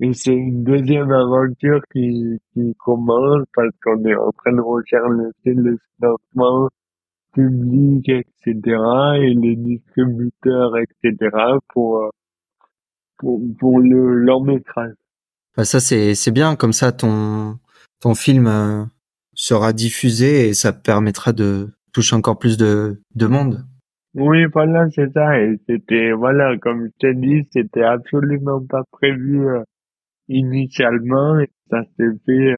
et 0.00 0.12
c'est 0.14 0.34
une 0.34 0.64
deuxième 0.64 1.12
aventure 1.12 1.80
qui, 1.92 2.40
qui 2.52 2.74
commence 2.84 3.44
parce 3.54 3.74
qu'on 3.82 4.04
est 4.04 4.16
en 4.16 4.30
train 4.32 4.52
de 4.52 4.60
rechercher 4.60 5.54
le 5.54 5.78
financement 5.94 6.68
public, 7.32 8.08
etc. 8.08 8.54
et 9.20 9.34
les 9.34 9.56
distributeurs, 9.56 10.76
etc. 10.78 11.30
pour, 11.72 12.02
euh, 12.02 12.10
pour, 13.22 13.40
pour 13.58 13.78
le 13.80 14.14
long 14.14 14.42
métrage. 14.42 14.92
Bah 15.56 15.64
ça 15.64 15.80
c'est 15.80 16.14
c'est 16.14 16.30
bien 16.32 16.56
comme 16.56 16.72
ça 16.72 16.92
ton 16.92 17.58
ton 18.00 18.14
film 18.14 18.46
euh, 18.46 18.84
sera 19.34 19.72
diffusé 19.72 20.48
et 20.48 20.54
ça 20.54 20.72
permettra 20.72 21.32
de 21.32 21.70
toucher 21.92 22.16
encore 22.16 22.38
plus 22.38 22.56
de 22.56 23.00
de 23.14 23.26
monde. 23.26 23.64
Oui, 24.14 24.44
voilà, 24.52 24.90
c'est 24.90 25.10
ça. 25.14 25.40
Et 25.40 25.58
c'était, 25.66 26.12
voilà, 26.12 26.58
comme 26.58 26.86
je 26.86 26.90
t'ai 26.98 27.14
dit, 27.14 27.48
c'était 27.50 27.82
absolument 27.82 28.62
pas 28.62 28.82
prévu 28.90 29.48
euh, 29.48 29.62
initialement. 30.28 31.38
Et 31.40 31.48
ça 31.70 31.82
s'est 31.96 32.12
fait, 32.26 32.54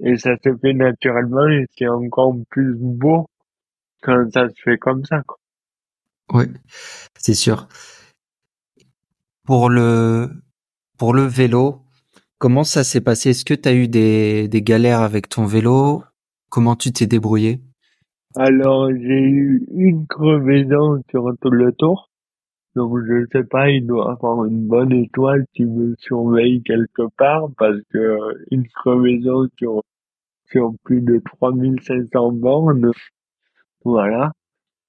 et 0.00 0.16
ça 0.16 0.36
s'est 0.42 0.56
fait 0.60 0.72
naturellement 0.72 1.48
et 1.48 1.66
c'est 1.78 1.86
encore 1.86 2.34
plus 2.50 2.74
beau 2.74 3.26
quand 4.02 4.32
ça 4.32 4.48
se 4.48 4.60
fait 4.64 4.78
comme 4.78 5.04
ça, 5.04 5.22
quoi. 5.24 5.36
Oui, 6.32 6.44
c'est 7.18 7.34
sûr. 7.34 7.68
Pour 9.50 9.68
le 9.68 10.28
pour 10.96 11.12
le 11.12 11.22
vélo, 11.22 11.80
comment 12.38 12.62
ça 12.62 12.84
s'est 12.84 13.00
passé? 13.00 13.30
Est-ce 13.30 13.44
que 13.44 13.52
tu 13.52 13.68
as 13.68 13.74
eu 13.74 13.88
des 13.88 14.46
des 14.46 14.62
galères 14.62 15.00
avec 15.00 15.28
ton 15.28 15.44
vélo? 15.44 16.04
Comment 16.48 16.76
tu 16.76 16.92
t'es 16.92 17.08
débrouillé? 17.08 17.58
Alors, 18.36 18.90
j'ai 18.92 19.22
eu 19.24 19.66
une 19.74 20.06
crevaison 20.06 21.02
sur 21.10 21.32
tout 21.40 21.50
le 21.50 21.72
tour. 21.72 22.10
Donc, 22.76 22.96
je 23.04 23.26
sais 23.32 23.42
pas, 23.42 23.70
il 23.70 23.88
doit 23.88 24.12
avoir 24.12 24.44
une 24.44 24.68
bonne 24.68 24.92
étoile 24.92 25.44
qui 25.52 25.64
me 25.64 25.96
surveille 25.98 26.62
quelque 26.62 27.08
part 27.18 27.48
parce 27.58 27.80
que 27.92 27.98
euh, 27.98 28.44
une 28.52 28.68
crevaison 28.68 29.48
sur, 29.58 29.82
sur 30.52 30.74
plus 30.84 31.00
de 31.00 31.20
3500 31.40 32.30
bornes, 32.34 32.92
voilà. 33.84 34.30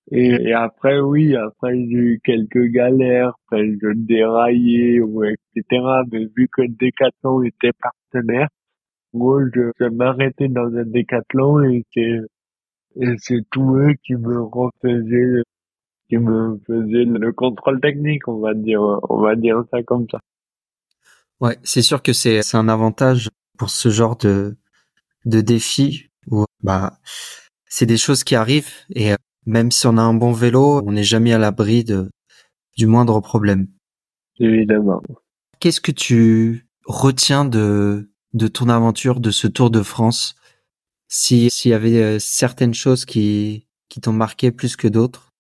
Et, 0.10 0.50
et 0.50 0.54
après, 0.54 1.00
oui, 1.00 1.36
après, 1.36 1.74
j'ai 1.74 1.98
eu 1.98 2.22
quelques 2.24 2.66
galères, 2.72 3.34
après, 3.46 3.66
je 3.82 3.94
déraillais, 3.94 5.00
ou 5.00 5.24
etc. 5.24 5.64
Mais 6.12 6.26
vu 6.36 6.50
que 6.52 6.64
Decathlon 6.64 7.44
était 7.44 7.72
partenaire, 7.80 8.48
moi, 9.14 9.42
je, 9.54 9.72
je 9.80 9.86
m'arrêtais 9.86 10.48
dans 10.48 10.68
un 10.76 10.86
Decathlon 10.86 11.64
et 11.64 11.86
c'est, 11.94 12.20
et 13.00 13.16
c'est 13.20 13.42
tout 13.52 13.76
eux 13.76 13.94
qui 14.04 14.16
me 14.16 14.42
refaisaient, 14.42 15.44
qui 16.10 16.18
me 16.18 16.58
faisaient 16.68 17.06
le 17.06 17.32
contrôle 17.32 17.80
technique, 17.80 18.28
on 18.28 18.40
va 18.40 18.54
dire, 18.54 18.82
on 18.82 19.22
va 19.22 19.36
dire 19.36 19.64
ça 19.72 19.84
comme 19.84 20.08
ça. 20.10 20.20
Ouais, 21.40 21.58
c'est 21.64 21.82
sûr 21.82 22.04
que 22.04 22.14
c'est 22.14 22.44
c'est 22.44 22.58
un 22.58 22.70
avantage 22.70 23.30
pour 23.58 23.70
ce 23.72 23.90
genre 23.90 24.16
de 24.18 24.56
de 25.26 25.42
défi 25.42 26.10
où 26.28 26.46
bah 26.62 27.00
c'est 27.66 27.86
des 27.88 27.98
choses 27.98 28.24
qui 28.24 28.36
arrivent 28.36 28.70
et 28.94 29.14
euh, 29.14 29.16
même 29.46 29.72
si 29.72 29.88
on 29.88 29.98
a 29.98 30.02
un 30.02 30.14
bon 30.14 30.32
vélo, 30.32 30.82
on 30.86 30.92
n'est 30.92 31.04
jamais 31.04 31.34
à 31.34 31.38
l'abri 31.38 31.84
de 31.84 32.10
du 32.78 32.88
moindre 32.88 33.20
problème. 33.20 33.68
Évidemment. 34.40 35.02
Qu'est-ce 35.60 35.82
que 35.82 35.92
tu 35.92 36.68
retiens 36.86 37.46
de 37.46 38.10
de 38.34 38.48
ton 38.48 38.70
aventure 38.70 39.20
de 39.20 39.32
ce 39.32 39.48
Tour 39.48 39.70
de 39.70 39.82
France? 39.82 40.36
Si 41.08 41.50
s'il 41.50 41.72
y 41.72 41.74
avait 41.74 42.02
euh, 42.02 42.20
certaines 42.20 42.74
choses 42.74 43.06
qui 43.06 43.68
qui 43.90 44.00
t'ont 44.02 44.14
marqué 44.14 44.52
plus 44.52 44.76
que 44.76 44.88
d'autres? 44.88 45.32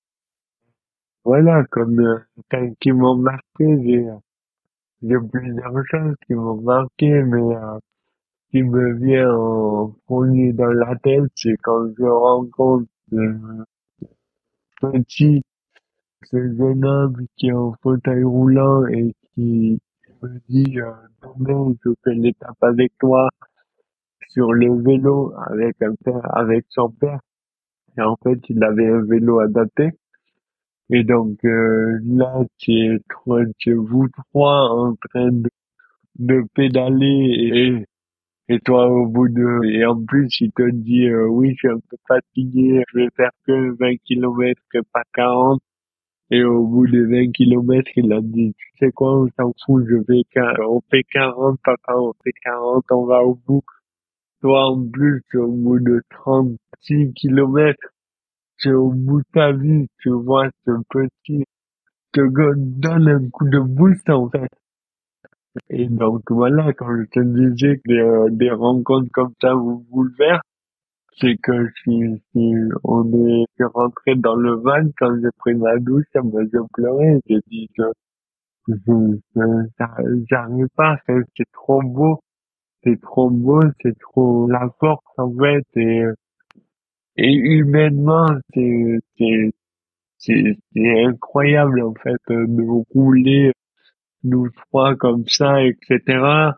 Voilà, 1.23 1.63
comme 1.71 1.99
euh, 1.99 2.69
qui 2.79 2.91
m'ont 2.91 3.15
marqué, 3.15 3.65
j'ai 3.83 4.05
j'ai 5.03 5.15
plusieurs 5.31 5.73
choses 5.89 6.15
qui 6.27 6.33
m'ont 6.33 6.61
marqué, 6.61 7.23
mais 7.23 7.55
euh, 7.55 7.79
qui 8.51 8.63
me 8.63 8.93
vient 8.93 9.33
en 9.33 9.95
premier 10.05 10.53
dans 10.53 10.71
la 10.71 10.95
tête, 10.97 11.23
c'est 11.35 11.55
quand 11.63 11.87
je 11.97 12.03
rencontre 12.03 12.87
euh, 13.13 13.63
petit, 14.81 15.43
ce 16.23 16.37
jeune 16.57 16.85
homme 16.85 17.25
qui 17.37 17.47
est 17.47 17.53
en 17.53 17.73
fauteuil 17.81 18.23
roulant 18.23 18.85
et 18.87 19.13
qui 19.33 19.79
me 20.21 20.39
dit 20.49 20.79
euh, 20.79 20.91
demain 21.21 21.73
je 21.83 21.91
fais 22.03 22.13
l'étape 22.13 22.61
avec 22.61 22.91
toi, 22.99 23.29
sur 24.29 24.53
le 24.53 24.81
vélo 24.81 25.33
avec 25.47 25.81
un 25.81 25.93
père, 26.03 26.37
avec 26.37 26.65
son 26.69 26.89
père. 26.89 27.19
Et 27.97 28.01
en 28.01 28.15
fait, 28.23 28.39
il 28.49 28.63
avait 28.63 28.87
un 28.87 29.01
vélo 29.01 29.39
adapté. 29.39 29.91
Et 30.89 31.03
donc 31.03 31.43
euh, 31.45 31.99
là, 32.05 32.41
tu 32.57 32.71
es, 32.71 32.99
tu 33.57 33.71
es 33.71 33.73
vous 33.73 34.07
trois 34.33 34.69
en 34.69 34.95
train 34.95 35.29
de 36.19 36.43
pédaler 36.53 37.85
et, 37.85 37.85
et 38.51 38.59
toi 38.59 38.87
au 38.87 39.05
bout 39.07 39.29
de... 39.29 39.65
Et 39.65 39.85
en 39.85 40.03
plus, 40.03 40.27
il 40.41 40.51
te 40.51 40.69
dit, 40.71 41.07
euh, 41.07 41.25
oui, 41.27 41.51
je 41.51 41.55
suis 41.55 41.69
un 41.69 41.79
peu 41.89 41.97
fatigué, 42.07 42.83
je 42.89 42.99
vais 42.99 43.09
faire 43.15 43.31
que 43.47 43.75
20 43.79 43.95
kilomètres, 44.05 44.61
que 44.73 44.79
pas 44.91 45.03
40. 45.13 45.61
Et 46.31 46.43
au 46.43 46.67
bout 46.67 46.87
de 46.87 47.03
20 47.05 47.31
kilomètres, 47.31 47.91
il 47.95 48.11
a 48.11 48.19
dit, 48.21 48.53
tu 48.57 48.67
sais 48.79 48.91
quoi, 48.91 49.21
on 49.21 49.27
s'en 49.39 49.53
fout, 49.65 49.85
je 49.87 49.95
vais, 49.95 50.23
on 50.67 50.81
fait 50.89 51.03
40, 51.11 51.59
papa, 51.63 51.93
on 51.95 52.13
fait 52.23 52.33
40, 52.43 52.85
on 52.91 53.05
va 53.05 53.23
au 53.23 53.35
bout. 53.35 53.63
Toi, 54.41 54.65
en 54.71 54.85
plus, 54.85 55.23
au 55.35 55.47
bout 55.47 55.79
de 55.79 56.01
36 56.09 57.13
kilomètres, 57.13 57.93
tu 58.59 58.73
au 58.73 58.91
bout 58.91 59.19
de 59.19 59.25
ta 59.33 59.53
vie, 59.53 59.87
tu 59.99 60.09
vois 60.09 60.49
ce 60.65 60.71
petit 60.89 61.45
te 62.11 62.21
donne 62.55 63.07
un 63.07 63.29
coup 63.29 63.47
de 63.47 63.59
boost 63.59 64.09
en 64.09 64.29
fait. 64.29 64.49
Et 65.69 65.87
donc 65.87 66.23
voilà, 66.29 66.71
quand 66.73 66.95
je 66.97 67.03
te 67.05 67.19
disais 67.19 67.77
que 67.77 67.81
des, 67.87 67.99
euh, 67.99 68.29
des 68.31 68.51
rencontres 68.51 69.09
comme 69.11 69.33
ça 69.41 69.53
vous 69.53 69.85
bouleversent, 69.89 70.41
c'est 71.19 71.35
que 71.37 71.67
si, 71.83 72.01
si 72.31 72.53
on 72.83 73.05
est 73.13 73.45
rentré 73.73 74.15
dans 74.15 74.35
le 74.35 74.53
van 74.55 74.89
quand 74.97 75.13
j'ai 75.21 75.29
pris 75.39 75.55
ma 75.55 75.77
douche, 75.77 76.05
ça 76.13 76.21
m'a 76.21 76.41
fait 76.41 76.57
pleurer. 76.73 77.19
J'ai 77.27 77.39
dit 77.47 77.69
que 77.77 77.83
j'arrive 80.29 80.67
pas, 80.75 80.97
c'est 81.07 81.51
trop 81.53 81.81
beau, 81.81 82.19
c'est 82.83 82.99
trop 83.01 83.29
beau, 83.29 83.61
c'est 83.81 83.97
trop 83.99 84.47
la 84.47 84.69
force 84.79 85.03
en 85.17 85.33
fait 85.33 85.65
et 85.75 86.03
et 87.17 87.33
humainement 87.33 88.27
c'est 88.53 88.99
c'est 89.17 89.51
c'est 90.19 90.57
incroyable 91.05 91.81
en 91.81 91.93
fait 91.95 92.21
de 92.29 92.63
rouler 92.93 93.51
nous 94.23 94.49
trois 94.49 94.95
comme 94.95 95.23
ça, 95.27 95.63
etc. 95.63 96.53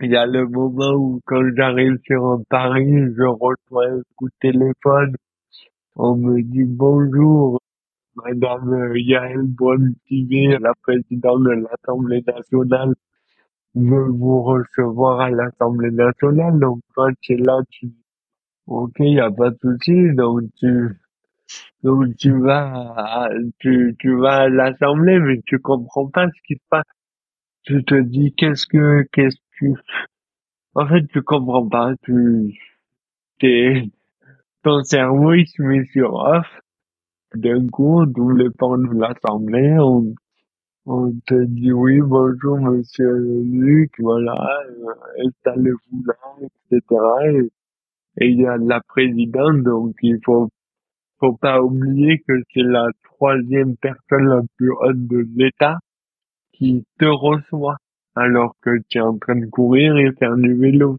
Il 0.00 0.10
y 0.10 0.16
a 0.16 0.26
le 0.26 0.46
moment 0.46 0.92
où 0.94 1.20
quand 1.24 1.42
j'arrive 1.56 1.98
sur 2.04 2.24
un 2.26 2.42
Paris, 2.48 3.14
je 3.16 3.22
reçois 3.22 3.88
un 3.88 4.02
coup 4.16 4.28
de 4.28 4.34
téléphone, 4.40 5.16
on 5.94 6.16
me 6.16 6.42
dit 6.42 6.64
bonjour, 6.64 7.60
Madame 8.16 8.92
Yael 8.96 9.42
Bontivé, 9.42 10.58
la 10.60 10.72
présidente 10.82 11.44
de 11.44 11.50
l'Assemblée 11.50 12.22
nationale, 12.26 12.94
veut 13.74 14.08
vous 14.08 14.42
recevoir 14.42 15.20
à 15.20 15.30
l'Assemblée 15.30 15.90
nationale. 15.90 16.58
Donc 16.58 16.80
quand 16.94 17.10
tu 17.20 17.34
es 17.34 17.36
là, 17.36 17.60
tu 17.70 17.86
dis, 17.86 18.04
ok, 18.66 18.94
il 18.98 19.14
n'y 19.14 19.20
a 19.20 19.30
pas 19.30 19.50
de 19.50 19.58
souci, 19.62 20.14
donc 20.14 20.42
tu, 20.56 20.98
donc 21.82 22.16
tu 22.16 22.32
vas, 22.40 22.94
à, 22.96 23.28
tu, 23.58 23.94
tu 23.98 24.16
vas 24.16 24.42
à 24.42 24.48
l'Assemblée, 24.48 25.18
mais 25.20 25.40
tu 25.46 25.58
comprends 25.58 26.08
pas 26.08 26.26
ce 26.28 26.42
qui 26.46 26.54
se 26.54 26.66
passe. 26.70 26.84
Tu 27.62 27.84
te 27.84 27.94
dis 27.94 28.34
qu'est-ce 28.36 28.66
que 28.66 29.02
qu'est-ce 29.12 29.36
que 29.60 29.66
en 30.74 30.86
fait 30.88 31.06
tu 31.08 31.22
comprends 31.22 31.68
pas. 31.68 31.94
Tu 32.02 32.58
t'es 33.38 33.84
ton 34.62 34.82
cerveau 34.82 35.34
il 35.34 35.46
se 35.46 35.62
met 35.62 35.84
sur 35.86 36.14
off. 36.14 36.46
D'un 37.34 37.66
coup 37.68 38.06
d'où 38.06 38.30
le 38.30 38.50
temps 38.52 38.78
de 38.78 38.98
l'assemblée 38.98 39.76
on 39.78 40.14
on 40.86 41.12
te 41.26 41.44
dit 41.44 41.72
oui 41.72 42.00
bonjour 42.00 42.58
monsieur 42.58 43.12
Luc 43.44 43.92
voilà 43.98 44.34
euh, 44.34 45.26
installez-vous 45.26 46.04
là 46.06 46.14
etc 46.70 47.50
et 48.20 48.28
il 48.28 48.40
y 48.40 48.46
a 48.46 48.56
la 48.56 48.80
présidente 48.80 49.62
donc 49.62 49.96
il 50.02 50.18
faut 50.24 50.48
faut 51.20 51.36
pas 51.36 51.62
oublier 51.62 52.22
que 52.26 52.34
c'est 52.52 52.62
la 52.62 52.88
troisième 53.04 53.76
personne 53.76 54.28
la 54.28 54.42
plus 54.56 54.72
haute 54.72 55.06
de 55.06 55.26
l'État 55.36 55.78
qui 56.52 56.84
te 56.98 57.06
reçoit 57.06 57.76
alors 58.14 58.54
que 58.62 58.78
tu 58.88 58.98
es 58.98 59.00
en 59.00 59.18
train 59.18 59.36
de 59.36 59.46
courir 59.46 59.96
et 59.98 60.12
faire 60.18 60.36
du 60.36 60.54
vélo. 60.54 60.96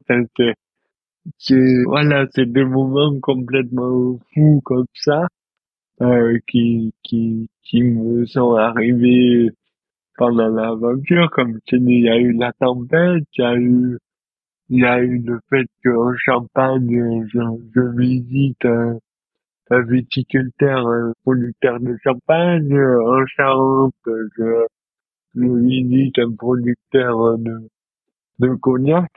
C'est, 1.40 1.84
voilà, 1.86 2.26
c'est 2.34 2.52
des 2.52 2.64
moments 2.64 3.20
complètement 3.20 4.20
fous 4.34 4.62
comme 4.64 4.86
ça 4.94 5.28
euh, 6.02 6.38
qui, 6.48 6.94
qui, 7.04 7.50
qui 7.64 7.84
me 7.84 8.26
sont 8.26 8.54
arrivés 8.54 9.50
pendant 10.18 10.48
l'aventure. 10.48 11.30
Comme 11.32 11.60
il 11.72 12.02
y 12.02 12.10
a 12.10 12.18
eu 12.18 12.34
la 12.34 12.54
tempête, 12.54 13.24
il 13.38 13.42
y 13.42 13.44
a 13.44 13.56
eu, 13.56 13.98
il 14.70 14.80
y 14.82 14.86
a 14.86 15.00
eu 15.00 15.20
le 15.20 15.40
fait 15.50 15.66
qu'en 15.84 16.14
Champagne, 16.18 17.26
je, 17.28 17.98
visite 17.98 18.64
un, 18.66 19.00
un 19.70 19.82
viticulteur, 19.82 20.88
un 20.88 21.14
producteur 21.24 21.80
de 21.80 21.96
champagne. 22.04 22.78
En 22.78 23.26
Charente, 23.28 23.94
je, 24.06 24.66
je 25.36 25.66
visite 25.66 26.20
un 26.20 26.34
producteur 26.36 27.38
de, 27.38 27.70
de 28.40 28.56
cognac. 28.56 29.12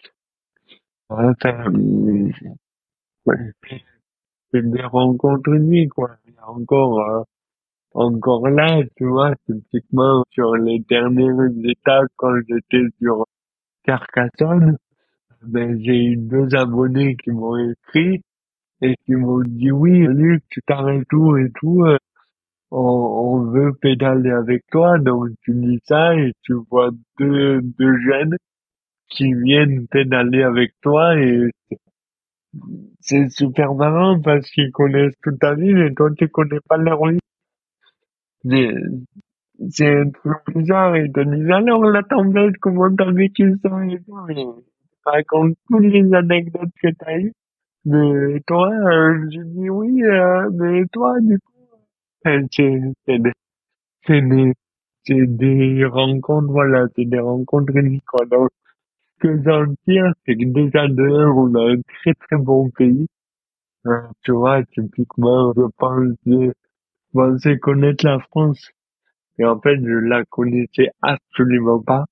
C'est 4.53 4.71
des 4.71 4.83
rencontres 4.85 5.53
uniques, 5.53 5.91
quoi. 5.91 6.11
Il 6.27 6.35
encore, 6.47 7.01
euh, 7.01 7.23
encore 7.95 8.49
là, 8.49 8.83
tu 8.97 9.07
vois, 9.07 9.35
typiquement 9.47 10.25
sur 10.31 10.55
les 10.57 10.81
dernières 10.89 11.51
étapes 11.65 12.09
quand 12.17 12.35
j'étais 12.49 12.87
sur 13.01 13.27
Carcassonne, 13.85 14.77
ben, 15.43 15.79
j'ai 15.81 16.05
eu 16.05 16.17
deux 16.17 16.55
abonnés 16.55 17.17
qui 17.17 17.31
m'ont 17.31 17.57
écrit 17.57 18.23
et 18.83 18.97
qui 19.05 19.15
m'ont 19.15 19.43
dit 19.43 19.71
oui, 19.71 20.07
Luc, 20.07 20.43
tu 20.51 20.61
t'arrêtes 20.63 21.07
tout 21.09 21.37
et 21.37 21.51
tout, 21.61 21.85
euh, 21.85 21.99
on, 22.71 22.79
on 22.79 23.43
veut 23.51 23.73
pédaler 23.81 24.31
avec 24.31 24.65
toi, 24.71 24.99
donc 24.99 25.31
tu 25.43 25.55
dis 25.55 25.81
ça 25.85 26.15
et 26.17 26.33
tu 26.43 26.55
vois 26.71 26.91
deux, 27.19 27.61
deux 27.63 27.97
jeunes 28.01 28.37
qui 29.09 29.35
viennent 29.35 29.87
pédaler 29.89 30.43
avec 30.43 30.73
toi 30.83 31.19
et 31.19 31.51
c'est 33.01 33.29
super 33.31 33.75
marrant 33.75 34.21
parce 34.21 34.49
qu'ils 34.51 34.71
connaissent 34.73 35.19
toute 35.23 35.39
ta 35.41 35.55
vie 35.55 35.71
et 35.71 35.95
toi 35.95 36.11
tu 36.17 36.29
connais 36.29 36.61
pas 36.69 36.77
leur 36.77 37.07
vie. 37.07 37.19
C'est 39.71 39.87
un 39.89 40.11
truc 40.11 40.39
bizarre, 40.55 40.97
ils 40.99 41.11
te 41.13 41.21
disent 41.21 41.51
alors 41.51 41.85
la 41.85 42.03
tempête, 42.03 42.59
comment 42.61 42.95
t'as 42.95 43.11
vécu 43.13 43.55
ça 43.63 43.85
et 43.87 43.99
tout, 44.03 44.17
mais 44.29 44.45
raconte 45.05 45.57
toutes 45.69 45.83
les 45.85 46.13
anecdotes 46.15 46.71
que 46.83 46.89
t'as 46.99 47.19
eues. 47.19 47.33
Mais 47.85 48.41
toi, 48.47 48.69
euh, 48.71 49.29
je 49.31 49.41
dis 49.43 49.71
oui, 49.71 50.03
euh, 50.05 50.51
mais 50.53 50.85
toi, 50.93 51.15
du 51.21 51.39
coup, 51.39 51.53
euh, 52.27 52.43
c'est 52.53 53.19
des, 53.19 53.33
c'est 54.07 54.23
des, 54.23 54.55
c'est 55.05 55.27
des 55.27 55.85
rencontres, 55.87 56.53
voilà, 56.53 56.87
c'est 56.97 57.07
des 57.07 57.21
rencontres 57.21 57.75
uniques. 57.77 58.05
Donc, 58.31 58.51
ce 59.23 59.29
que 59.29 59.43
j'en 59.45 59.67
tire, 59.87 60.13
c'est 60.27 60.37
que 60.37 60.45
déjà 60.47 60.89
de 60.89 61.09
on 61.35 61.55
a 61.55 61.73
un 61.73 61.81
très 61.83 62.15
très 62.15 62.37
bon 62.39 62.71
pays. 62.71 63.09
Euh, 63.87 64.03
tu 64.25 64.33
vois, 64.33 64.63
typiquement, 64.65 65.53
je 65.57 65.63
pense, 65.79 66.09
je 66.27 66.53
pensais 67.15 67.59
connaître 67.59 68.07
la 68.07 68.19
France. 68.21 68.71
Et 69.39 69.45
en 69.47 69.61
fait, 69.61 69.77
je 69.77 69.95
la 70.09 70.25
connaissais 70.27 70.91
absolument 71.03 71.83
pas. 71.83 72.05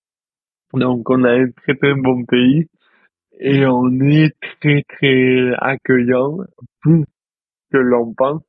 Donc, 0.74 1.08
on 1.10 1.24
a 1.24 1.32
un 1.32 1.50
très 1.50 1.74
très 1.76 1.94
bon 1.94 2.24
pays. 2.24 2.68
Et 3.40 3.64
on 3.66 3.88
est 4.00 4.34
très 4.60 4.82
très 4.82 5.52
accueillant, 5.58 6.38
plus 6.80 7.04
que 7.72 7.78
l'on 7.78 8.12
pense. 8.14 8.42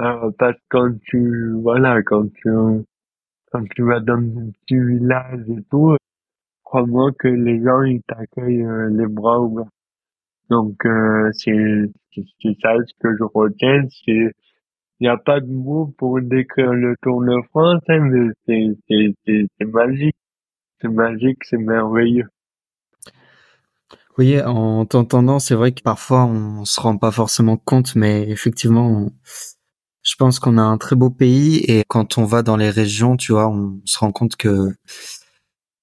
Euh, 0.00 0.30
parce 0.38 0.56
que 0.56 0.62
quand 0.70 0.98
tu, 1.04 1.52
voilà, 1.62 2.02
quand 2.02 2.32
tu, 2.34 2.50
quand 3.52 3.64
tu 3.74 3.82
vas 3.82 4.00
dans 4.00 4.14
un 4.14 4.50
petit 4.50 4.78
village 4.78 5.40
et 5.48 5.62
tout, 5.70 5.96
crois-moi 6.64 7.12
que 7.18 7.28
les 7.28 7.62
gens, 7.62 7.82
ils 7.82 8.02
t'accueillent 8.02 8.64
euh, 8.64 8.90
les 8.90 9.06
bras 9.06 9.40
ouverts. 9.40 9.66
Donc, 10.50 10.84
euh, 10.86 11.30
c'est, 11.32 11.90
c'est 12.14 12.56
ça 12.62 12.74
ce 12.86 12.94
que 13.00 13.16
je 13.16 13.24
retiens, 13.24 13.86
c'est, 14.04 14.32
il 15.00 15.04
n'y 15.04 15.08
a 15.08 15.16
pas 15.16 15.40
de 15.40 15.46
mots 15.46 15.94
pour 15.98 16.20
décrire 16.20 16.72
le 16.72 16.96
Tour 17.02 17.22
de 17.24 17.40
France, 17.50 17.82
hein, 17.88 18.00
mais 18.00 18.30
c'est, 18.46 18.76
c'est, 18.88 19.14
c'est, 19.26 19.46
c'est 19.58 19.66
magique. 19.66 20.16
C'est 20.80 20.88
magique, 20.88 21.44
c'est 21.44 21.58
merveilleux. 21.58 22.28
Oui, 24.18 24.40
en 24.42 24.84
t'entendant, 24.84 25.38
c'est 25.38 25.54
vrai 25.54 25.70
que 25.70 25.80
parfois 25.80 26.24
on 26.24 26.64
se 26.64 26.80
rend 26.80 26.98
pas 26.98 27.12
forcément 27.12 27.56
compte, 27.56 27.94
mais 27.94 28.28
effectivement, 28.28 29.08
je 30.02 30.14
pense 30.16 30.40
qu'on 30.40 30.58
a 30.58 30.62
un 30.62 30.76
très 30.76 30.96
beau 30.96 31.08
pays 31.08 31.58
et 31.68 31.84
quand 31.86 32.18
on 32.18 32.24
va 32.24 32.42
dans 32.42 32.56
les 32.56 32.70
régions, 32.70 33.16
tu 33.16 33.30
vois, 33.32 33.48
on 33.48 33.80
se 33.84 33.96
rend 33.98 34.10
compte 34.10 34.34
que 34.34 34.74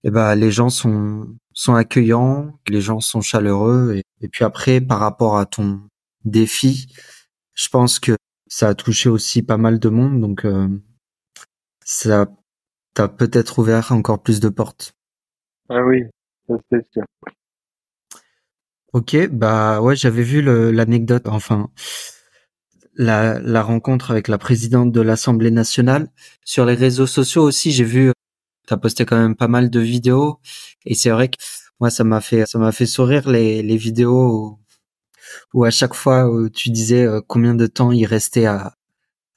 eh 0.04 0.12
ben, 0.12 0.36
les 0.36 0.52
gens 0.52 0.70
sont, 0.70 1.28
sont 1.54 1.76
accueillants, 1.76 2.60
les 2.68 2.82
gens 2.82 3.00
sont 3.00 3.22
chaleureux. 3.22 4.02
Et, 4.22 4.28
puis 4.28 4.44
après, 4.44 4.82
par 4.82 5.00
rapport 5.00 5.38
à 5.38 5.46
ton 5.46 5.82
défi, 6.26 6.94
je 7.54 7.70
pense 7.70 8.00
que 8.00 8.18
ça 8.48 8.70
a 8.70 8.76
touché 8.76 9.10
aussi 9.10 9.44
pas 9.44 9.58
mal 9.58 9.80
de 9.80 9.90
monde, 9.90 10.20
donc 10.20 10.46
euh, 10.46 10.68
ça 11.86 12.28
t'a 12.94 13.08
peut-être 13.08 13.60
ouvert 13.60 13.94
encore 13.94 14.22
plus 14.22 14.40
de 14.42 14.50
portes. 14.50 14.94
Ah 15.70 15.84
oui, 15.86 16.04
c'est 16.70 16.86
sûr. 16.92 17.04
Ok, 18.96 19.28
bah 19.30 19.82
ouais, 19.82 19.98
j'avais 19.98 20.24
vu 20.24 20.42
l'anecdote, 20.42 21.28
enfin 21.28 21.70
la, 22.96 23.62
rencontre 23.62 24.12
avec 24.12 24.30
la 24.30 24.38
présidente 24.38 24.94
de 24.94 25.02
l'Assemblée 25.02 25.52
nationale. 25.52 26.08
Sur 26.46 26.64
les 26.66 26.76
réseaux 26.76 27.06
sociaux 27.06 27.44
aussi, 27.44 27.72
j'ai 27.74 27.84
vu, 27.84 28.14
tu 28.66 28.74
as 28.74 28.78
posté 28.78 29.04
quand 29.04 29.18
même 29.18 29.36
pas 29.36 29.50
mal 29.50 29.70
de 29.70 29.82
vidéos. 29.82 30.40
Et 30.86 30.96
c'est 30.96 31.10
vrai 31.10 31.28
que 31.28 31.36
moi, 31.82 31.90
ça 31.90 32.06
m'a 32.06 32.22
fait, 32.22 32.46
ça 32.46 32.58
m'a 32.58 32.72
fait 32.72 32.86
sourire 32.86 33.30
les, 33.30 33.62
les 33.64 33.76
vidéos 33.76 34.60
où, 35.54 35.66
à 35.66 35.72
chaque 35.72 35.94
fois 35.94 36.30
où 36.30 36.48
tu 36.48 36.70
disais 36.70 37.06
euh, 37.06 37.20
combien 37.28 37.54
de 37.54 37.68
temps 37.68 37.92
il 37.92 38.06
restait 38.06 38.46
à, 38.46 38.76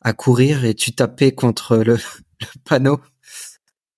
à 0.03 0.13
courir 0.13 0.65
et 0.67 0.75
tu 0.75 0.93
tapais 0.93 1.33
contre 1.33 1.79
le, 1.79 1.97
panneau. 2.65 3.01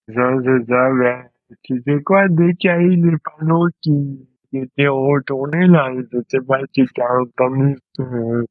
Je, 0.08 0.14
je 0.14 1.28
tu 1.64 1.82
sais 1.86 2.02
quoi, 2.02 2.28
dès 2.30 2.54
qu'il 2.54 2.70
y 2.70 2.72
a 2.72 2.80
eu 2.80 2.96
les 2.96 3.18
panneaux 3.18 3.68
qui, 3.82 4.26
qui 4.50 4.58
étaient 4.58 4.88
retournés, 4.88 5.66
là, 5.66 5.92
je 6.12 6.18
sais 6.28 6.40
pas 6.46 6.60
si 6.74 6.84
tu 6.84 7.00
as 7.00 7.20
entendu 7.20 7.76
ce, 7.96 8.44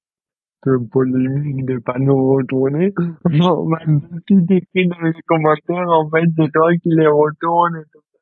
ce 0.63 0.77
polémique 0.91 1.65
des 1.65 1.79
panneaux 1.79 2.35
retournés. 2.35 2.93
On 3.25 3.65
m'a 3.65 3.79
tout 4.27 4.45
écrit 4.49 4.87
dans 4.87 5.01
les 5.01 5.21
commentaires, 5.27 5.89
en 5.89 6.09
fait, 6.09 6.25
c'est 6.37 6.51
toi 6.51 6.75
qui 6.77 6.89
les 6.89 7.07
retournes 7.07 7.77
et 7.77 7.85
tout 7.91 8.01
ça. 8.11 8.19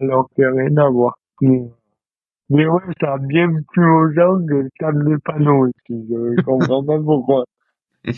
Alors 0.00 0.28
qu'il 0.34 0.44
n'y 0.44 0.50
a 0.50 0.64
rien 0.64 0.76
à 0.76 0.90
voir. 0.90 1.18
Mais, 1.40 1.70
mais 2.48 2.66
ouais, 2.66 2.82
ça 3.00 3.14
a 3.14 3.18
bien 3.18 3.48
plu 3.72 3.90
aux 3.90 4.12
gens 4.12 4.38
que 4.46 4.68
je 4.80 5.08
les 5.08 5.18
panneaux 5.18 5.66
aussi. 5.66 5.74
Je 5.88 6.42
comprends 6.42 6.84
pas 6.84 6.98
pourquoi. 6.98 7.44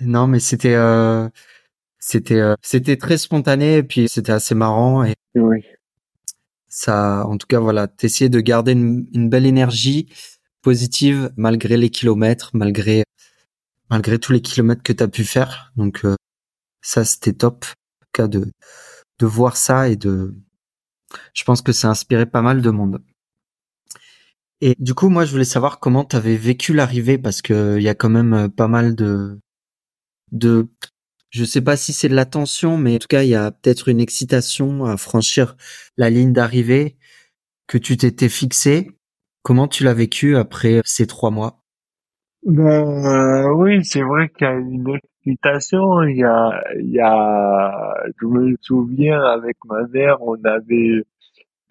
Non, 0.00 0.28
mais 0.28 0.38
c'était, 0.38 0.76
euh, 0.76 1.28
c'était, 1.98 2.40
euh, 2.40 2.54
c'était 2.62 2.96
très 2.96 3.18
spontané 3.18 3.78
et 3.78 3.82
puis 3.82 4.08
c'était 4.08 4.30
assez 4.30 4.54
marrant 4.54 5.02
et 5.02 5.14
oui. 5.34 5.64
Ça, 6.70 7.26
en 7.26 7.36
tout 7.36 7.46
cas, 7.48 7.60
voilà, 7.60 7.88
t'essayais 7.88 8.30
de 8.30 8.40
garder 8.40 8.72
une, 8.72 9.28
belle 9.28 9.46
énergie 9.46 10.08
positive 10.62 11.32
malgré 11.36 11.76
les 11.76 11.90
kilomètres, 11.90 12.50
malgré 12.54 13.04
malgré 13.90 14.18
tous 14.20 14.32
les 14.32 14.42
kilomètres 14.42 14.82
que 14.82 14.92
tu 14.92 15.02
as 15.02 15.08
pu 15.08 15.24
faire. 15.24 15.72
Donc 15.76 16.04
euh, 16.04 16.16
ça 16.82 17.04
c'était 17.04 17.32
top 17.34 17.66
en 17.66 18.04
tout 18.04 18.10
cas 18.12 18.28
de 18.28 18.52
de 19.20 19.26
voir 19.26 19.56
ça 19.56 19.88
et 19.88 19.96
de 19.96 20.34
je 21.34 21.44
pense 21.44 21.62
que 21.62 21.72
ça 21.72 21.88
a 21.88 21.90
inspiré 21.92 22.26
pas 22.26 22.42
mal 22.42 22.62
de 22.62 22.70
monde. 22.70 23.02
Et 24.60 24.76
du 24.78 24.94
coup, 24.94 25.08
moi 25.08 25.24
je 25.24 25.32
voulais 25.32 25.44
savoir 25.44 25.80
comment 25.80 26.04
tu 26.04 26.16
avais 26.16 26.36
vécu 26.36 26.74
l'arrivée 26.74 27.18
parce 27.18 27.42
que 27.42 27.76
il 27.78 27.82
y 27.82 27.88
a 27.88 27.94
quand 27.94 28.10
même 28.10 28.34
euh, 28.34 28.48
pas 28.48 28.68
mal 28.68 28.94
de 28.94 29.40
de 30.32 30.68
je 31.30 31.44
sais 31.44 31.60
pas 31.60 31.76
si 31.76 31.92
c'est 31.92 32.08
de 32.08 32.14
la 32.14 32.26
tension 32.26 32.76
mais 32.76 32.96
en 32.96 32.98
tout 32.98 33.08
cas, 33.08 33.22
il 33.22 33.30
y 33.30 33.34
a 33.34 33.50
peut-être 33.50 33.88
une 33.88 34.00
excitation 34.00 34.84
à 34.84 34.96
franchir 34.96 35.56
la 35.96 36.10
ligne 36.10 36.32
d'arrivée 36.32 36.96
que 37.66 37.78
tu 37.78 37.96
t'étais 37.96 38.28
fixé 38.28 38.88
Comment 39.42 39.68
tu 39.68 39.84
l'as 39.84 39.94
vécu 39.94 40.36
après 40.36 40.82
ces 40.84 41.06
trois 41.06 41.30
mois? 41.30 41.62
Ben, 42.44 43.50
Oui, 43.54 43.84
c'est 43.84 44.02
vrai 44.02 44.28
qu'il 44.28 44.46
y 44.46 44.50
a 44.50 44.54
une 44.54 44.86
excitation. 45.24 46.02
Il 46.02 46.16
y 46.18 46.24
a, 46.24 46.62
il 46.78 46.90
y 46.90 47.00
a, 47.00 47.94
je 48.20 48.26
me 48.26 48.54
souviens 48.60 49.22
avec 49.22 49.56
ma 49.64 49.86
mère, 49.88 50.22
on 50.22 50.36
avait, 50.44 51.02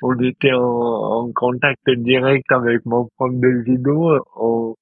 on 0.01 0.19
était 0.19 0.53
en, 0.53 0.61
en 0.61 1.31
contact 1.31 1.87
direct 1.89 2.51
avec 2.51 2.85
mon 2.85 3.07
prof 3.17 3.33
de 3.35 3.63
judo. 3.65 4.19
On, 4.35 4.75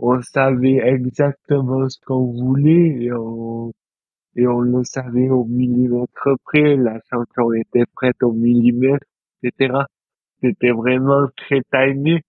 on 0.00 0.22
savait 0.22 0.78
exactement 0.86 1.88
ce 1.88 1.98
qu'on 2.06 2.32
voulait 2.32 3.04
et 3.04 3.12
on, 3.12 3.72
et 4.38 4.46
on 4.46 4.60
le 4.60 4.84
savait 4.84 5.30
au 5.30 5.44
millimètre 5.44 6.28
près. 6.44 6.76
La 6.76 7.00
chanson 7.10 7.52
était 7.52 7.86
prête 7.92 8.22
au 8.22 8.32
millimètre, 8.32 9.04
etc. 9.42 9.80
C'était 10.40 10.70
vraiment 10.70 11.26
très 11.36 11.60
timé 11.72 12.22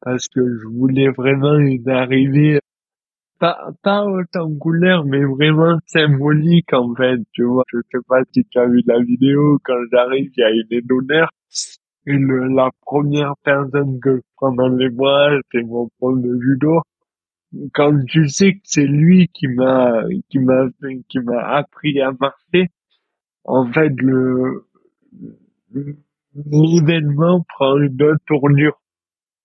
parce 0.00 0.28
que 0.28 0.40
je 0.56 0.68
voulais 0.68 1.08
vraiment 1.08 1.58
une 1.58 1.88
arrivée 1.88 2.60
pas 3.40 3.70
pas 3.82 4.04
couleur 4.60 5.04
mais 5.04 5.24
vraiment 5.24 5.78
symbolique 5.86 6.72
en 6.72 6.92
fait 6.94 7.20
tu 7.32 7.44
vois 7.44 7.62
je 7.72 7.78
sais 7.90 8.02
pas 8.08 8.22
si 8.32 8.44
tu 8.44 8.58
as 8.58 8.66
vu 8.66 8.82
la 8.86 9.00
vidéo 9.00 9.58
quand 9.64 9.80
j'arrive 9.92 10.30
il 10.36 10.40
y 10.40 10.44
a 10.44 10.50
une 10.50 10.86
d'honneur 10.86 11.30
et 12.06 12.16
la 12.18 12.70
première 12.84 13.34
personne 13.44 14.00
que 14.00 14.16
je 14.16 14.22
prends 14.36 14.52
dans 14.52 14.68
les 14.68 14.88
bras 14.88 15.30
c'est 15.52 15.62
mon 15.62 15.88
prof 15.98 16.20
de 16.20 16.36
judo 16.40 16.82
quand 17.74 18.04
tu 18.06 18.28
sais 18.28 18.54
que 18.54 18.60
c'est 18.64 18.86
lui 18.86 19.28
qui 19.28 19.48
m'a 19.48 20.02
qui 20.28 20.38
m'a 20.38 20.66
qui 21.08 21.18
m'a 21.20 21.56
appris 21.56 22.00
à 22.00 22.12
marcher 22.20 22.68
en 23.44 23.70
fait 23.72 23.92
le 23.98 24.64
l'événement 26.34 27.44
prend 27.48 27.78
une 27.78 28.02
autre 28.02 28.22
tournure 28.26 28.78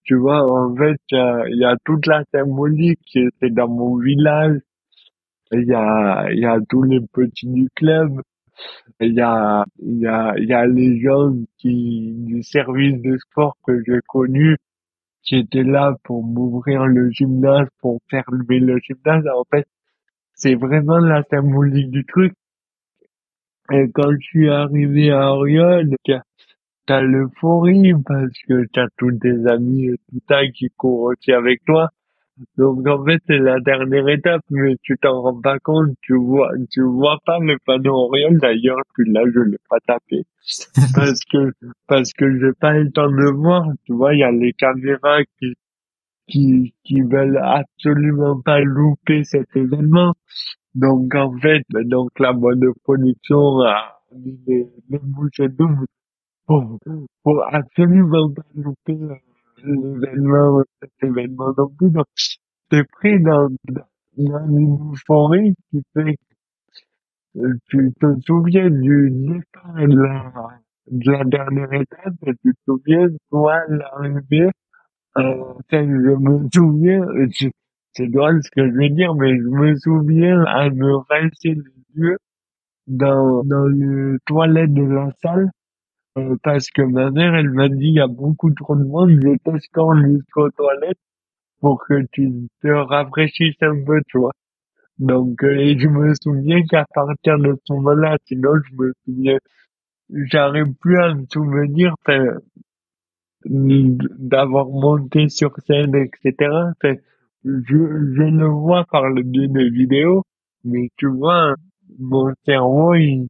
tu 0.03 0.15
vois, 0.15 0.43
en 0.51 0.75
fait, 0.75 0.99
il 1.11 1.57
y 1.59 1.65
a, 1.65 1.77
toute 1.85 2.05
la 2.07 2.23
symbolique 2.33 3.15
était 3.15 3.49
dans 3.49 3.69
mon 3.69 3.97
village. 3.97 4.59
Il 5.53 5.65
y 5.65 5.73
a, 5.73 6.29
il 6.31 6.39
y 6.39 6.45
a 6.45 6.59
tous 6.69 6.83
les 6.83 6.99
petits 7.13 7.47
du 7.47 7.69
club. 7.75 8.21
Il 8.99 9.13
y 9.13 9.21
a, 9.21 9.65
il 9.79 9.99
y 9.99 10.07
a, 10.07 10.33
il 10.37 10.47
y 10.47 10.53
a 10.53 10.65
les 10.67 10.99
gens 10.99 11.33
qui, 11.57 12.13
du 12.17 12.43
service 12.43 13.01
de 13.01 13.17
sport 13.17 13.55
que 13.65 13.81
j'ai 13.85 13.99
connu, 14.07 14.57
étaient 15.31 15.63
là 15.63 15.95
pour 16.03 16.23
m'ouvrir 16.23 16.85
le 16.85 17.09
gymnase, 17.11 17.67
pour 17.79 18.01
faire 18.09 18.25
lever 18.31 18.59
le 18.59 18.77
gymnase. 18.79 19.25
En 19.27 19.43
fait, 19.49 19.65
c'est 20.33 20.55
vraiment 20.55 20.99
la 20.99 21.23
symbolique 21.23 21.89
du 21.89 22.05
truc. 22.05 22.33
Et 23.71 23.89
quand 23.93 24.11
je 24.11 24.17
suis 24.19 24.49
arrivé 24.49 25.11
à 25.11 25.31
Orion, 25.31 25.83
t'as 26.85 27.01
l'euphorie 27.01 27.93
parce 28.05 28.37
que 28.47 28.65
t'as 28.73 28.87
tous 28.97 29.17
tes 29.19 29.47
amis 29.47 29.85
et 29.85 29.95
tout 30.09 30.19
ça 30.27 30.45
qui 30.53 30.69
courent 30.75 31.13
aussi 31.13 31.31
avec 31.31 31.63
toi. 31.65 31.89
Donc 32.57 32.87
en 32.87 33.03
fait 33.05 33.21
c'est 33.27 33.37
la 33.37 33.59
dernière 33.59 34.07
étape, 34.09 34.41
mais 34.49 34.75
tu 34.81 34.97
t'en 34.97 35.21
rends 35.21 35.39
pas 35.39 35.59
compte, 35.59 35.91
tu 36.01 36.15
vois, 36.15 36.51
tu 36.71 36.81
vois 36.81 37.19
pas 37.25 37.39
le 37.39 37.57
panneau 37.65 37.93
Oriol. 37.93 38.39
D'ailleurs, 38.39 38.81
puis 38.95 39.11
là 39.11 39.21
je 39.33 39.39
l'ai 39.39 39.57
pas 39.69 39.79
tapé 39.85 40.23
parce 40.95 41.19
que 41.31 41.51
parce 41.87 42.11
que 42.13 42.39
j'ai 42.39 42.53
pas 42.59 42.75
eu 42.77 42.85
le 42.85 42.91
temps 42.91 43.09
de 43.09 43.31
voir. 43.31 43.65
Tu 43.85 43.93
vois, 43.93 44.15
il 44.15 44.19
y 44.19 44.23
a 44.23 44.31
les 44.31 44.53
caméras 44.53 45.23
qui 45.39 45.53
qui 46.27 46.73
qui 46.83 47.01
veulent 47.01 47.37
absolument 47.37 48.41
pas 48.41 48.59
louper 48.61 49.23
cet 49.23 49.55
événement. 49.55 50.13
Donc 50.75 51.13
en 51.15 51.37
fait, 51.37 51.63
donc 51.69 52.09
la 52.19 52.33
bonne 52.33 52.73
production 52.83 53.61
a 53.61 53.99
mis 54.15 54.39
les, 54.47 54.67
les 54.89 54.99
bouches 54.99 55.49
doubles 55.49 55.85
pour, 56.45 56.79
pour 57.23 57.43
absolument 57.53 58.31
pas 58.33 58.43
louper 58.55 58.97
euh, 59.63 59.99
l'événement, 59.99 60.63
cet 60.81 60.91
événement 61.01 61.53
non 61.57 61.69
plus. 61.77 61.89
Donc, 61.91 62.05
t'es 62.69 62.83
pris 62.83 63.21
dans, 63.21 63.49
dans 64.17 64.47
une 64.47 64.91
euphorie 64.93 65.55
qui 65.69 65.81
fait 65.93 66.15
que 67.33 67.39
euh, 67.39 67.53
tu 67.69 67.93
te 67.99 68.19
souviens 68.25 68.69
du 68.69 69.09
départ 69.11 69.75
de 69.75 70.01
la, 70.01 70.31
de 70.91 71.11
la 71.11 71.23
dernière 71.23 71.73
étape 71.73 72.13
et 72.27 72.33
tu 72.41 72.53
te 72.53 72.59
souviens, 72.65 73.07
toi, 73.29 73.61
l'arrivée, 73.69 74.49
euh, 75.17 75.53
je 75.71 75.77
me 75.77 76.47
souviens, 76.53 77.05
c'est 77.93 78.07
drôle 78.07 78.41
ce 78.43 78.49
que 78.51 78.67
je 78.67 78.73
veux 78.73 78.89
dire, 78.89 79.13
mais 79.15 79.37
je 79.37 79.47
me 79.47 79.75
souviens 79.75 80.43
à 80.45 80.69
me 80.69 80.95
rincer 80.95 81.53
les 81.55 81.83
yeux 81.95 82.17
dans, 82.87 83.43
dans 83.43 83.67
les 83.67 84.17
toilettes 84.25 84.73
de 84.73 84.83
la 84.83 85.11
salle 85.21 85.49
euh, 86.17 86.35
parce 86.43 86.69
que 86.69 86.81
ma 86.83 87.11
mère, 87.11 87.35
elle 87.35 87.49
m'a 87.49 87.69
dit, 87.69 87.87
il 87.87 87.95
y 87.95 87.99
a 87.99 88.07
beaucoup 88.07 88.51
trop 88.53 88.75
de 88.75 88.83
monde, 88.83 89.11
je 89.21 89.37
t'escorte 89.43 89.97
jusqu'aux 90.05 90.49
toilettes 90.51 90.99
pour 91.59 91.83
que 91.85 92.03
tu 92.11 92.31
te 92.61 92.67
rafraîchisses 92.67 93.61
un 93.61 93.83
peu, 93.85 94.01
tu 94.07 94.19
vois. 94.19 94.33
Donc, 94.99 95.43
euh, 95.43 95.57
et 95.59 95.79
je 95.79 95.87
me 95.87 96.13
souviens 96.21 96.63
qu'à 96.63 96.85
partir 96.93 97.39
de 97.39 97.55
ce 97.65 97.73
moment-là, 97.73 98.17
sinon 98.27 98.51
je 98.69 98.75
me 98.75 98.93
souviens, 99.05 99.37
j'arrive 100.11 100.73
plus 100.81 100.97
à 100.99 101.13
me 101.15 101.25
souvenir 101.31 101.95
d'avoir 103.45 104.67
monté 104.67 105.29
sur 105.29 105.51
scène, 105.67 105.95
etc. 105.95 106.49
je, 107.43 107.77
je 108.15 108.23
le 108.23 108.47
vois 108.47 108.85
par 108.91 109.09
le 109.09 109.23
biais 109.23 109.47
des 109.47 109.69
vidéos, 109.69 110.23
mais 110.63 110.89
tu 110.97 111.07
vois, 111.07 111.55
mon 111.99 112.33
cerveau, 112.45 112.95
il, 112.95 113.27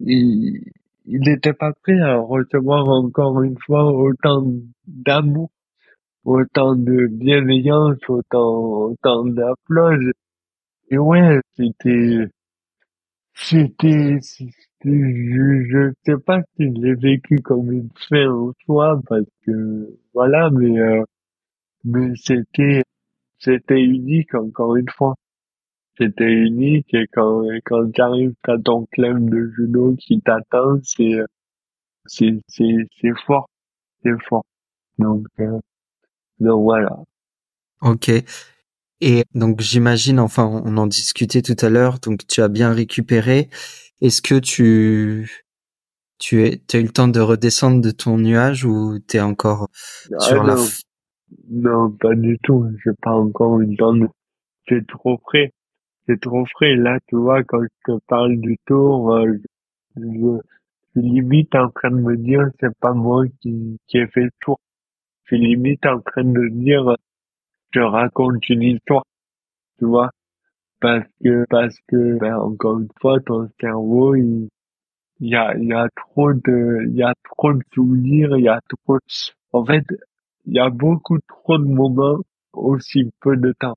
il, 0.00 0.60
il 1.06 1.20
n'était 1.20 1.52
pas 1.52 1.72
prêt 1.82 1.98
à 2.00 2.18
recevoir 2.18 2.88
encore 2.88 3.42
une 3.42 3.58
fois 3.66 3.92
autant 3.92 4.44
d'amour, 4.86 5.50
autant 6.24 6.76
de 6.76 7.06
bienveillance, 7.08 7.98
autant, 8.08 8.90
autant 8.90 9.24
d'applaudissements. 9.24 10.12
Et 10.90 10.98
ouais, 10.98 11.40
c'était, 11.56 12.26
c'était, 13.34 14.18
je, 14.84 15.64
je 15.64 15.92
sais 16.04 16.18
pas 16.24 16.40
si 16.56 16.64
je 16.66 17.00
vécu 17.00 17.38
comme 17.38 17.72
une 17.72 17.88
fin 18.08 18.28
en 18.28 18.52
soi 18.64 19.00
parce 19.08 19.24
que, 19.46 19.98
voilà, 20.14 20.50
mais, 20.50 20.78
euh, 20.78 21.02
mais 21.84 22.12
c'était, 22.16 22.82
c'était 23.38 23.82
unique 23.82 24.34
encore 24.34 24.76
une 24.76 24.90
fois. 24.90 25.14
C'était 25.98 26.32
unique 26.32 26.92
et 26.94 27.06
quand, 27.12 27.42
quand 27.64 27.90
j'arrive 27.94 28.32
à 28.44 28.58
ton 28.58 28.86
club 28.86 29.28
de 29.28 29.50
judo 29.56 29.94
qui 29.98 30.20
t'attend, 30.20 30.80
c'est, 30.82 31.18
c'est, 32.06 32.40
c'est, 32.48 32.88
c'est 33.00 33.12
fort, 33.26 33.48
c'est 34.02 34.20
fort. 34.28 34.44
Donc, 34.98 35.26
euh, 35.40 35.58
donc 36.40 36.62
voilà. 36.62 36.96
Ok. 37.82 38.10
Et 39.00 39.24
donc 39.34 39.60
j'imagine, 39.60 40.20
enfin 40.20 40.44
on 40.64 40.76
en 40.76 40.86
discutait 40.86 41.42
tout 41.42 41.56
à 41.60 41.68
l'heure, 41.68 41.98
donc 41.98 42.26
tu 42.26 42.40
as 42.40 42.48
bien 42.48 42.72
récupéré. 42.72 43.50
Est-ce 44.00 44.22
que 44.22 44.38
tu 44.38 45.44
tu 46.18 46.44
es, 46.44 46.62
as 46.72 46.78
eu 46.78 46.84
le 46.84 46.88
temps 46.90 47.08
de 47.08 47.18
redescendre 47.20 47.80
de 47.82 47.90
ton 47.90 48.16
nuage 48.16 48.64
ou 48.64 49.00
t'es 49.00 49.20
encore 49.20 49.68
Ah, 50.12 50.20
sur 50.20 50.44
la 50.44 50.56
non, 51.48 51.90
pas 51.90 52.14
du 52.14 52.38
tout. 52.42 52.68
J'ai 52.84 52.92
pas 53.00 53.12
encore 53.12 53.60
eu 53.60 53.66
le 53.66 53.76
temps 53.76 53.94
de... 53.94 54.08
C'est 54.68 54.86
trop 54.86 55.18
frais. 55.26 55.52
C'est 56.12 56.20
trop 56.20 56.44
frais. 56.44 56.74
Là, 56.76 56.98
tu 57.06 57.16
vois, 57.16 57.42
quand 57.42 57.62
je 57.62 57.92
te 57.92 57.98
parle 58.06 58.36
du 58.36 58.58
tour, 58.66 59.14
euh, 59.14 59.32
je, 59.96 60.40
suis 60.90 61.00
limite 61.00 61.54
en 61.54 61.70
train 61.70 61.90
de 61.90 61.96
me 61.96 62.18
dire, 62.18 62.50
c'est 62.60 62.76
pas 62.80 62.92
moi 62.92 63.24
qui, 63.40 63.78
qui 63.86 63.96
ai 63.96 64.06
fait 64.08 64.24
le 64.24 64.30
tour. 64.42 64.60
Je 65.24 65.36
suis 65.36 65.46
limite 65.46 65.86
en 65.86 66.00
train 66.00 66.24
de 66.24 66.48
dire, 66.48 66.96
je 67.70 67.80
raconte 67.80 68.46
une 68.50 68.62
histoire, 68.62 69.04
tu 69.78 69.86
vois. 69.86 70.10
Parce 70.80 71.06
que, 71.24 71.46
parce 71.48 71.78
que, 71.88 72.18
ben, 72.18 72.36
encore 72.36 72.78
une 72.80 72.88
fois, 73.00 73.18
ton 73.20 73.48
cerveau, 73.58 74.14
il, 74.14 74.50
il 75.20 75.30
y 75.30 75.36
a, 75.36 75.56
il 75.56 75.68
y 75.68 75.72
a 75.72 75.88
trop 75.96 76.34
de, 76.34 76.86
il 76.88 76.96
y 76.96 77.02
a 77.02 77.14
trop 77.24 77.54
de 77.54 77.62
souvenirs, 77.72 78.36
il 78.36 78.44
y 78.44 78.48
a 78.48 78.60
trop, 78.68 78.98
en 79.52 79.64
fait, 79.64 79.84
il 80.44 80.54
y 80.56 80.60
a 80.60 80.68
beaucoup 80.68 81.18
trop 81.26 81.56
de 81.56 81.64
moments, 81.64 82.18
aussi 82.52 83.10
peu 83.22 83.38
de 83.38 83.54
temps. 83.58 83.76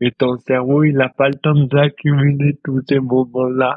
Et 0.00 0.12
ton 0.12 0.38
cerveau, 0.38 0.84
il 0.84 0.94
n'a 0.94 1.10
pas 1.10 1.28
le 1.28 1.34
temps 1.34 1.54
d'accumuler 1.54 2.58
tous 2.64 2.80
ces 2.88 3.00
moments-là, 3.00 3.76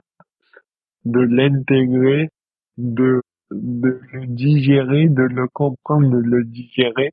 de 1.05 1.19
l'intégrer, 1.19 2.29
de, 2.77 3.21
de 3.51 3.99
le 4.13 4.25
digérer, 4.27 5.09
de 5.09 5.23
le 5.23 5.47
comprendre, 5.49 6.09
de 6.09 6.17
le 6.17 6.45
digérer 6.45 7.11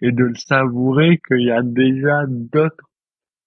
et 0.00 0.12
de 0.12 0.24
le 0.24 0.34
savourer 0.34 1.20
qu'il 1.26 1.42
y 1.42 1.50
a 1.50 1.62
déjà 1.62 2.24
d'autres 2.26 2.88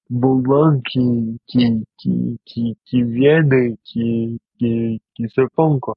moments 0.09 0.79
qui, 0.89 1.39
qui, 1.47 1.83
qui, 1.97 2.77
qui, 2.85 3.03
viennent 3.03 3.53
et 3.53 3.77
qui, 3.83 4.39
qui, 4.59 5.01
qui 5.15 5.29
se 5.29 5.41
font, 5.55 5.79
quoi. 5.79 5.95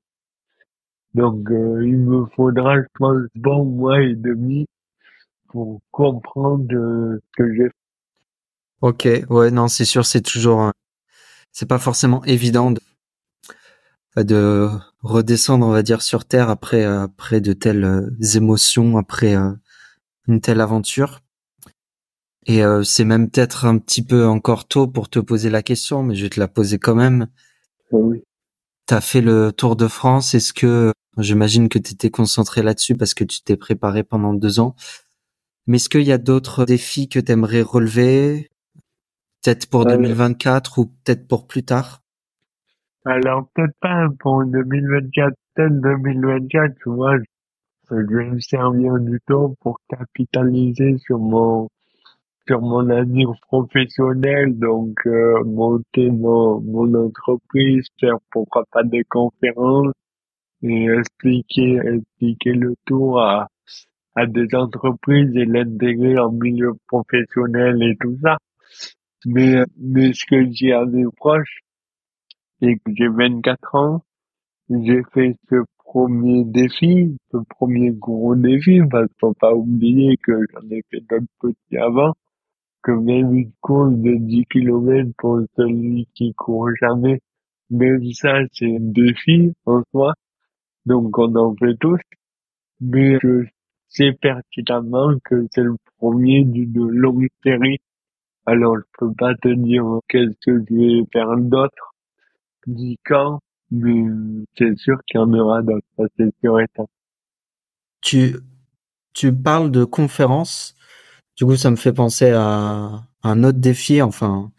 Donc, 1.14 1.48
euh, 1.50 1.86
il 1.86 1.98
me 1.98 2.26
faudra, 2.26 2.80
je 2.80 2.86
pense, 2.98 3.22
bon 3.36 3.64
mois 3.64 4.00
et 4.02 4.16
demi 4.16 4.66
pour 5.48 5.80
comprendre 5.92 6.74
euh, 6.74 7.20
ce 7.20 7.30
que 7.36 7.54
j'ai 7.54 7.70
Ok, 8.84 9.08
ouais, 9.30 9.50
non, 9.50 9.66
c'est 9.66 9.86
sûr, 9.86 10.04
c'est 10.04 10.20
toujours, 10.20 10.64
euh, 10.64 10.70
c'est 11.52 11.64
pas 11.64 11.78
forcément 11.78 12.22
évident 12.26 12.70
de, 12.70 12.82
de 14.22 14.68
redescendre, 15.00 15.66
on 15.66 15.70
va 15.70 15.82
dire, 15.82 16.02
sur 16.02 16.26
Terre 16.26 16.50
après 16.50 16.84
après 16.84 17.40
de 17.40 17.54
telles 17.54 17.84
euh, 17.84 18.10
émotions, 18.34 18.98
après 18.98 19.36
euh, 19.36 19.52
une 20.28 20.42
telle 20.42 20.60
aventure. 20.60 21.22
Et 22.44 22.62
euh, 22.62 22.82
c'est 22.82 23.06
même 23.06 23.30
peut-être 23.30 23.64
un 23.64 23.78
petit 23.78 24.02
peu 24.02 24.26
encore 24.26 24.68
tôt 24.68 24.86
pour 24.86 25.08
te 25.08 25.18
poser 25.18 25.48
la 25.48 25.62
question, 25.62 26.02
mais 26.02 26.14
je 26.14 26.24
vais 26.24 26.28
te 26.28 26.38
la 26.38 26.48
poser 26.48 26.78
quand 26.78 26.94
même. 26.94 27.28
Oui. 27.90 28.22
T'as 28.84 29.00
fait 29.00 29.22
le 29.22 29.50
Tour 29.50 29.76
de 29.76 29.88
France. 29.88 30.34
Est-ce 30.34 30.52
que 30.52 30.92
j'imagine 31.16 31.70
que 31.70 31.78
tu 31.78 31.94
étais 31.94 32.10
concentré 32.10 32.62
là-dessus 32.62 32.96
parce 32.98 33.14
que 33.14 33.24
tu 33.24 33.40
t'es 33.40 33.56
préparé 33.56 34.04
pendant 34.04 34.34
deux 34.34 34.60
ans. 34.60 34.76
Mais 35.66 35.76
est-ce 35.76 35.88
qu'il 35.88 36.02
y 36.02 36.12
a 36.12 36.18
d'autres 36.18 36.66
défis 36.66 37.08
que 37.08 37.18
t'aimerais 37.18 37.62
relever, 37.62 38.50
peut-être 39.44 39.68
pour 39.68 39.86
Euh, 39.86 39.86
2024 39.86 40.78
ou 40.78 40.86
peut-être 40.86 41.28
pour 41.28 41.46
plus 41.46 41.64
tard? 41.64 42.00
Alors, 43.06 43.48
peut-être 43.54 43.76
pas 43.80 44.08
pour 44.18 44.44
2024, 44.44 45.34
peut-être 45.54 45.80
2024, 45.80 46.74
tu 46.82 46.90
vois, 46.90 47.16
je 47.18 47.24
je 47.90 48.16
vais 48.16 48.30
me 48.30 48.40
servir 48.40 48.98
du 49.00 49.20
temps 49.26 49.54
pour 49.60 49.78
capitaliser 49.88 50.98
sur 50.98 51.18
mon, 51.18 51.68
sur 52.48 52.60
mon 52.62 52.88
avenir 52.90 53.30
professionnel, 53.48 54.58
donc 54.58 54.98
euh, 55.06 55.44
monter 55.44 56.10
mon, 56.10 56.60
mon 56.62 56.94
entreprise, 57.06 57.86
faire 58.00 58.18
pourquoi 58.32 58.64
pas 58.72 58.84
des 58.84 59.04
conférences 59.04 59.92
et 60.62 60.86
expliquer, 60.86 61.78
expliquer 61.84 62.52
le 62.54 62.74
tour 62.86 63.20
à, 63.20 63.48
à 64.16 64.26
des 64.26 64.54
entreprises 64.54 65.36
et 65.36 65.44
l'intégrer 65.46 66.18
en 66.18 66.32
milieu 66.32 66.72
professionnel 66.88 67.82
et 67.82 67.96
tout 68.00 68.18
ça. 68.22 68.38
Mais, 69.26 69.62
mais 69.76 70.12
ce 70.12 70.24
que 70.26 70.50
j'ai 70.52 70.72
à 70.72 70.84
mes 70.84 71.04
proches, 71.16 71.60
c'est 72.60 72.76
que 72.76 72.92
j'ai 72.94 73.08
24 73.08 73.74
ans, 73.74 74.02
j'ai 74.70 75.02
fait 75.12 75.36
ce 75.48 75.56
premier 75.78 76.44
défi, 76.44 77.16
ce 77.32 77.38
premier 77.48 77.90
gros 77.92 78.34
défi, 78.34 78.80
parce 78.90 79.06
qu'il 79.08 79.16
faut 79.20 79.34
pas 79.34 79.54
oublier 79.54 80.16
que 80.18 80.32
j'en 80.52 80.68
ai 80.70 80.82
fait 80.90 81.00
d'autres 81.00 81.26
petits 81.40 81.76
avant, 81.78 82.12
que 82.82 82.92
même 82.92 83.34
une 83.34 83.52
course 83.60 83.94
de 83.94 84.16
10 84.16 84.44
kilomètres 84.46 85.12
pour 85.16 85.40
celui 85.56 86.06
qui 86.14 86.34
court 86.34 86.70
jamais, 86.80 87.20
même 87.70 88.02
ça, 88.12 88.40
c'est 88.52 88.76
un 88.76 88.80
défi 88.80 89.52
en 89.64 89.82
soi, 89.90 90.14
donc 90.84 91.16
on 91.18 91.34
en 91.36 91.54
fait 91.54 91.76
tous, 91.80 92.00
mais 92.80 93.18
je 93.22 93.46
sais 93.88 94.12
pertinemment 94.12 95.14
que 95.24 95.46
c'est 95.52 95.62
le 95.62 95.76
premier 95.98 96.44
d'une 96.44 96.90
longue 96.90 97.28
série, 97.42 97.78
alors 98.46 98.76
je 98.78 98.84
peux 98.98 99.12
pas 99.14 99.34
te 99.34 99.48
dire 99.48 99.84
qu'est-ce 100.08 100.36
que 100.44 100.64
je 100.68 100.74
vais 100.74 101.06
faire 101.12 101.36
d'autre, 101.36 101.94
ni 102.66 102.98
quand, 103.04 103.40
mais 103.70 104.04
c'est 104.56 104.76
sûr 104.78 104.98
qu'il 105.06 105.20
y 105.20 105.22
en 105.22 105.32
aura 105.32 105.62
d'autres, 105.62 105.86
ça 105.96 106.04
c'est 106.16 106.32
sûr 106.40 106.60
et 106.60 106.66
certain. 106.74 106.90
Tu 108.00 108.36
tu 109.14 109.32
parles 109.32 109.70
de 109.70 109.84
conférences. 109.84 110.74
Du 111.36 111.44
coup, 111.46 111.56
ça 111.56 111.70
me 111.70 111.76
fait 111.76 111.92
penser 111.92 112.30
à 112.30 113.02
un 113.22 113.44
autre 113.44 113.58
défi, 113.58 114.02
enfin 114.02 114.52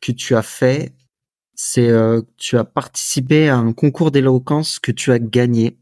que 0.00 0.12
tu 0.12 0.34
as 0.34 0.42
fait. 0.42 0.94
C'est 1.54 1.88
euh, 1.88 2.22
tu 2.38 2.58
as 2.58 2.64
participé 2.64 3.48
à 3.48 3.56
un 3.56 3.72
concours 3.72 4.10
d'éloquence 4.10 4.78
que 4.80 4.92
tu 4.92 5.12
as 5.12 5.18
gagné. 5.18 5.78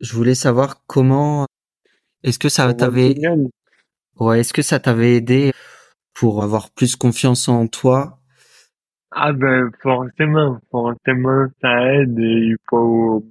Je 0.00 0.14
voulais 0.14 0.34
savoir 0.34 0.84
comment. 0.86 1.46
Est-ce 2.22 2.38
que 2.38 2.48
ça 2.48 2.72
t'avait 2.74 3.14
Ouais, 4.20 4.40
est-ce 4.40 4.52
que 4.52 4.62
ça 4.62 4.78
t'avait 4.78 5.16
aidé 5.16 5.52
pour 6.14 6.44
avoir 6.44 6.70
plus 6.70 6.94
confiance 6.96 7.48
en 7.48 7.66
toi? 7.66 8.18
Ah 9.10 9.32
ben 9.32 9.70
forcément, 9.82 10.58
forcément 10.70 11.46
ça 11.60 11.92
aide 11.94 12.18
et 12.18 12.48
il 12.52 12.56
faut 12.68 13.24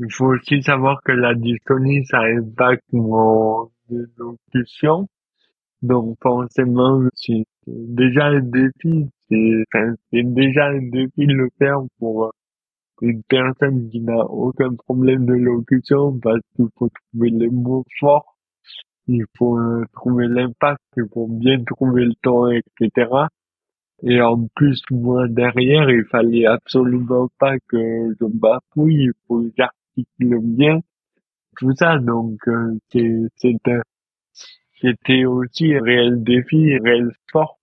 il 0.00 0.12
faut 0.12 0.26
aussi 0.26 0.62
savoir 0.62 1.00
que 1.04 1.12
la 1.12 1.34
dystonie 1.34 2.04
ça 2.06 2.20
impacte 2.20 2.84
mon 2.92 3.70
élocution. 3.90 5.08
Donc 5.82 6.16
forcément 6.22 7.02
c'est 7.14 7.44
déjà 7.66 8.26
un 8.26 8.40
défi, 8.40 9.08
c'est 9.28 9.64
déjà 10.12 10.66
un 10.66 10.82
défi 10.90 11.26
de 11.26 11.34
le 11.34 11.48
faire 11.58 11.78
pour 11.98 12.32
une 13.02 13.22
personne 13.24 13.88
qui 13.90 14.00
n'a 14.00 14.24
aucun 14.26 14.74
problème 14.74 15.26
de 15.26 15.34
locution 15.34 16.18
parce 16.20 16.40
qu'il 16.56 16.66
faut 16.78 16.88
trouver 17.12 17.30
les 17.30 17.48
mots 17.50 17.84
forts, 18.00 18.33
il 19.08 19.24
faut 19.36 19.58
euh, 19.58 19.84
trouver 19.92 20.28
l'impact, 20.28 20.80
il 20.96 21.04
faut 21.12 21.26
bien 21.28 21.62
trouver 21.64 22.04
le 22.06 22.14
ton, 22.22 22.50
etc. 22.50 23.28
Et 24.02 24.20
en 24.22 24.46
plus, 24.54 24.82
moi, 24.90 25.28
derrière, 25.28 25.90
il 25.90 26.04
fallait 26.06 26.46
absolument 26.46 27.28
pas 27.38 27.58
que 27.68 28.14
je 28.20 28.26
bafouille, 28.26 29.04
il 29.06 29.12
faut 29.26 29.42
que 29.42 29.50
j'articule 29.58 30.38
bien, 30.42 30.80
tout 31.58 31.74
ça. 31.76 31.98
Donc, 31.98 32.38
euh, 32.48 32.74
un- 32.74 32.78
c'était 34.80 35.24
aussi 35.24 35.74
un 35.74 35.82
réel 35.82 36.22
défi, 36.22 36.74
un 36.74 36.82
réel 36.82 37.10
sport. 37.28 37.58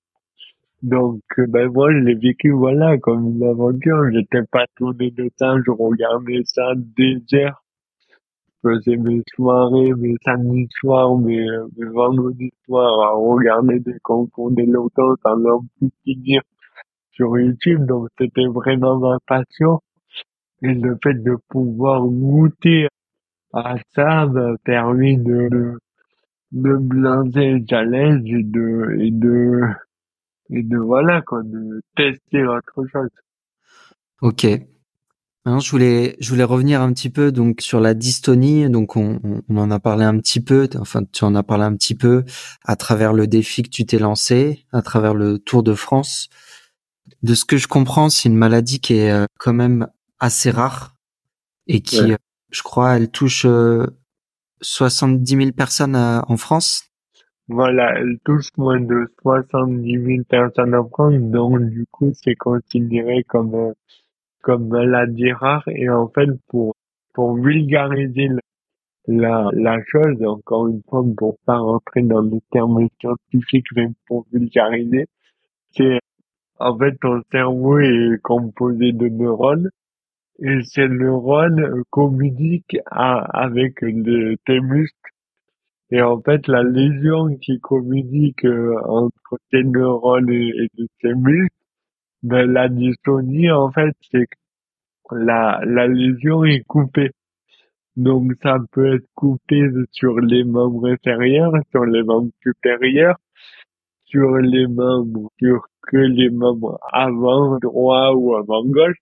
Donc, 0.84 1.22
euh, 1.40 1.48
ben, 1.48 1.70
moi, 1.72 1.92
je 1.94 1.98
l'ai 2.00 2.16
vécu, 2.16 2.52
voilà, 2.52 2.98
comme 3.00 3.36
une 3.36 3.44
aventure. 3.44 4.12
J'étais 4.14 4.44
pas 4.52 4.66
tourné 4.78 5.12
de 5.12 5.30
ça, 5.38 5.56
je 5.66 5.72
regardais 5.72 6.42
ça 6.46 6.74
des 6.78 7.22
heures. 7.36 7.61
Je 8.64 8.70
faisais 8.70 8.98
mes 8.98 9.22
soirées, 9.36 9.94
mes 9.94 10.16
samedis 10.24 10.68
soirs, 10.80 11.18
mes, 11.18 11.48
mes 11.78 11.90
vendredis 11.90 12.52
soirs 12.66 13.02
à 13.02 13.12
regarder 13.12 13.80
des 13.80 13.98
concours 14.04 14.52
d'éloquence 14.52 15.18
à 15.24 15.36
leur 15.36 15.62
plus 15.78 15.90
finir 16.04 16.42
sur 17.12 17.38
YouTube, 17.38 17.86
donc 17.86 18.10
c'était 18.18 18.48
vraiment 18.48 19.00
ma 19.00 19.18
passion. 19.26 19.80
Et 20.62 20.74
le 20.74 20.98
fait 21.04 21.16
de 21.16 21.38
pouvoir 21.50 22.04
goûter 22.06 22.88
à 23.54 23.76
ça 23.96 24.28
m'a 24.28 24.56
permis 24.64 25.18
de, 25.18 25.50
de, 25.50 25.80
de 26.52 26.70
me 26.78 26.96
lancer 27.02 27.52
le 27.54 27.66
challenge 27.68 28.30
et 28.32 28.44
de, 28.44 28.98
et 29.00 29.12
de, 29.12 29.62
et 30.52 30.64
de 30.64 30.78
voilà, 30.78 31.22
quoi, 31.22 31.42
de 31.44 31.82
tester 31.96 32.46
autre 32.46 32.86
chose. 32.92 33.10
Ok. 34.22 34.46
Hein, 35.46 35.58
je 35.60 35.72
voulais, 35.72 36.16
je 36.20 36.30
voulais 36.30 36.44
revenir 36.44 36.82
un 36.82 36.94
petit 36.94 37.10
peu 37.10 37.32
donc 37.32 37.62
sur 37.62 37.80
la 37.80 37.94
dystonie. 37.96 38.70
Donc 38.70 38.96
on, 38.96 39.20
on- 39.24 39.42
on 39.50 39.58
en 39.58 39.72
a 39.72 39.80
parlé 39.80 40.06
un 40.06 40.18
petit 40.20 40.40
peu. 40.40 40.68
Enfin, 40.80 41.02
tu 41.12 41.24
en 41.24 41.34
as 41.36 41.44
parlé 41.44 41.64
un 41.64 41.76
petit 41.76 41.96
peu 41.96 42.24
à 42.64 42.76
travers 42.76 43.14
le 43.14 43.26
défi 43.28 43.64
que 43.64 43.70
tu 43.70 43.86
t'es 43.86 43.98
lancé, 43.98 44.66
à 44.72 44.82
travers 44.84 45.16
le 45.16 45.40
Tour 45.40 45.64
de 45.64 45.74
France. 45.74 46.30
De 47.24 47.34
ce 47.36 47.46
que 47.46 47.58
je 47.58 47.68
comprends, 47.68 48.10
c'est 48.10 48.30
une 48.30 48.38
maladie 48.38 48.80
qui 48.80 48.96
est 48.96 49.12
euh, 49.12 49.26
quand 49.40 49.54
même 49.54 49.88
assez 50.20 50.52
rare 50.52 50.96
et 51.68 51.82
qui, 51.82 52.12
Ouais. 52.12 52.14
euh, 52.14 52.18
je 52.52 52.64
crois, 52.64 52.96
elle 52.98 53.10
touche 53.12 53.46
euh, 53.46 53.88
70 54.62 55.36
000 55.38 55.52
personnes 55.54 55.96
euh, 55.96 56.22
en 56.28 56.38
France 56.38 56.86
Voilà, 57.48 57.94
elle 58.00 58.18
touche 58.26 58.50
moins 58.58 58.80
de 58.80 59.12
70 59.22 59.98
000 60.00 60.24
personnes 60.28 60.74
en 60.76 60.88
France, 60.90 61.14
donc 61.20 61.62
du 61.70 61.86
coup, 61.92 62.12
c'est 62.14 62.36
considéré 62.36 63.24
comme 63.24 63.54
euh, 63.54 63.74
comme 64.42 64.68
maladie 64.70 65.32
rare. 65.32 65.64
Et 65.68 65.90
en 65.90 66.08
fait, 66.10 66.30
pour 66.50 66.76
pour 67.14 67.36
vulgariser 67.36 68.30
la 69.08 69.50
la 69.54 69.78
chose, 69.86 70.24
encore 70.26 70.68
une 70.68 70.82
fois, 70.90 71.04
pour 71.18 71.38
pas 71.46 71.58
rentrer 71.58 72.02
dans 72.04 72.22
les 72.22 72.42
termes 72.52 72.88
scientifiques, 73.00 73.68
mais 73.76 73.88
pour 74.08 74.26
vulgariser, 74.32 75.08
c'est 75.72 76.00
en 76.60 76.78
fait 76.78 76.98
ton 77.02 77.22
cerveau 77.32 77.80
est 77.80 78.22
composé 78.24 78.94
de 78.94 79.08
neurones 79.10 79.70
et 80.42 80.64
ces 80.64 80.88
neurones 80.88 81.84
communiquent 81.92 82.78
avec 82.88 83.82
les, 83.82 84.38
tes 84.46 84.60
muscles. 84.60 85.12
Et 85.92 86.02
en 86.02 86.22
fait, 86.22 86.48
la 86.48 86.64
lésion 86.64 87.36
qui 87.42 87.60
communique 87.60 88.46
euh, 88.46 88.76
entre 88.86 89.38
tes 89.52 89.64
neurones 89.64 90.30
et, 90.32 90.52
et 90.78 90.88
tes 91.02 91.14
muscles, 91.14 91.56
ben, 92.24 92.52
la 92.52 92.70
dystonie, 92.70 93.52
en 93.52 93.72
fait, 93.72 93.96
c'est 94.12 94.26
que 94.28 95.16
la, 95.16 95.62
la 95.66 95.88
lésion 95.88 96.44
est 96.46 96.64
coupée. 96.68 97.12
Donc, 97.96 98.32
ça 98.42 98.58
peut 98.72 98.96
être 98.96 99.08
coupé 99.16 99.62
sur 99.92 100.20
les 100.20 100.44
membres 100.44 100.88
inférieurs, 100.88 101.54
sur 101.72 101.86
les 101.86 102.04
membres 102.04 102.32
supérieurs, 102.42 103.18
sur 104.06 104.38
les 104.38 104.68
membres, 104.68 105.30
sur 105.40 105.66
que 105.84 105.98
les 105.98 106.30
membres 106.30 106.80
avant 106.92 107.58
droit 107.60 108.14
ou 108.14 108.36
avant 108.36 108.64
gauche. 108.66 108.98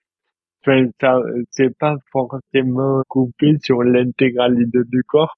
Enfin, 0.62 0.88
ça, 1.00 1.20
c'est 1.52 1.78
pas 1.78 1.96
forcément 2.12 3.02
coupé 3.08 3.58
sur 3.62 3.84
l'intégralité 3.84 4.80
du 4.86 5.04
corps 5.04 5.36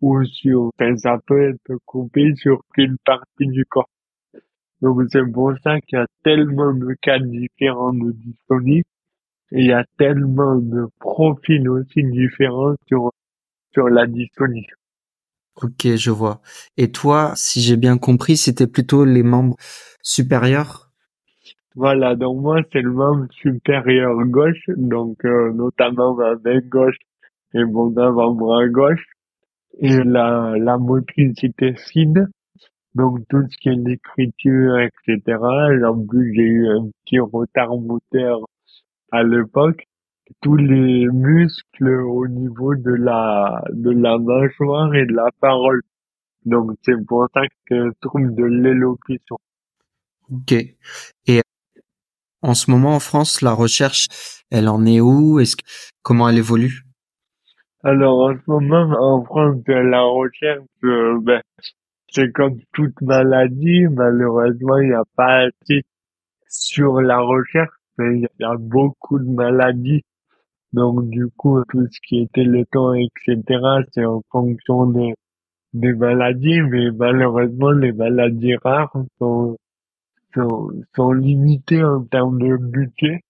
ou 0.00 0.24
sur, 0.24 0.70
enfin, 0.78 0.96
ça 0.96 1.18
peut 1.26 1.50
être 1.50 1.76
coupé 1.84 2.34
sur 2.36 2.60
une 2.76 2.96
partie 3.04 3.46
du 3.46 3.64
corps. 3.66 3.88
Donc, 4.82 5.02
c'est 5.10 5.24
pour 5.32 5.52
ça 5.64 5.80
qu'il 5.80 5.98
y 5.98 6.02
a 6.02 6.06
tellement 6.22 6.72
de 6.72 6.94
cas 7.00 7.18
différents 7.18 7.92
de 7.92 8.12
dystonie 8.12 8.82
et 9.52 9.60
il 9.60 9.66
y 9.66 9.72
a 9.72 9.84
tellement 9.96 10.56
de 10.56 10.86
profils 10.98 11.68
aussi 11.68 12.02
différents 12.04 12.74
sur, 12.86 13.10
sur 13.72 13.88
la 13.88 14.06
dystonie. 14.06 14.66
Ok, 15.62 15.86
je 15.96 16.10
vois. 16.10 16.42
Et 16.76 16.92
toi, 16.92 17.32
si 17.34 17.62
j'ai 17.62 17.76
bien 17.76 17.96
compris, 17.96 18.36
c'était 18.36 18.66
plutôt 18.66 19.04
les 19.06 19.22
membres 19.22 19.56
supérieurs? 20.02 20.90
Voilà, 21.74 22.14
donc 22.14 22.40
moi, 22.40 22.60
c'est 22.72 22.82
le 22.82 22.92
membre 22.92 23.26
supérieur 23.32 24.14
gauche, 24.26 24.64
donc 24.76 25.24
euh, 25.24 25.52
notamment 25.52 26.14
ma 26.14 26.34
main 26.44 26.60
gauche 26.60 26.96
et 27.54 27.64
mon 27.64 27.96
avant-bras 27.96 28.66
gauche, 28.68 29.04
et 29.78 30.02
la, 30.04 30.56
la 30.58 30.78
motricité 30.78 31.74
fine, 31.74 32.28
donc 32.96 33.20
tout 33.28 33.44
ce 33.50 33.56
qui 33.58 33.68
est 33.68 33.74
l'écriture, 33.74 34.78
etc. 34.78 35.20
Et 35.78 35.84
en 35.84 36.02
plus, 36.06 36.34
j'ai 36.34 36.42
eu 36.42 36.68
un 36.68 36.88
petit 37.04 37.18
retard 37.18 37.76
moteur 37.76 38.40
à 39.12 39.22
l'époque. 39.22 39.84
Tous 40.40 40.56
les 40.56 41.06
muscles 41.06 42.00
au 42.00 42.26
niveau 42.26 42.74
de 42.74 42.94
la 43.08 43.62
de 43.70 43.90
la 43.90 44.18
mâchoire 44.18 44.94
et 44.94 45.06
de 45.06 45.12
la 45.12 45.28
parole. 45.40 45.82
Donc 46.44 46.72
c'est 46.82 47.00
pour 47.06 47.28
ça 47.34 47.42
que 47.66 47.92
trouble 48.00 48.34
de 48.34 48.44
l'élocution. 48.44 49.38
Ok. 50.32 50.52
Et 50.52 51.42
en 52.42 52.54
ce 52.54 52.70
moment 52.70 52.94
en 52.96 53.00
France, 53.00 53.42
la 53.42 53.52
recherche, 53.52 54.06
elle 54.50 54.68
en 54.68 54.84
est 54.86 55.00
où? 55.00 55.38
Est-ce 55.38 55.56
que, 55.56 55.64
comment 56.02 56.28
elle 56.28 56.38
évolue? 56.38 56.82
Alors 57.84 58.18
en 58.30 58.34
ce 58.34 58.50
moment 58.50 58.88
en 58.98 59.22
France, 59.24 59.62
la 59.68 60.02
recherche, 60.02 60.64
euh, 60.82 61.20
ben, 61.20 61.40
c'est 62.10 62.32
comme 62.32 62.58
toute 62.72 63.00
maladie, 63.02 63.86
malheureusement 63.90 64.78
il 64.78 64.88
n'y 64.88 64.94
a 64.94 65.04
pas 65.16 65.46
assez 65.46 65.82
sur 66.48 67.00
la 67.00 67.20
recherche. 67.20 67.74
Il 67.98 68.28
y 68.38 68.44
a 68.44 68.56
beaucoup 68.58 69.18
de 69.18 69.30
maladies 69.30 70.02
donc 70.76 71.08
du 71.08 71.28
coup, 71.38 71.62
tout 71.70 71.86
ce 71.90 71.98
qui 72.06 72.20
était 72.20 72.44
le 72.44 72.66
temps, 72.66 72.92
etc., 72.92 73.42
c'est 73.92 74.04
en 74.04 74.22
fonction 74.30 74.86
des, 74.86 75.14
des 75.72 75.94
maladies, 75.94 76.60
mais 76.60 76.90
malheureusement, 76.90 77.70
les 77.70 77.92
maladies 77.92 78.56
rares 78.56 78.92
sont, 79.18 79.56
sont, 80.34 80.70
sont 80.94 81.12
limitées 81.12 81.82
en 81.82 82.04
termes 82.04 82.38
de 82.38 82.58
budget. 82.58 83.20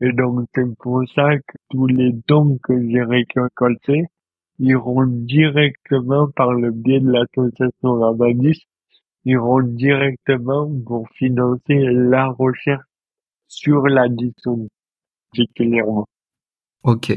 Et 0.00 0.12
donc 0.12 0.48
c'est 0.52 0.64
pour 0.78 1.02
ça 1.14 1.36
que 1.36 1.56
tous 1.70 1.86
les 1.86 2.12
dons 2.26 2.58
que 2.62 2.74
j'ai 2.88 3.02
récoltés 3.04 4.06
iront 4.60 5.06
directement 5.06 6.28
par 6.28 6.52
le 6.52 6.70
biais 6.70 7.00
de 7.00 7.10
l'association 7.10 7.98
Rabadis, 7.98 8.66
iront 9.24 9.62
directement 9.62 10.70
pour 10.86 11.08
financer 11.16 11.78
la 11.78 12.28
recherche 12.28 12.84
sur 13.48 13.86
l'addiction 13.88 14.68
particulièrement. 15.30 16.06
Ok. 16.84 17.10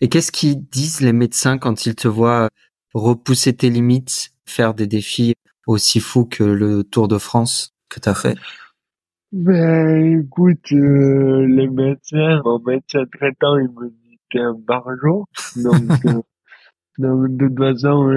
Et 0.00 0.08
qu'est-ce 0.08 0.32
qu'ils 0.32 0.64
disent 0.68 1.00
les 1.00 1.12
médecins 1.12 1.58
quand 1.58 1.86
ils 1.86 1.94
te 1.94 2.08
voient 2.08 2.48
repousser 2.94 3.54
tes 3.54 3.70
limites, 3.70 4.30
faire 4.46 4.74
des 4.74 4.86
défis 4.86 5.34
aussi 5.66 6.00
fous 6.00 6.26
que 6.26 6.44
le 6.44 6.84
Tour 6.84 7.08
de 7.08 7.18
France 7.18 7.74
que 7.88 8.00
tu 8.00 8.08
as 8.08 8.14
fait? 8.14 8.36
Ben 9.32 10.22
écoute, 10.22 10.72
euh, 10.72 11.46
les 11.46 11.68
médecins, 11.68 12.40
mon 12.44 12.60
médecin 12.60 13.04
traitant, 13.12 13.58
il 13.58 13.68
me 13.68 13.90
dit 13.90 14.18
t'es 14.30 14.38
un 14.38 14.54
barjo. 14.54 15.26
Donc, 15.56 15.74
euh, 17.00 17.02
donc 17.02 17.36
de 17.36 17.48
toute 17.48 17.58
façon, 17.58 18.10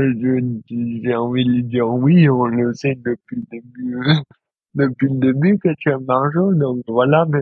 j'ai 1.04 1.16
envie 1.16 1.46
de 1.46 1.52
lui 1.52 1.64
dire 1.64 1.88
oui, 1.90 2.30
on 2.30 2.46
le 2.46 2.74
sait 2.74 2.96
depuis 2.96 3.38
le 3.38 3.44
début, 3.52 3.98
depuis 4.76 5.10
le 5.10 5.20
début 5.20 5.58
que 5.58 5.70
tu 5.78 5.90
es 5.90 5.94
un 5.94 6.00
barjo. 6.00 6.54
Donc 6.54 6.84
voilà, 6.88 7.26
mais 7.30 7.42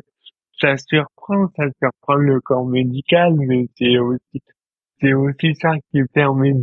ça 0.59 0.77
surprend, 0.77 1.47
ça 1.55 1.65
surprend 1.81 2.15
le 2.15 2.39
corps 2.41 2.65
médical, 2.67 3.35
mais 3.35 3.67
c'est 3.77 3.97
aussi, 3.99 4.41
c'est 4.99 5.13
aussi 5.13 5.55
ça 5.55 5.73
qui 5.91 6.01
permet 6.13 6.53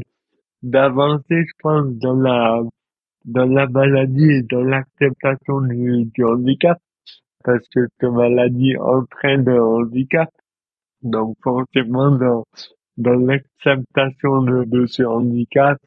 d'avancer, 0.63 1.45
je 1.47 1.53
pense, 1.63 1.87
dans 1.99 2.15
la, 2.17 2.61
dans 3.25 3.47
la 3.47 3.67
maladie 3.69 4.31
et 4.31 4.43
dans 4.43 4.63
l'acceptation 4.63 5.61
du, 5.61 6.25
handicap, 6.25 6.79
parce 7.45 7.67
que 7.69 7.87
cette 8.01 8.11
maladie 8.11 8.77
entraîne 8.79 9.49
un 9.49 9.61
handicap. 9.61 10.31
Donc 11.03 11.37
forcément, 11.43 12.11
dans, 12.13 12.45
dans 12.97 13.15
l'acceptation 13.15 14.43
de, 14.43 14.65
de 14.65 14.87
ce 14.87 15.03
handicap, 15.03 15.79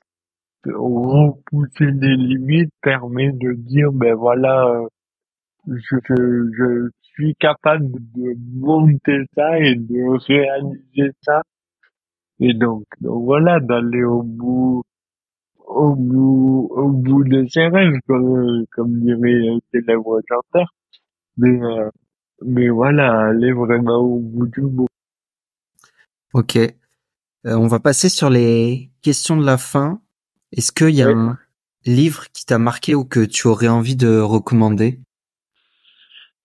repousser 0.66 1.92
les 1.92 2.16
limites 2.16 2.74
permet 2.82 3.32
de 3.32 3.54
dire, 3.54 3.92
ben 3.92 4.14
voilà, 4.16 4.68
euh, 4.68 4.88
je, 5.68 5.98
je, 6.10 6.90
suis 7.02 7.34
capable 7.36 7.90
de 8.16 8.36
monter 8.60 9.24
ça 9.34 9.58
et 9.60 9.76
de 9.76 10.24
réaliser 10.28 11.16
ça. 11.22 11.42
Et 12.40 12.54
donc, 12.54 12.84
donc 13.02 13.24
voilà, 13.24 13.60
d'aller 13.60 14.04
au 14.04 14.22
bout, 14.22 14.84
au 15.66 15.96
bout, 15.96 16.70
au 16.72 16.90
bout 16.90 17.24
de 17.24 17.48
ses 17.48 17.68
rêves, 17.70 18.00
comme, 18.08 18.66
comme 18.72 19.00
dirait 19.00 19.50
un 19.50 19.60
célèbre 19.72 20.22
chanteur. 20.30 20.72
Mais, 21.38 21.60
euh, 21.60 21.90
mais 22.46 22.70
voilà, 22.70 23.30
aller 23.30 23.52
vraiment 23.52 23.98
au 23.98 24.20
bout 24.20 24.48
du 24.48 24.62
bout. 24.62 24.88
Ok. 26.34 26.60
Euh, 27.46 27.56
on 27.56 27.68
va 27.68 27.80
passer 27.80 28.10
sur 28.10 28.30
les 28.30 28.90
questions 29.02 29.38
de 29.38 29.46
la 29.46 29.58
fin. 29.58 30.02
Est-ce 30.52 30.72
qu'il 30.72 30.96
y 30.96 31.02
a 31.02 31.10
un 31.10 31.38
livre 31.86 32.26
qui 32.34 32.46
t'a 32.46 32.58
marqué 32.58 32.96
ou 32.96 33.06
que 33.06 33.24
tu 33.24 33.48
aurais 33.48 33.68
envie 33.68 33.96
de 33.96 34.20
recommander? 34.20 35.00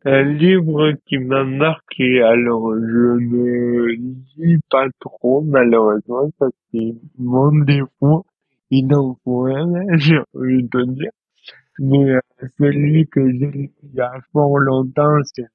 Un 0.04 0.22
livre 0.24 0.94
qui 1.06 1.18
m'a 1.18 1.44
marqué, 1.44 2.20
alors 2.22 2.74
je 2.74 3.18
ne 3.20 3.86
lis 4.36 4.58
pas 4.68 4.88
trop 4.98 5.42
malheureusement, 5.42 6.28
ça 6.40 6.46
c'est 6.72 6.94
mon 7.18 7.52
défaut, 7.64 8.26
il 8.70 8.92
en 8.94 9.16
faut 9.22 9.46
un, 9.46 9.72
j'ai 9.98 10.18
envie 10.34 10.64
de 10.64 10.84
dire. 10.94 11.12
Mais 11.78 12.10
euh, 12.10 12.20
celui 12.58 13.06
que 13.06 13.30
j'ai 13.30 13.46
lu 13.46 13.70
il 13.84 13.94
y 13.94 14.00
a 14.00 14.12
fort 14.32 14.58
longtemps, 14.58 15.18
c'est 15.22 15.46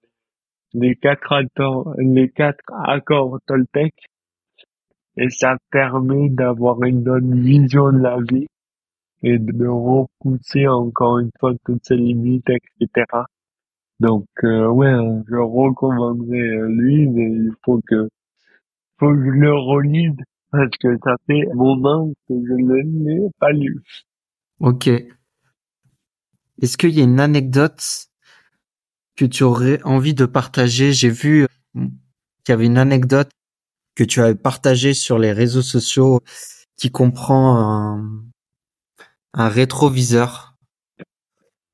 les 0.74 0.96
quatre 0.96 1.34
accords, 1.34 1.94
les 1.98 2.30
quatre 2.30 2.64
accords 2.86 3.40
Toltec. 3.48 3.94
Et 5.18 5.30
ça 5.30 5.58
permet 5.72 6.30
d'avoir 6.30 6.84
une 6.84 7.02
bonne 7.04 7.42
vision 7.42 7.92
de 7.92 8.00
la 8.00 8.18
vie 8.20 8.48
et 9.24 9.40
de 9.40 9.68
repousser 9.68 10.68
encore 10.68 11.20
une 11.20 11.32
fois 11.40 11.54
toutes 11.66 11.84
ces 11.84 11.96
limites, 11.96 12.50
etc. 12.50 13.06
Donc 14.00 14.28
euh, 14.44 14.68
ouais, 14.68 14.94
je 15.28 15.36
recommanderais 15.36 16.38
euh, 16.38 16.68
lui, 16.70 17.08
mais 17.08 17.32
il 17.32 17.52
faut 17.66 17.82
que 17.88 18.08
faut 19.00 19.12
que 19.12 19.26
je 19.26 19.32
le 19.32 19.54
relise 19.54 20.16
parce 20.52 20.70
que 20.80 20.98
ça 21.04 21.16
fait 21.26 21.50
un 21.52 21.56
moment 21.56 22.10
que 22.28 22.36
je 22.36 22.54
ne 22.54 22.76
l'ai 22.76 23.30
pas 23.40 23.52
lu. 23.52 23.82
Ok. 24.60 24.88
Est-ce 26.62 26.78
qu'il 26.78 26.92
y 26.92 27.02
a 27.02 27.04
une 27.04 27.20
anecdote 27.20 28.08
que 29.16 29.26
tu 29.26 29.44
aurais 29.44 29.82
envie 29.84 30.14
de 30.14 30.26
partager? 30.26 30.94
J'ai 30.94 31.10
vu 31.10 31.48
qu'il 31.74 31.92
y 32.50 32.52
avait 32.52 32.66
une 32.66 32.78
anecdote 32.78 33.30
que 33.98 34.04
tu 34.04 34.22
avais 34.22 34.36
partagée 34.36 34.94
sur 34.94 35.18
les 35.18 35.32
réseaux 35.32 35.64
sociaux 35.64 36.20
qui 36.78 36.92
comprend 36.92 37.58
un, 37.58 38.22
un 39.34 39.50
rétroviseur. 39.50 40.54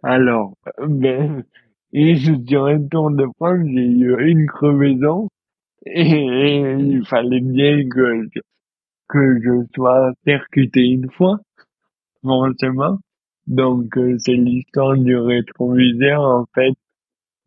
Alors, 0.02 0.54
ben, 0.88 1.44
et 1.92 2.16
sur 2.16 2.66
un 2.66 2.82
Tour 2.88 3.12
de 3.12 3.26
France, 3.36 3.60
j'ai 3.66 3.82
eu 3.82 4.28
une 4.28 4.48
crevaison 4.48 5.28
et, 5.86 6.62
il 6.80 7.06
fallait 7.06 7.42
bien 7.42 7.88
que, 7.90 8.26
que 9.10 9.42
je 9.44 9.66
sois 9.76 10.14
percuté 10.24 10.80
une 10.82 11.12
fois, 11.12 11.40
forcément. 12.22 13.00
Donc, 13.48 13.98
euh, 13.98 14.16
c'est 14.20 14.36
l'histoire 14.36 14.98
du 14.98 15.18
rétroviseur. 15.18 16.22
En 16.22 16.46
fait, 16.56 16.74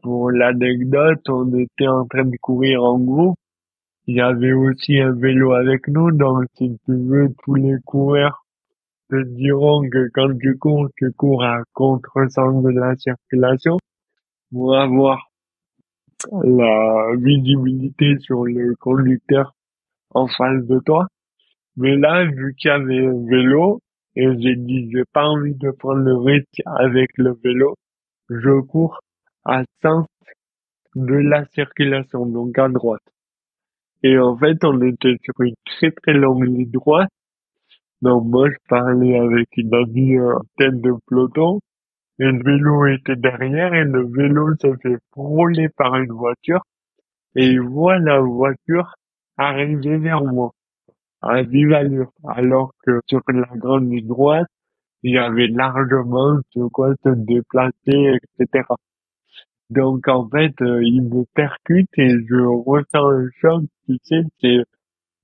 pour 0.02 0.30
l'anecdote, 0.30 1.26
on 1.30 1.58
était 1.58 1.88
en 1.88 2.04
train 2.06 2.24
de 2.24 2.36
courir 2.36 2.84
en 2.84 2.98
groupe. 2.98 3.38
Il 4.08 4.16
y 4.16 4.20
avait 4.20 4.52
aussi 4.52 5.00
un 5.00 5.12
vélo 5.12 5.52
avec 5.52 5.88
nous, 5.88 6.12
donc 6.12 6.44
si 6.56 6.78
tu 6.84 6.92
veux, 6.92 7.28
tous 7.42 7.54
les 7.54 7.76
coureurs 7.84 8.44
te 9.10 9.20
diront 9.22 9.82
que 9.88 10.08
quand 10.14 10.36
tu 10.38 10.56
cours, 10.58 10.88
tu 10.96 11.10
cours 11.12 11.42
à 11.42 11.62
contre-sens 11.72 12.62
de 12.62 12.70
la 12.70 12.94
circulation 12.96 13.78
pour 14.52 14.76
avoir 14.76 15.28
la 16.42 17.16
visibilité 17.16 18.16
sur 18.20 18.44
le 18.44 18.76
conducteur 18.76 19.54
en 20.10 20.28
face 20.28 20.64
de 20.66 20.78
toi. 20.78 21.08
Mais 21.76 21.96
là, 21.96 22.24
vu 22.26 22.54
qu'il 22.54 22.68
y 22.68 22.72
avait 22.72 23.06
un 23.06 23.26
vélo, 23.28 23.80
et 24.14 24.28
j'ai 24.40 24.54
dit, 24.54 24.88
j'ai 24.92 25.04
pas 25.12 25.26
envie 25.26 25.54
de 25.54 25.72
prendre 25.72 26.02
le 26.02 26.16
risque 26.16 26.62
avec 26.64 27.10
le 27.16 27.36
vélo, 27.42 27.74
je 28.30 28.60
cours 28.60 29.00
à 29.44 29.64
sens 29.82 30.06
de 30.94 31.14
la 31.14 31.44
circulation, 31.46 32.24
donc 32.24 32.56
à 32.56 32.68
droite. 32.68 33.02
Et 34.02 34.18
en 34.18 34.36
fait, 34.36 34.58
on 34.64 34.80
était 34.82 35.16
sur 35.22 35.34
une 35.40 35.54
très 35.64 35.90
très 35.90 36.12
longue 36.12 36.44
ligne 36.44 36.70
droite. 36.70 37.08
Donc 38.02 38.26
moi, 38.26 38.48
je 38.50 38.56
parlais 38.68 39.18
avec 39.18 39.48
une 39.56 39.74
amie 39.74 40.20
en 40.20 40.40
tête 40.58 40.80
de 40.80 40.92
peloton, 41.06 41.60
et 42.18 42.24
le 42.24 42.42
vélo 42.42 42.86
était 42.86 43.16
derrière, 43.16 43.74
et 43.74 43.84
le 43.84 44.06
vélo 44.06 44.54
s'est 44.60 44.76
fait 44.82 44.98
frôler 45.12 45.68
par 45.70 45.96
une 45.96 46.12
voiture, 46.12 46.62
et 47.34 47.46
il 47.46 47.60
voit 47.60 47.98
la 47.98 48.20
voiture 48.20 48.94
arriver 49.38 49.98
vers 49.98 50.22
moi 50.22 50.52
à 51.22 51.42
vive 51.42 51.72
allure, 51.72 52.12
alors 52.28 52.72
que 52.84 53.00
sur 53.08 53.20
la 53.28 53.48
grande 53.56 53.90
ligne 53.90 54.06
droite, 54.06 54.46
il 55.02 55.14
y 55.14 55.18
avait 55.18 55.48
largement 55.48 56.38
de 56.54 56.66
quoi 56.68 56.94
se 57.04 57.10
déplacer, 57.10 58.18
etc. 58.38 58.64
Donc 59.70 60.06
en 60.08 60.28
fait, 60.28 60.54
euh, 60.62 60.82
il 60.84 61.02
me 61.02 61.24
percute 61.34 61.88
et 61.96 62.10
je 62.28 62.36
ressens 62.36 63.10
un 63.10 63.28
choc, 63.40 63.64
tu 63.86 63.98
sais, 64.04 64.22
c'est 64.40 64.62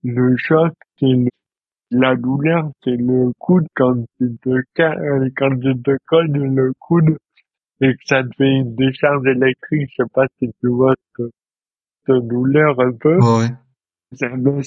le 0.02 0.36
choc, 0.36 0.72
c'est 0.98 1.14
la 1.92 2.16
douleur, 2.16 2.70
c'est 2.82 2.96
le 2.96 3.32
coude 3.38 3.66
quand 3.76 3.94
tu 4.18 4.36
te 4.38 4.48
euh, 4.48 5.28
quand 5.36 5.58
tu 5.60 5.80
te 5.82 5.92
le 6.26 6.72
coude 6.78 7.16
et 7.80 7.94
que 7.94 8.02
ça 8.04 8.22
te 8.22 8.28
fait 8.36 8.50
une 8.50 8.74
décharge 8.74 9.26
électrique, 9.26 9.90
je 9.90 10.02
sais 10.02 10.10
pas 10.12 10.26
si 10.38 10.48
tu 10.60 10.68
vois 10.68 10.94
cette, 11.16 12.26
douleur 12.26 12.80
un 12.80 12.92
peu. 12.92 13.16
Ouais. 13.16 13.48
Ça 14.12 14.28
me 14.28 14.60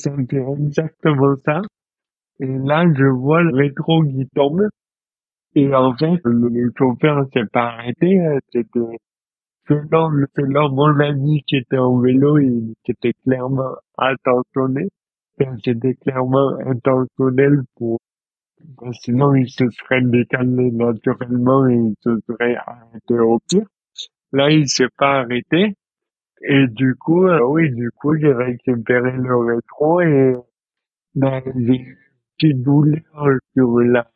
exactement 0.65 1.35
ça. 1.45 1.61
Et 2.39 2.45
là, 2.45 2.85
je 2.93 3.05
vois 3.05 3.41
le 3.43 3.55
rétro 3.55 4.03
qui 4.03 4.27
tombe. 4.35 4.67
Et 5.55 5.73
en 5.73 5.95
fait, 5.95 6.19
le, 6.25 6.71
chauffeur 6.77 7.25
s'est 7.33 7.45
pas 7.51 7.67
arrêté. 7.67 8.19
Hein. 8.19 8.39
C'était 8.51 8.79
selon, 9.67 10.11
selon 10.35 10.69
mon 10.69 10.99
ami 10.99 11.43
qui 11.47 11.57
était 11.57 11.77
en 11.77 11.99
vélo, 11.99 12.37
il 12.37 12.73
était 12.87 13.13
clairement 13.23 13.75
attentionné. 13.97 14.89
C'était 15.63 15.95
clairement 15.95 16.57
intentionnel 16.65 17.61
pour, 17.75 17.99
sinon 19.01 19.35
il 19.35 19.49
se 19.49 19.69
serait 19.69 20.01
décalé 20.01 20.71
naturellement 20.71 21.67
et 21.67 21.75
il 21.75 21.95
se 22.01 22.17
serait 22.27 22.55
arrêté 22.55 23.19
au 23.19 23.39
pire. 23.49 23.67
Là, 24.31 24.49
il 24.49 24.67
s'est 24.67 24.89
pas 24.97 25.19
arrêté. 25.21 25.75
Et 26.41 26.67
du 26.67 26.95
coup, 26.95 27.25
euh, 27.25 27.39
oui, 27.47 27.71
du 27.71 27.89
coup, 27.91 28.17
j'ai 28.17 28.33
récupéré 28.33 29.11
le 29.13 29.37
rétro 29.37 30.01
et 30.01 30.35
ben, 31.15 31.41
j'ai 31.45 31.75
une 31.75 31.95
petite 32.37 32.61
douleur 32.61 33.01
sur 33.55 33.79
la, 33.79 34.07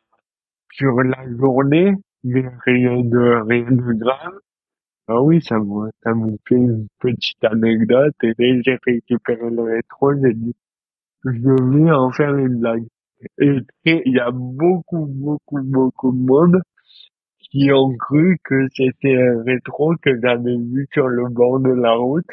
sur 0.72 1.02
la 1.02 1.24
journée, 1.38 1.94
mais 2.22 2.44
rien 2.66 3.00
de, 3.00 3.42
rien 3.48 3.70
de 3.70 3.92
grave. 3.94 4.38
Ah 5.12 5.20
oui, 5.22 5.42
ça 5.42 5.58
me, 5.58 5.90
ça 6.04 6.14
me 6.14 6.36
fait 6.46 6.54
une 6.54 6.86
petite 7.00 7.42
anecdote 7.44 8.14
et 8.22 8.32
dès 8.38 8.56
que 8.56 8.62
j'ai 8.64 8.78
récupéré 8.86 9.50
le 9.50 9.62
rétro, 9.62 10.12
j'ai 10.14 10.34
dit, 10.34 10.54
je 11.24 11.30
vais 11.74 11.90
en 11.90 12.12
faire 12.12 12.36
une 12.36 12.60
blague. 12.60 12.86
Et 13.38 13.58
il 13.84 14.14
y 14.14 14.20
a 14.20 14.30
beaucoup, 14.30 15.06
beaucoup, 15.06 15.60
beaucoup 15.62 16.12
de 16.12 16.24
monde 16.24 16.62
qui 17.40 17.72
ont 17.72 17.92
cru 17.96 18.38
que 18.44 18.68
c'était 18.76 19.16
un 19.16 19.42
rétro 19.42 19.94
que 20.00 20.20
j'avais 20.22 20.56
vu 20.56 20.86
sur 20.92 21.08
le 21.08 21.28
bord 21.28 21.58
de 21.58 21.70
la 21.72 21.92
route 21.94 22.30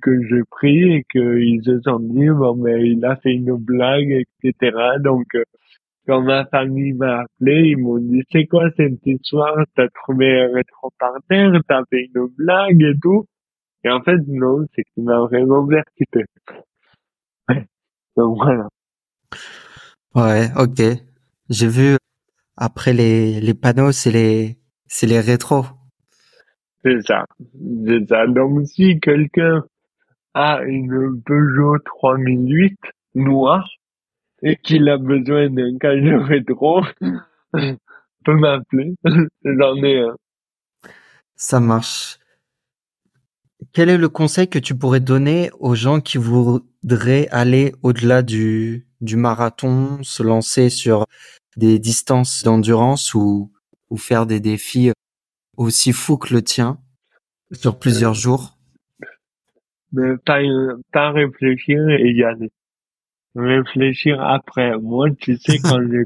que 0.00 0.22
j'ai 0.28 0.42
pris 0.50 0.94
et 0.94 1.04
qu'ils 1.10 1.64
se 1.64 1.80
sont 1.80 1.98
dit, 1.98 2.28
bon, 2.28 2.54
mais 2.54 2.90
il 2.90 3.04
a 3.04 3.16
fait 3.16 3.34
une 3.34 3.56
blague, 3.56 4.24
etc. 4.44 4.76
Donc, 5.00 5.26
euh, 5.34 5.42
quand 6.06 6.22
ma 6.22 6.44
famille 6.46 6.92
m'a 6.92 7.20
appelé, 7.20 7.70
ils 7.70 7.78
m'ont 7.78 7.98
dit, 7.98 8.22
c'est 8.30 8.46
quoi 8.46 8.68
cette 8.76 9.04
histoire? 9.06 9.64
T'as 9.74 9.88
trouvé 9.88 10.42
un 10.42 10.52
rétro 10.54 10.90
par 10.98 11.12
terre? 11.28 11.52
T'as 11.66 11.82
fait 11.90 12.08
une 12.14 12.26
blague 12.36 12.82
et 12.82 12.94
tout? 13.02 13.26
Et 13.84 13.90
en 13.90 14.02
fait, 14.02 14.18
non, 14.28 14.64
c'est 14.74 14.82
qu'il 14.94 15.04
m'a 15.04 15.20
vraiment 15.20 15.66
percuté. 15.66 16.24
Donc 18.16 18.36
voilà. 18.36 18.68
Ouais, 20.14 20.48
ok. 20.56 20.80
J'ai 21.50 21.68
vu, 21.68 21.96
après 22.56 22.92
les, 22.92 23.40
les 23.40 23.54
panneaux, 23.54 23.92
c'est 23.92 24.10
les, 24.10 24.58
c'est 24.86 25.06
les 25.06 25.20
rétros. 25.20 25.66
C'est 26.84 27.00
ça. 27.02 27.24
C'est 27.86 28.06
ça. 28.08 28.26
Donc 28.26 28.66
si 28.66 29.00
quelqu'un 29.00 29.64
a 30.34 30.62
une 30.62 31.22
Peugeot 31.24 31.78
3008 31.78 32.78
noire 33.14 33.68
et 34.44 34.56
qu'il 34.58 34.88
a 34.90 34.98
besoin 34.98 35.50
d'un 35.50 35.76
camion 35.78 36.22
rétro, 36.24 36.82
peut 37.52 38.34
m'appeler. 38.34 38.94
J'en 39.44 39.76
ai 39.82 40.00
un. 40.02 40.16
Ça 41.36 41.60
marche. 41.60 42.18
Quel 43.72 43.88
est 43.88 43.98
le 43.98 44.08
conseil 44.08 44.48
que 44.48 44.58
tu 44.60 44.76
pourrais 44.76 45.00
donner 45.00 45.50
aux 45.58 45.74
gens 45.74 46.00
qui 46.00 46.18
voudraient 46.18 47.28
aller 47.30 47.74
au-delà 47.82 48.22
du, 48.22 48.86
du 49.00 49.16
marathon, 49.16 50.02
se 50.02 50.22
lancer 50.22 50.70
sur 50.70 51.06
des 51.56 51.78
distances 51.78 52.44
d'endurance 52.44 53.14
ou, 53.14 53.52
ou 53.90 53.96
faire 53.96 54.26
des 54.26 54.40
défis 54.40 54.92
aussi 55.56 55.92
fous 55.92 56.18
que 56.18 56.34
le 56.34 56.42
tien 56.42 56.78
sur 57.52 57.78
plusieurs 57.78 58.12
Euh, 58.12 58.14
jours? 58.14 58.58
Pas, 60.26 60.40
pas 60.92 61.12
réfléchir 61.12 61.88
et 61.90 62.12
y 62.12 62.24
aller. 62.24 62.50
Réfléchir 63.34 64.20
après. 64.20 64.78
Moi, 64.78 65.10
tu 65.18 65.36
sais, 65.36 65.58
quand 65.58 65.80
j'ai 65.90 66.04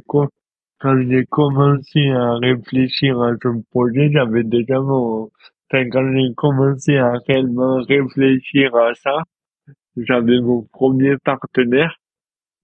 quand 0.81 1.01
j'ai 1.09 1.25
commencé 1.27 2.11
à 2.11 2.35
réfléchir 2.37 3.21
à 3.21 3.33
ce 3.43 3.49
projet, 3.71 4.11
j'avais 4.13 4.45
déjà 4.45 4.81
mon, 4.81 5.31
enfin, 5.71 5.89
quand 5.91 6.13
j'ai 6.13 6.35
commencé 6.37 6.97
à 6.97 7.13
réellement 7.27 7.83
réfléchir 7.83 8.75
à 8.77 8.95
ça, 8.95 9.23
j'avais 9.97 10.41
mon 10.41 10.63
premier 10.73 11.17
partenaire. 11.19 11.97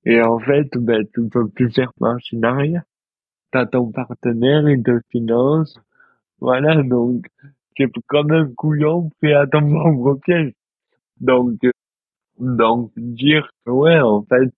Et 0.07 0.23
en 0.23 0.39
fait, 0.39 0.69
ben, 0.77 1.05
tu 1.15 1.29
peux 1.29 1.49
plus 1.49 1.73
faire 1.73 1.93
machine 2.01 2.45
arrière. 2.45 2.83
T'as 3.51 3.67
ton 3.67 3.91
partenaire, 3.91 4.69
il 4.69 4.83
te 4.83 5.01
finance. 5.11 5.81
Voilà, 6.41 6.83
donc, 6.83 7.27
c'est 7.77 7.91
comme 8.07 8.31
un 8.33 8.47
couillon 8.55 9.11
pris 9.21 9.33
à 9.33 9.47
ton 9.47 9.69
propre 9.71 10.21
piège. 10.25 10.53
Donc, 11.21 11.59
donc, 12.39 12.93
dire 12.97 13.49
que 13.65 13.71
ouais, 13.71 14.01
en 14.01 14.23
fait, 14.23 14.53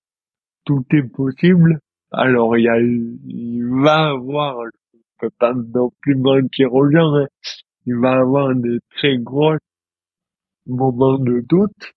tout 0.65 0.85
est 0.93 1.03
possible. 1.03 1.79
Alors, 2.11 2.57
il 2.57 2.65
y 2.65 2.69
a, 2.69 2.81
il 2.81 3.65
va 3.83 4.11
avoir, 4.11 4.57
je 4.65 5.01
peux 5.21 5.31
pas 5.39 5.53
non 5.55 5.91
plus 6.01 6.17
mentir 6.17 6.73
aux 6.73 6.91
gens, 6.91 7.15
hein, 7.17 7.27
il 7.87 7.97
va 7.97 8.13
avoir 8.13 8.55
des 8.55 8.79
très 8.97 9.19
gros 9.19 9.57
moments 10.67 11.19
de 11.19 11.41
doute, 11.49 11.95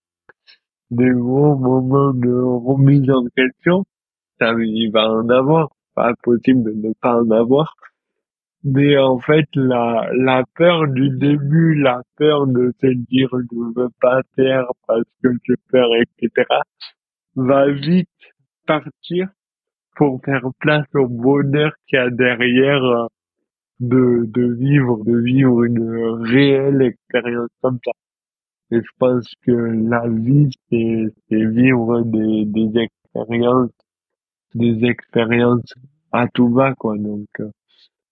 des 0.92 1.12
gros 1.12 1.56
moments 1.56 2.14
de 2.14 2.32
remise 2.32 3.10
en 3.10 3.26
question. 3.36 3.84
Ça, 4.40 4.54
il 4.60 4.92
va 4.92 5.12
en 5.12 5.30
avoir. 5.30 5.70
Pas 5.96 6.14
possible 6.24 6.64
de 6.64 6.88
ne 6.88 6.94
pas 7.02 7.22
en 7.22 7.30
avoir. 7.32 7.76
Mais 8.64 8.98
en 8.98 9.20
fait, 9.20 9.48
la, 9.56 10.10
la 10.14 10.44
peur 10.56 10.88
du 10.88 11.10
début, 11.18 11.76
la 11.76 12.02
peur 12.18 12.48
de 12.48 12.74
se 12.82 12.88
dire 12.88 13.30
je 13.32 13.56
veux 13.76 13.90
pas 14.02 14.22
faire 14.36 14.66
parce 14.88 15.04
que 15.24 15.30
j'ai 15.46 15.56
peur, 15.72 15.90
etc., 15.96 16.46
va 17.36 17.72
vite 17.72 18.10
partir 18.68 19.30
pour 19.96 20.22
faire 20.26 20.46
place 20.60 20.88
au 20.96 21.08
bonheur 21.08 21.74
qu'il 21.88 21.98
y 21.98 22.02
a 22.02 22.10
derrière 22.10 22.84
euh, 22.84 23.08
de, 23.80 24.26
de 24.28 24.54
vivre, 24.54 25.04
de 25.06 25.18
vivre 25.20 25.64
une 25.64 26.24
réelle 26.24 26.82
expérience 26.82 27.50
comme 27.62 27.80
ça. 27.86 27.92
Et 28.72 28.82
je 28.82 28.92
pense 29.00 29.28
que 29.46 29.52
la 29.52 30.08
vie, 30.08 30.50
c'est, 30.70 31.06
c'est 31.30 31.46
vivre 31.46 32.02
des, 32.04 32.46
des 32.46 32.80
expériences 32.82 33.72
des 34.56 34.86
expériences 34.86 35.74
à 36.12 36.28
tout 36.28 36.50
va, 36.50 36.74
quoi. 36.76 36.98
Donc, 36.98 37.28
euh, 37.40 37.50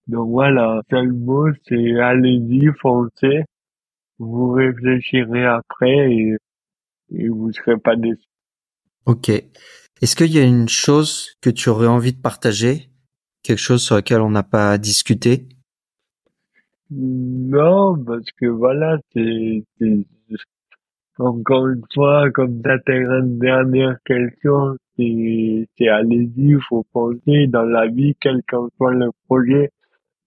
donc 0.08 0.30
voilà, 0.30 0.82
seul 0.90 1.12
mot, 1.12 1.48
c'est 1.68 2.00
allez-y, 2.00 2.70
foncez. 2.82 3.44
Vous 4.20 4.52
réfléchirez 4.52 5.46
après 5.46 6.12
et, 6.12 6.38
et 7.12 7.30
vous 7.30 7.52
serez 7.52 7.78
pas 7.78 7.96
déçus. 7.96 8.26
Ok. 9.06 9.30
Est-ce 9.30 10.16
qu'il 10.16 10.34
y 10.34 10.40
a 10.40 10.44
une 10.44 10.70
chose 10.70 11.36
que 11.42 11.50
tu 11.50 11.70
aurais 11.70 11.88
envie 11.88 12.14
de 12.14 12.22
partager? 12.22 12.90
Quelque 13.44 13.60
chose 13.60 13.84
sur 13.84 13.96
laquelle 13.96 14.22
on 14.22 14.30
n'a 14.30 14.44
pas 14.44 14.78
discuté? 14.78 15.48
Non, 16.90 17.98
parce 18.04 18.32
que 18.40 18.46
voilà, 18.46 18.98
c'est, 19.14 19.64
encore 21.20 21.68
une 21.68 21.84
fois, 21.94 22.32
comme 22.32 22.62
ça 22.64 22.80
t'es 22.86 22.98
une 22.98 23.40
dernière 23.40 23.98
question, 24.06 24.78
c'est, 24.96 25.68
c'est 25.78 25.88
allez-y, 25.90 26.52
il 26.52 26.60
faut 26.68 26.86
penser 26.92 27.48
dans 27.48 27.64
la 27.64 27.88
vie, 27.88 28.16
quel 28.20 28.42
qu'en 28.48 28.70
soit 28.78 28.94
le 28.94 29.10
projet. 29.28 29.72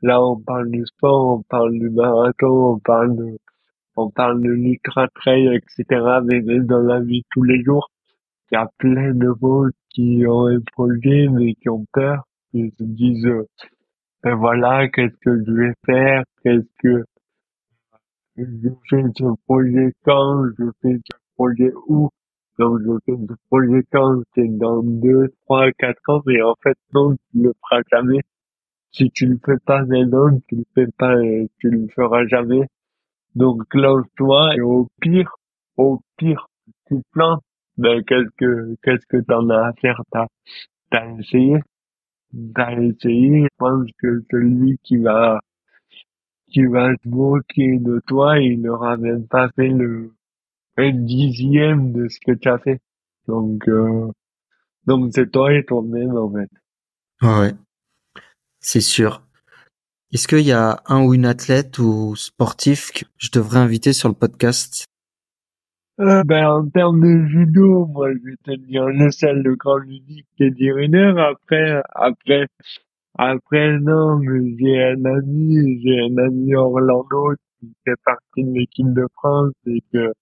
Là, 0.02 0.22
on 0.22 0.40
parle 0.40 0.70
du 0.70 0.84
sport, 0.86 1.38
on 1.38 1.42
parle 1.42 1.72
du 1.72 1.90
marathon, 1.90 2.74
on 2.74 2.78
parle 2.78 3.16
de, 3.16 3.38
on 3.96 4.10
parle 4.10 4.40
de 4.40 4.48
l'ultra 4.50 5.08
trail, 5.08 5.54
etc. 5.54 6.20
Mais 6.24 6.40
même 6.40 6.66
dans 6.66 6.80
la 6.80 7.00
vie 7.00 7.24
tous 7.30 7.42
les 7.42 7.62
jours, 7.62 7.90
il 8.50 8.54
y 8.54 8.58
a 8.58 8.68
plein 8.78 9.12
de 9.12 9.32
monde 9.40 9.70
qui 9.90 10.24
ont 10.26 10.46
un 10.46 10.60
projet, 10.72 11.28
mais 11.28 11.54
qui 11.54 11.68
ont 11.68 11.84
peur, 11.92 12.24
qui 12.50 12.72
se 12.78 12.84
disent, 12.84 13.26
euh, 13.26 13.46
ben 14.22 14.36
voilà, 14.36 14.88
qu'est-ce 14.88 15.16
que 15.22 15.44
je 15.44 15.52
vais 15.52 15.74
faire, 15.84 16.24
qu'est-ce 16.42 16.66
que, 16.78 17.04
je 18.36 18.68
fais 18.88 19.02
ce 19.16 19.34
projet 19.46 19.92
quand, 20.04 20.44
je 20.58 20.64
fais 20.82 20.96
ce 20.96 21.16
projet 21.36 21.72
où? 21.88 22.08
Donc, 22.58 22.80
je 22.80 22.92
fais 23.04 23.18
ce 23.28 23.34
projet 23.50 23.82
quand, 23.92 24.22
c'est 24.34 24.48
dans 24.58 24.82
deux, 24.82 25.28
trois, 25.44 25.70
quatre 25.72 26.00
ans, 26.08 26.22
mais 26.26 26.40
en 26.42 26.54
fait, 26.62 26.76
non, 26.94 27.16
tu 27.16 27.42
le 27.42 27.52
feras 27.68 27.82
jamais. 27.92 28.20
Si 28.92 29.10
tu 29.10 29.26
le 29.26 29.38
fais 29.44 29.58
pas 29.64 29.84
maintenant, 29.84 30.38
tu 30.48 30.56
le 30.56 30.64
fais 30.74 30.86
pas, 30.98 31.14
euh, 31.14 31.46
tu 31.58 31.70
le 31.70 31.86
feras 31.88 32.26
jamais. 32.26 32.66
Donc, 33.34 33.62
lance-toi, 33.74 34.56
et 34.56 34.60
au 34.60 34.88
pire, 35.00 35.34
au 35.76 36.00
pire, 36.16 36.48
tu 36.86 36.96
plantes, 37.12 37.42
ben, 37.76 38.02
qu'est-ce 38.04 38.30
que, 38.36 38.76
qu'est-ce 38.82 39.06
que 39.06 39.18
t'en 39.18 39.48
as 39.50 39.68
à 39.68 39.72
faire, 39.74 40.02
t'as, 40.10 40.26
t'as 40.90 41.06
essayé? 41.18 41.60
T'as 42.54 42.72
essayé, 42.80 43.42
je 43.42 43.48
pense 43.58 43.86
que 43.98 44.22
celui 44.30 44.78
qui 44.82 44.96
va, 44.98 45.40
qui 46.48 46.64
va 46.64 46.92
se 47.02 47.08
moquer 47.08 47.78
de 47.78 48.00
toi, 48.06 48.38
il 48.38 48.60
n'aura 48.60 48.96
même 48.96 49.26
pas 49.26 49.48
fait 49.50 49.68
le 49.68 50.12
un 50.76 50.92
dixième 50.92 51.92
de 51.92 52.08
ce 52.08 52.18
que 52.20 52.32
tu 52.32 52.48
as 52.48 52.58
fait. 52.58 52.80
Donc, 53.26 53.68
euh, 53.68 54.10
donc 54.86 55.10
c'est 55.12 55.30
toi 55.30 55.52
et 55.52 55.64
toi-même 55.64 56.16
en 56.16 56.32
fait. 56.32 56.50
Ouais, 57.22 57.52
c'est 58.60 58.80
sûr. 58.80 59.22
Est-ce 60.12 60.28
qu'il 60.28 60.46
y 60.46 60.52
a 60.52 60.82
un 60.86 61.04
ou 61.04 61.14
une 61.14 61.26
athlète 61.26 61.78
ou 61.78 62.14
sportif 62.16 62.90
que 62.92 63.04
je 63.16 63.30
devrais 63.32 63.58
inviter 63.58 63.92
sur 63.92 64.08
le 64.08 64.14
podcast? 64.14 64.84
Euh, 66.00 66.24
ben, 66.24 66.46
en 66.48 66.68
termes 66.68 67.00
de 67.00 67.28
judo, 67.28 67.86
moi, 67.86 68.10
je 68.12 68.30
vais 68.30 68.36
te 68.42 68.56
dire 68.66 68.86
le 68.86 69.10
seul, 69.10 69.42
le 69.42 69.54
grand, 69.54 69.80
unique, 69.82 70.26
Teddy 70.38 70.72
Riner. 70.72 71.12
Après, 71.18 71.82
après, 71.94 72.46
après, 73.18 73.78
non, 73.78 74.18
mais 74.18 74.56
j'ai 74.58 74.82
un 74.82 75.04
ami, 75.04 75.80
j'ai 75.84 76.00
un 76.00 76.16
ami 76.16 76.54
Orlando 76.54 77.34
qui 77.60 77.72
fait 77.84 78.00
partie 78.04 78.44
de 78.44 78.52
l'équipe 78.52 78.92
de 78.92 79.06
France 79.14 79.52
et 79.66 79.82
que, 79.92 80.12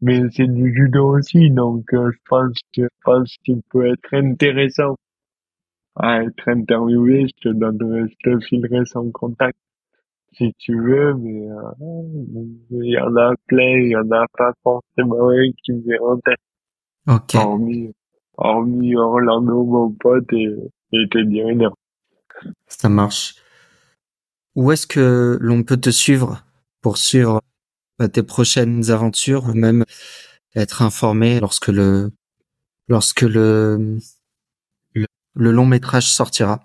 mais 0.00 0.22
c'est 0.30 0.46
du 0.46 0.72
judo 0.74 1.18
aussi, 1.18 1.50
donc 1.50 1.92
euh, 1.92 2.10
je 2.12 2.18
pense 2.28 2.56
je 2.76 2.86
pense 3.04 3.36
qu'il 3.44 3.60
peut 3.70 3.86
être 3.86 4.14
intéressant 4.14 4.96
à 6.02 6.22
être 6.22 6.48
interviewé. 6.48 7.26
Je 7.28 7.48
te 7.48 7.54
donnerai, 7.54 8.08
je 8.08 8.30
te 8.30 8.44
filerai 8.46 8.84
son 8.86 9.10
contact 9.10 9.56
si 10.36 10.54
tu 10.58 10.80
veux, 10.80 11.14
mais 11.14 11.48
euh, 11.50 12.44
il 12.70 12.90
y 12.90 12.98
en 12.98 13.14
a 13.16 13.34
plein, 13.46 13.78
il 13.78 13.88
y 13.88 13.96
en 13.96 14.10
a 14.10 14.26
pas 14.36 14.52
forcément 14.62 15.28
un 15.28 15.50
qui 15.62 15.72
me 15.72 15.82
vient 15.82 16.00
en 16.02 16.18
tête. 16.18 16.38
Ok. 17.08 17.34
Hormis, 17.34 17.92
hormis 18.36 18.96
Orlando, 18.96 19.64
mon 19.64 19.90
pote, 19.90 20.32
et, 20.32 20.56
et 20.92 21.08
Teddy 21.08 21.42
Riner. 21.42 21.68
Ça 22.66 22.88
marche. 22.88 23.34
Où 24.54 24.72
est-ce 24.72 24.86
que 24.86 25.38
l'on 25.40 25.62
peut 25.62 25.76
te 25.76 25.90
suivre 25.90 26.44
pour 26.80 26.96
suivre 26.96 27.40
bah, 27.98 28.08
tes 28.08 28.22
prochaines 28.22 28.90
aventures 28.90 29.44
ou 29.48 29.54
même 29.54 29.84
être 30.54 30.82
informé 30.82 31.40
lorsque 31.40 31.68
le 31.68 32.10
lorsque 32.88 33.22
le 33.22 33.98
le, 35.34 35.52
long 35.52 35.66
métrage 35.66 36.08
sortira 36.08 36.60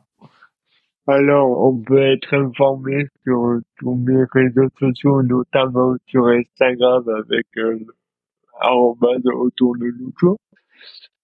Alors, 1.07 1.61
on 1.63 1.77
peut 1.77 2.01
être 2.01 2.33
informé 2.33 3.07
sur 3.23 3.59
tous 3.77 3.95
mes 3.95 4.23
réseaux 4.31 4.69
sociaux, 4.79 5.21
notamment 5.23 5.95
sur 6.07 6.27
Instagram 6.27 7.03
avec 7.09 7.45
euh, 7.57 7.79
autour 9.33 9.77
de 9.77 9.85
Lucho. 9.85 10.37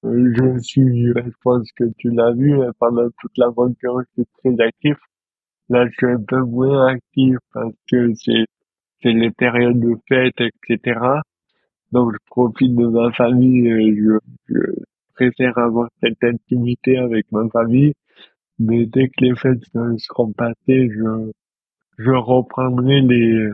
Euh, 0.03 0.33
je 0.35 0.59
suis, 0.59 1.07
je 1.07 1.31
pense 1.43 1.71
que 1.73 1.83
tu 1.97 2.09
l'as 2.09 2.31
vu, 2.33 2.59
euh, 2.59 2.71
pendant 2.79 3.07
toute 3.19 3.37
l'aventure, 3.37 4.01
je 4.01 4.23
suis 4.23 4.31
très 4.39 4.65
actif. 4.65 4.97
Là, 5.69 5.87
je 5.87 5.93
suis 5.93 6.07
un 6.07 6.21
peu 6.21 6.41
moins 6.41 6.87
actif 6.87 7.37
parce 7.53 7.75
que 7.89 8.13
c'est, 8.15 8.45
les 9.03 9.31
périodes 9.31 9.79
de 9.79 9.95
fête, 10.07 10.39
etc. 10.41 10.99
Donc, 11.91 12.13
je 12.13 12.17
profite 12.27 12.75
de 12.75 12.87
ma 12.87 13.11
famille 13.13 13.67
et 13.67 13.95
je, 13.95 14.17
je 14.47 14.61
préfère 15.13 15.57
avoir 15.57 15.89
cette 16.01 16.23
intimité 16.23 16.97
avec 16.97 17.31
ma 17.31 17.47
famille. 17.49 17.93
Mais 18.59 18.85
dès 18.85 19.07
que 19.07 19.25
les 19.25 19.35
fêtes 19.35 19.63
euh, 19.75 19.95
seront 19.97 20.33
passées, 20.33 20.89
je, 20.89 21.31
je 21.97 22.11
reprendrai 22.11 23.01
les, 23.01 23.49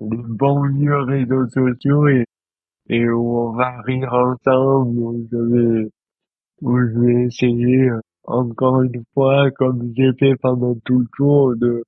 les 0.00 0.22
bons 0.28 0.68
vieux 0.68 0.98
réseaux 0.98 1.48
sociaux 1.48 2.08
et, 2.08 2.24
et 2.88 3.08
où 3.08 3.38
on 3.38 3.52
va 3.52 3.80
rire 3.82 4.12
ensemble, 4.12 4.98
où 4.98 5.28
je 5.30 5.36
vais, 5.36 5.90
où 6.62 6.78
je 6.78 6.98
vais 6.98 7.22
essayer 7.24 7.90
euh, 7.90 8.00
encore 8.24 8.82
une 8.82 9.04
fois, 9.14 9.50
comme 9.52 9.92
j'ai 9.96 10.12
fait 10.18 10.34
pendant 10.36 10.74
tout 10.84 11.00
le 11.00 11.06
tour, 11.16 11.56
de, 11.56 11.84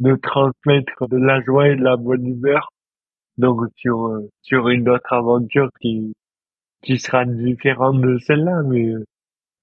de 0.00 0.14
transmettre 0.16 1.08
de 1.08 1.16
la 1.16 1.40
joie 1.42 1.68
et 1.68 1.76
de 1.76 1.82
la 1.84 1.96
bonne 1.96 2.26
humeur. 2.26 2.68
Donc 3.38 3.60
sur, 3.76 4.06
euh, 4.06 4.28
sur 4.42 4.68
une 4.68 4.88
autre 4.88 5.12
aventure 5.12 5.68
qui, 5.80 6.14
qui 6.84 6.98
sera 6.98 7.24
différente 7.24 8.00
de 8.00 8.18
celle-là, 8.18 8.62
mais 8.62 8.92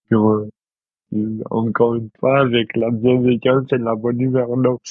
sur, 0.08 0.28
euh, 0.30 0.50
encore 1.50 1.96
une 1.96 2.10
fois, 2.20 2.40
avec 2.40 2.76
la 2.76 2.90
bienveillance 2.92 3.72
et 3.72 3.78
la 3.78 3.96
bonne 3.96 4.20
humeur. 4.20 4.58
Donc, 4.58 4.82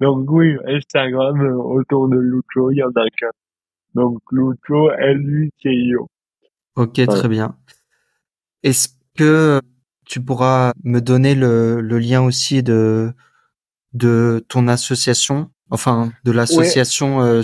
donc 0.00 0.30
oui, 0.30 0.56
Instagram 0.66 1.40
euh, 1.40 1.54
autour 1.56 2.08
de 2.08 2.18
Lucho, 2.18 2.70
il 2.70 2.76
y 2.76 2.82
en 2.82 2.90
a 2.90 3.08
qu'un. 3.16 3.30
Donc 3.94 4.20
Lucho, 4.30 4.90
L-U-C-I-O. 4.92 6.08
Ok, 6.76 7.04
très 7.06 7.28
bien. 7.28 7.56
Est-ce 8.62 8.88
que 9.16 9.60
tu 10.04 10.20
pourras 10.20 10.72
me 10.84 11.00
donner 11.00 11.34
le, 11.34 11.80
le 11.80 11.98
lien 11.98 12.22
aussi 12.22 12.62
de 12.62 13.12
de 13.94 14.44
ton 14.48 14.68
association, 14.68 15.50
enfin 15.70 16.12
de 16.24 16.30
l'association 16.30 17.22
euh, 17.22 17.42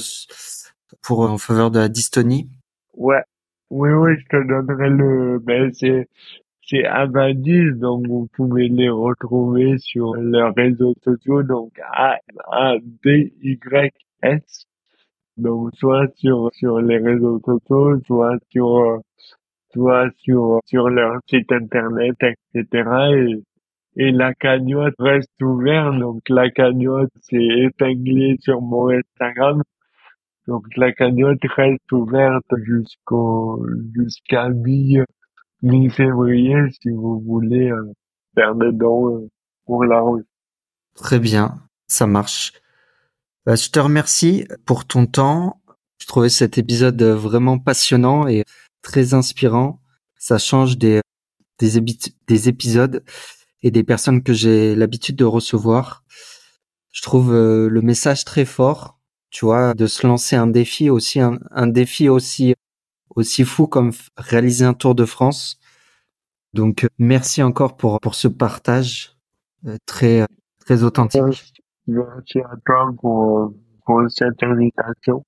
pour 1.02 1.20
en 1.20 1.38
faveur 1.38 1.70
de 1.70 1.78
la 1.78 1.88
dystonie? 1.88 2.48
Ouais. 2.94 3.22
Oui, 3.76 3.90
oui, 3.90 4.12
je 4.20 4.24
te 4.26 4.46
donnerai 4.48 4.88
le, 4.88 5.38
ben, 5.40 5.72
c'est, 5.72 6.06
c'est 6.62 6.84
Avadis, 6.84 7.72
donc 7.74 8.06
vous 8.06 8.28
pouvez 8.34 8.68
les 8.68 8.88
retrouver 8.88 9.78
sur 9.78 10.14
leurs 10.14 10.54
réseaux 10.54 10.94
sociaux, 11.02 11.42
donc 11.42 11.72
A, 11.92 12.18
A, 12.52 12.76
D, 13.02 13.32
Y, 13.42 13.92
S. 14.22 14.66
Donc, 15.36 15.70
soit 15.76 16.06
sur, 16.16 16.50
sur 16.54 16.80
les 16.80 16.98
réseaux 16.98 17.40
sociaux, 17.44 18.00
soit 18.06 18.38
sur, 18.50 19.00
soit 19.72 20.10
sur, 20.18 20.60
sur 20.66 20.88
leur 20.88 21.20
site 21.28 21.50
internet, 21.52 22.16
etc. 22.54 22.90
Et, 23.96 24.06
et 24.08 24.12
la 24.12 24.34
cagnotte 24.34 24.94
reste 25.00 25.42
ouverte, 25.42 25.98
donc 25.98 26.22
la 26.28 26.50
cagnotte 26.50 27.10
c'est 27.22 27.36
épinglé 27.42 28.36
sur 28.40 28.60
mon 28.62 28.90
Instagram. 28.90 29.62
Donc 30.46 30.64
la 30.76 30.92
cagnotte 30.92 31.38
reste 31.56 31.90
ouverte 31.92 32.44
jusqu'au 32.64 33.64
jusqu'à 33.94 34.48
mi 34.50 34.98
mi-février 35.62 36.56
si 36.82 36.90
vous 36.90 37.20
voulez 37.20 37.70
euh, 37.70 37.92
faire 38.34 38.54
des 38.54 38.72
dons 38.72 39.16
euh, 39.16 39.28
pour 39.64 39.84
la 39.84 40.00
rue. 40.00 40.24
Très 40.94 41.18
bien, 41.18 41.62
ça 41.86 42.06
marche. 42.06 42.52
Bah, 43.46 43.56
je 43.56 43.70
te 43.70 43.78
remercie 43.78 44.46
pour 44.66 44.86
ton 44.86 45.06
temps. 45.06 45.62
Je 45.98 46.06
trouvais 46.06 46.28
cet 46.28 46.58
épisode 46.58 47.02
vraiment 47.02 47.58
passionnant 47.58 48.26
et 48.26 48.44
très 48.82 49.14
inspirant. 49.14 49.80
Ça 50.18 50.38
change 50.38 50.76
des 50.76 51.00
des, 51.58 51.80
des 52.26 52.48
épisodes 52.48 53.02
et 53.62 53.70
des 53.70 53.84
personnes 53.84 54.22
que 54.22 54.32
j'ai 54.32 54.74
l'habitude 54.74 55.16
de 55.16 55.24
recevoir. 55.24 56.04
Je 56.92 57.02
trouve 57.02 57.32
euh, 57.32 57.68
le 57.68 57.82
message 57.82 58.24
très 58.24 58.44
fort, 58.44 59.00
tu 59.34 59.46
vois, 59.46 59.74
de 59.74 59.88
se 59.88 60.06
lancer 60.06 60.36
un 60.36 60.46
défi 60.46 60.88
aussi, 60.90 61.18
un, 61.18 61.40
un 61.50 61.66
défi 61.66 62.08
aussi 62.08 62.54
aussi 63.16 63.44
fou 63.44 63.66
comme 63.66 63.90
réaliser 64.16 64.64
un 64.64 64.74
Tour 64.74 64.94
de 64.94 65.04
France. 65.04 65.58
Donc 66.52 66.86
merci 66.98 67.42
encore 67.42 67.76
pour 67.76 67.98
pour 68.00 68.14
ce 68.14 68.28
partage 68.28 69.16
très 69.86 70.24
très 70.60 70.84
authentique. 70.84 71.52
Merci 71.88 72.38
à 72.38 72.54
toi 72.64 72.94
pour 73.00 73.52
pour 73.84 74.02
cette 74.08 74.40
invitation. 74.40 75.24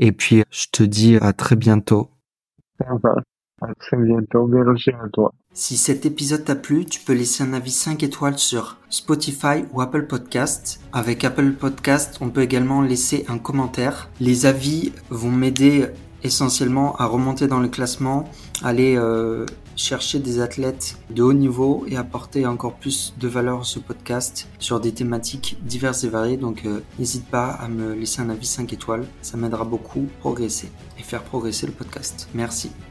Et 0.00 0.10
puis 0.10 0.42
je 0.50 0.66
te 0.72 0.82
dis 0.82 1.16
à 1.16 1.32
très 1.32 1.54
bientôt. 1.54 2.10
Ça 2.78 2.88
va. 3.00 3.14
À 3.62 3.72
très 3.76 3.96
bientôt. 3.96 4.48
Merci 4.48 4.90
à 4.90 5.08
toi. 5.12 5.32
Si 5.62 5.76
cet 5.76 6.06
épisode 6.06 6.46
t'a 6.46 6.54
plu, 6.54 6.86
tu 6.86 7.00
peux 7.00 7.12
laisser 7.12 7.42
un 7.42 7.52
avis 7.52 7.70
5 7.70 8.02
étoiles 8.02 8.38
sur 8.38 8.78
Spotify 8.88 9.66
ou 9.74 9.82
Apple 9.82 10.06
Podcast. 10.06 10.80
Avec 10.94 11.22
Apple 11.22 11.52
Podcast, 11.52 12.16
on 12.22 12.30
peut 12.30 12.40
également 12.40 12.80
laisser 12.80 13.26
un 13.28 13.36
commentaire. 13.36 14.08
Les 14.20 14.46
avis 14.46 14.94
vont 15.10 15.30
m'aider 15.30 15.88
essentiellement 16.24 16.96
à 16.96 17.04
remonter 17.04 17.46
dans 17.46 17.60
le 17.60 17.68
classement, 17.68 18.24
aller 18.62 18.96
euh, 18.96 19.44
chercher 19.76 20.18
des 20.18 20.40
athlètes 20.40 20.96
de 21.10 21.22
haut 21.22 21.34
niveau 21.34 21.84
et 21.86 21.98
apporter 21.98 22.46
encore 22.46 22.76
plus 22.76 23.12
de 23.20 23.28
valeur 23.28 23.60
à 23.60 23.64
ce 23.64 23.80
podcast 23.80 24.48
sur 24.58 24.80
des 24.80 24.92
thématiques 24.92 25.58
diverses 25.62 26.04
et 26.04 26.08
variées. 26.08 26.38
Donc 26.38 26.64
euh, 26.64 26.80
n'hésite 26.98 27.26
pas 27.26 27.48
à 27.50 27.68
me 27.68 27.92
laisser 27.92 28.22
un 28.22 28.30
avis 28.30 28.46
5 28.46 28.72
étoiles, 28.72 29.06
ça 29.20 29.36
m'aidera 29.36 29.66
beaucoup 29.66 30.06
à 30.16 30.20
progresser 30.20 30.72
et 30.98 31.02
faire 31.02 31.22
progresser 31.22 31.66
le 31.66 31.72
podcast. 31.72 32.30
Merci. 32.32 32.70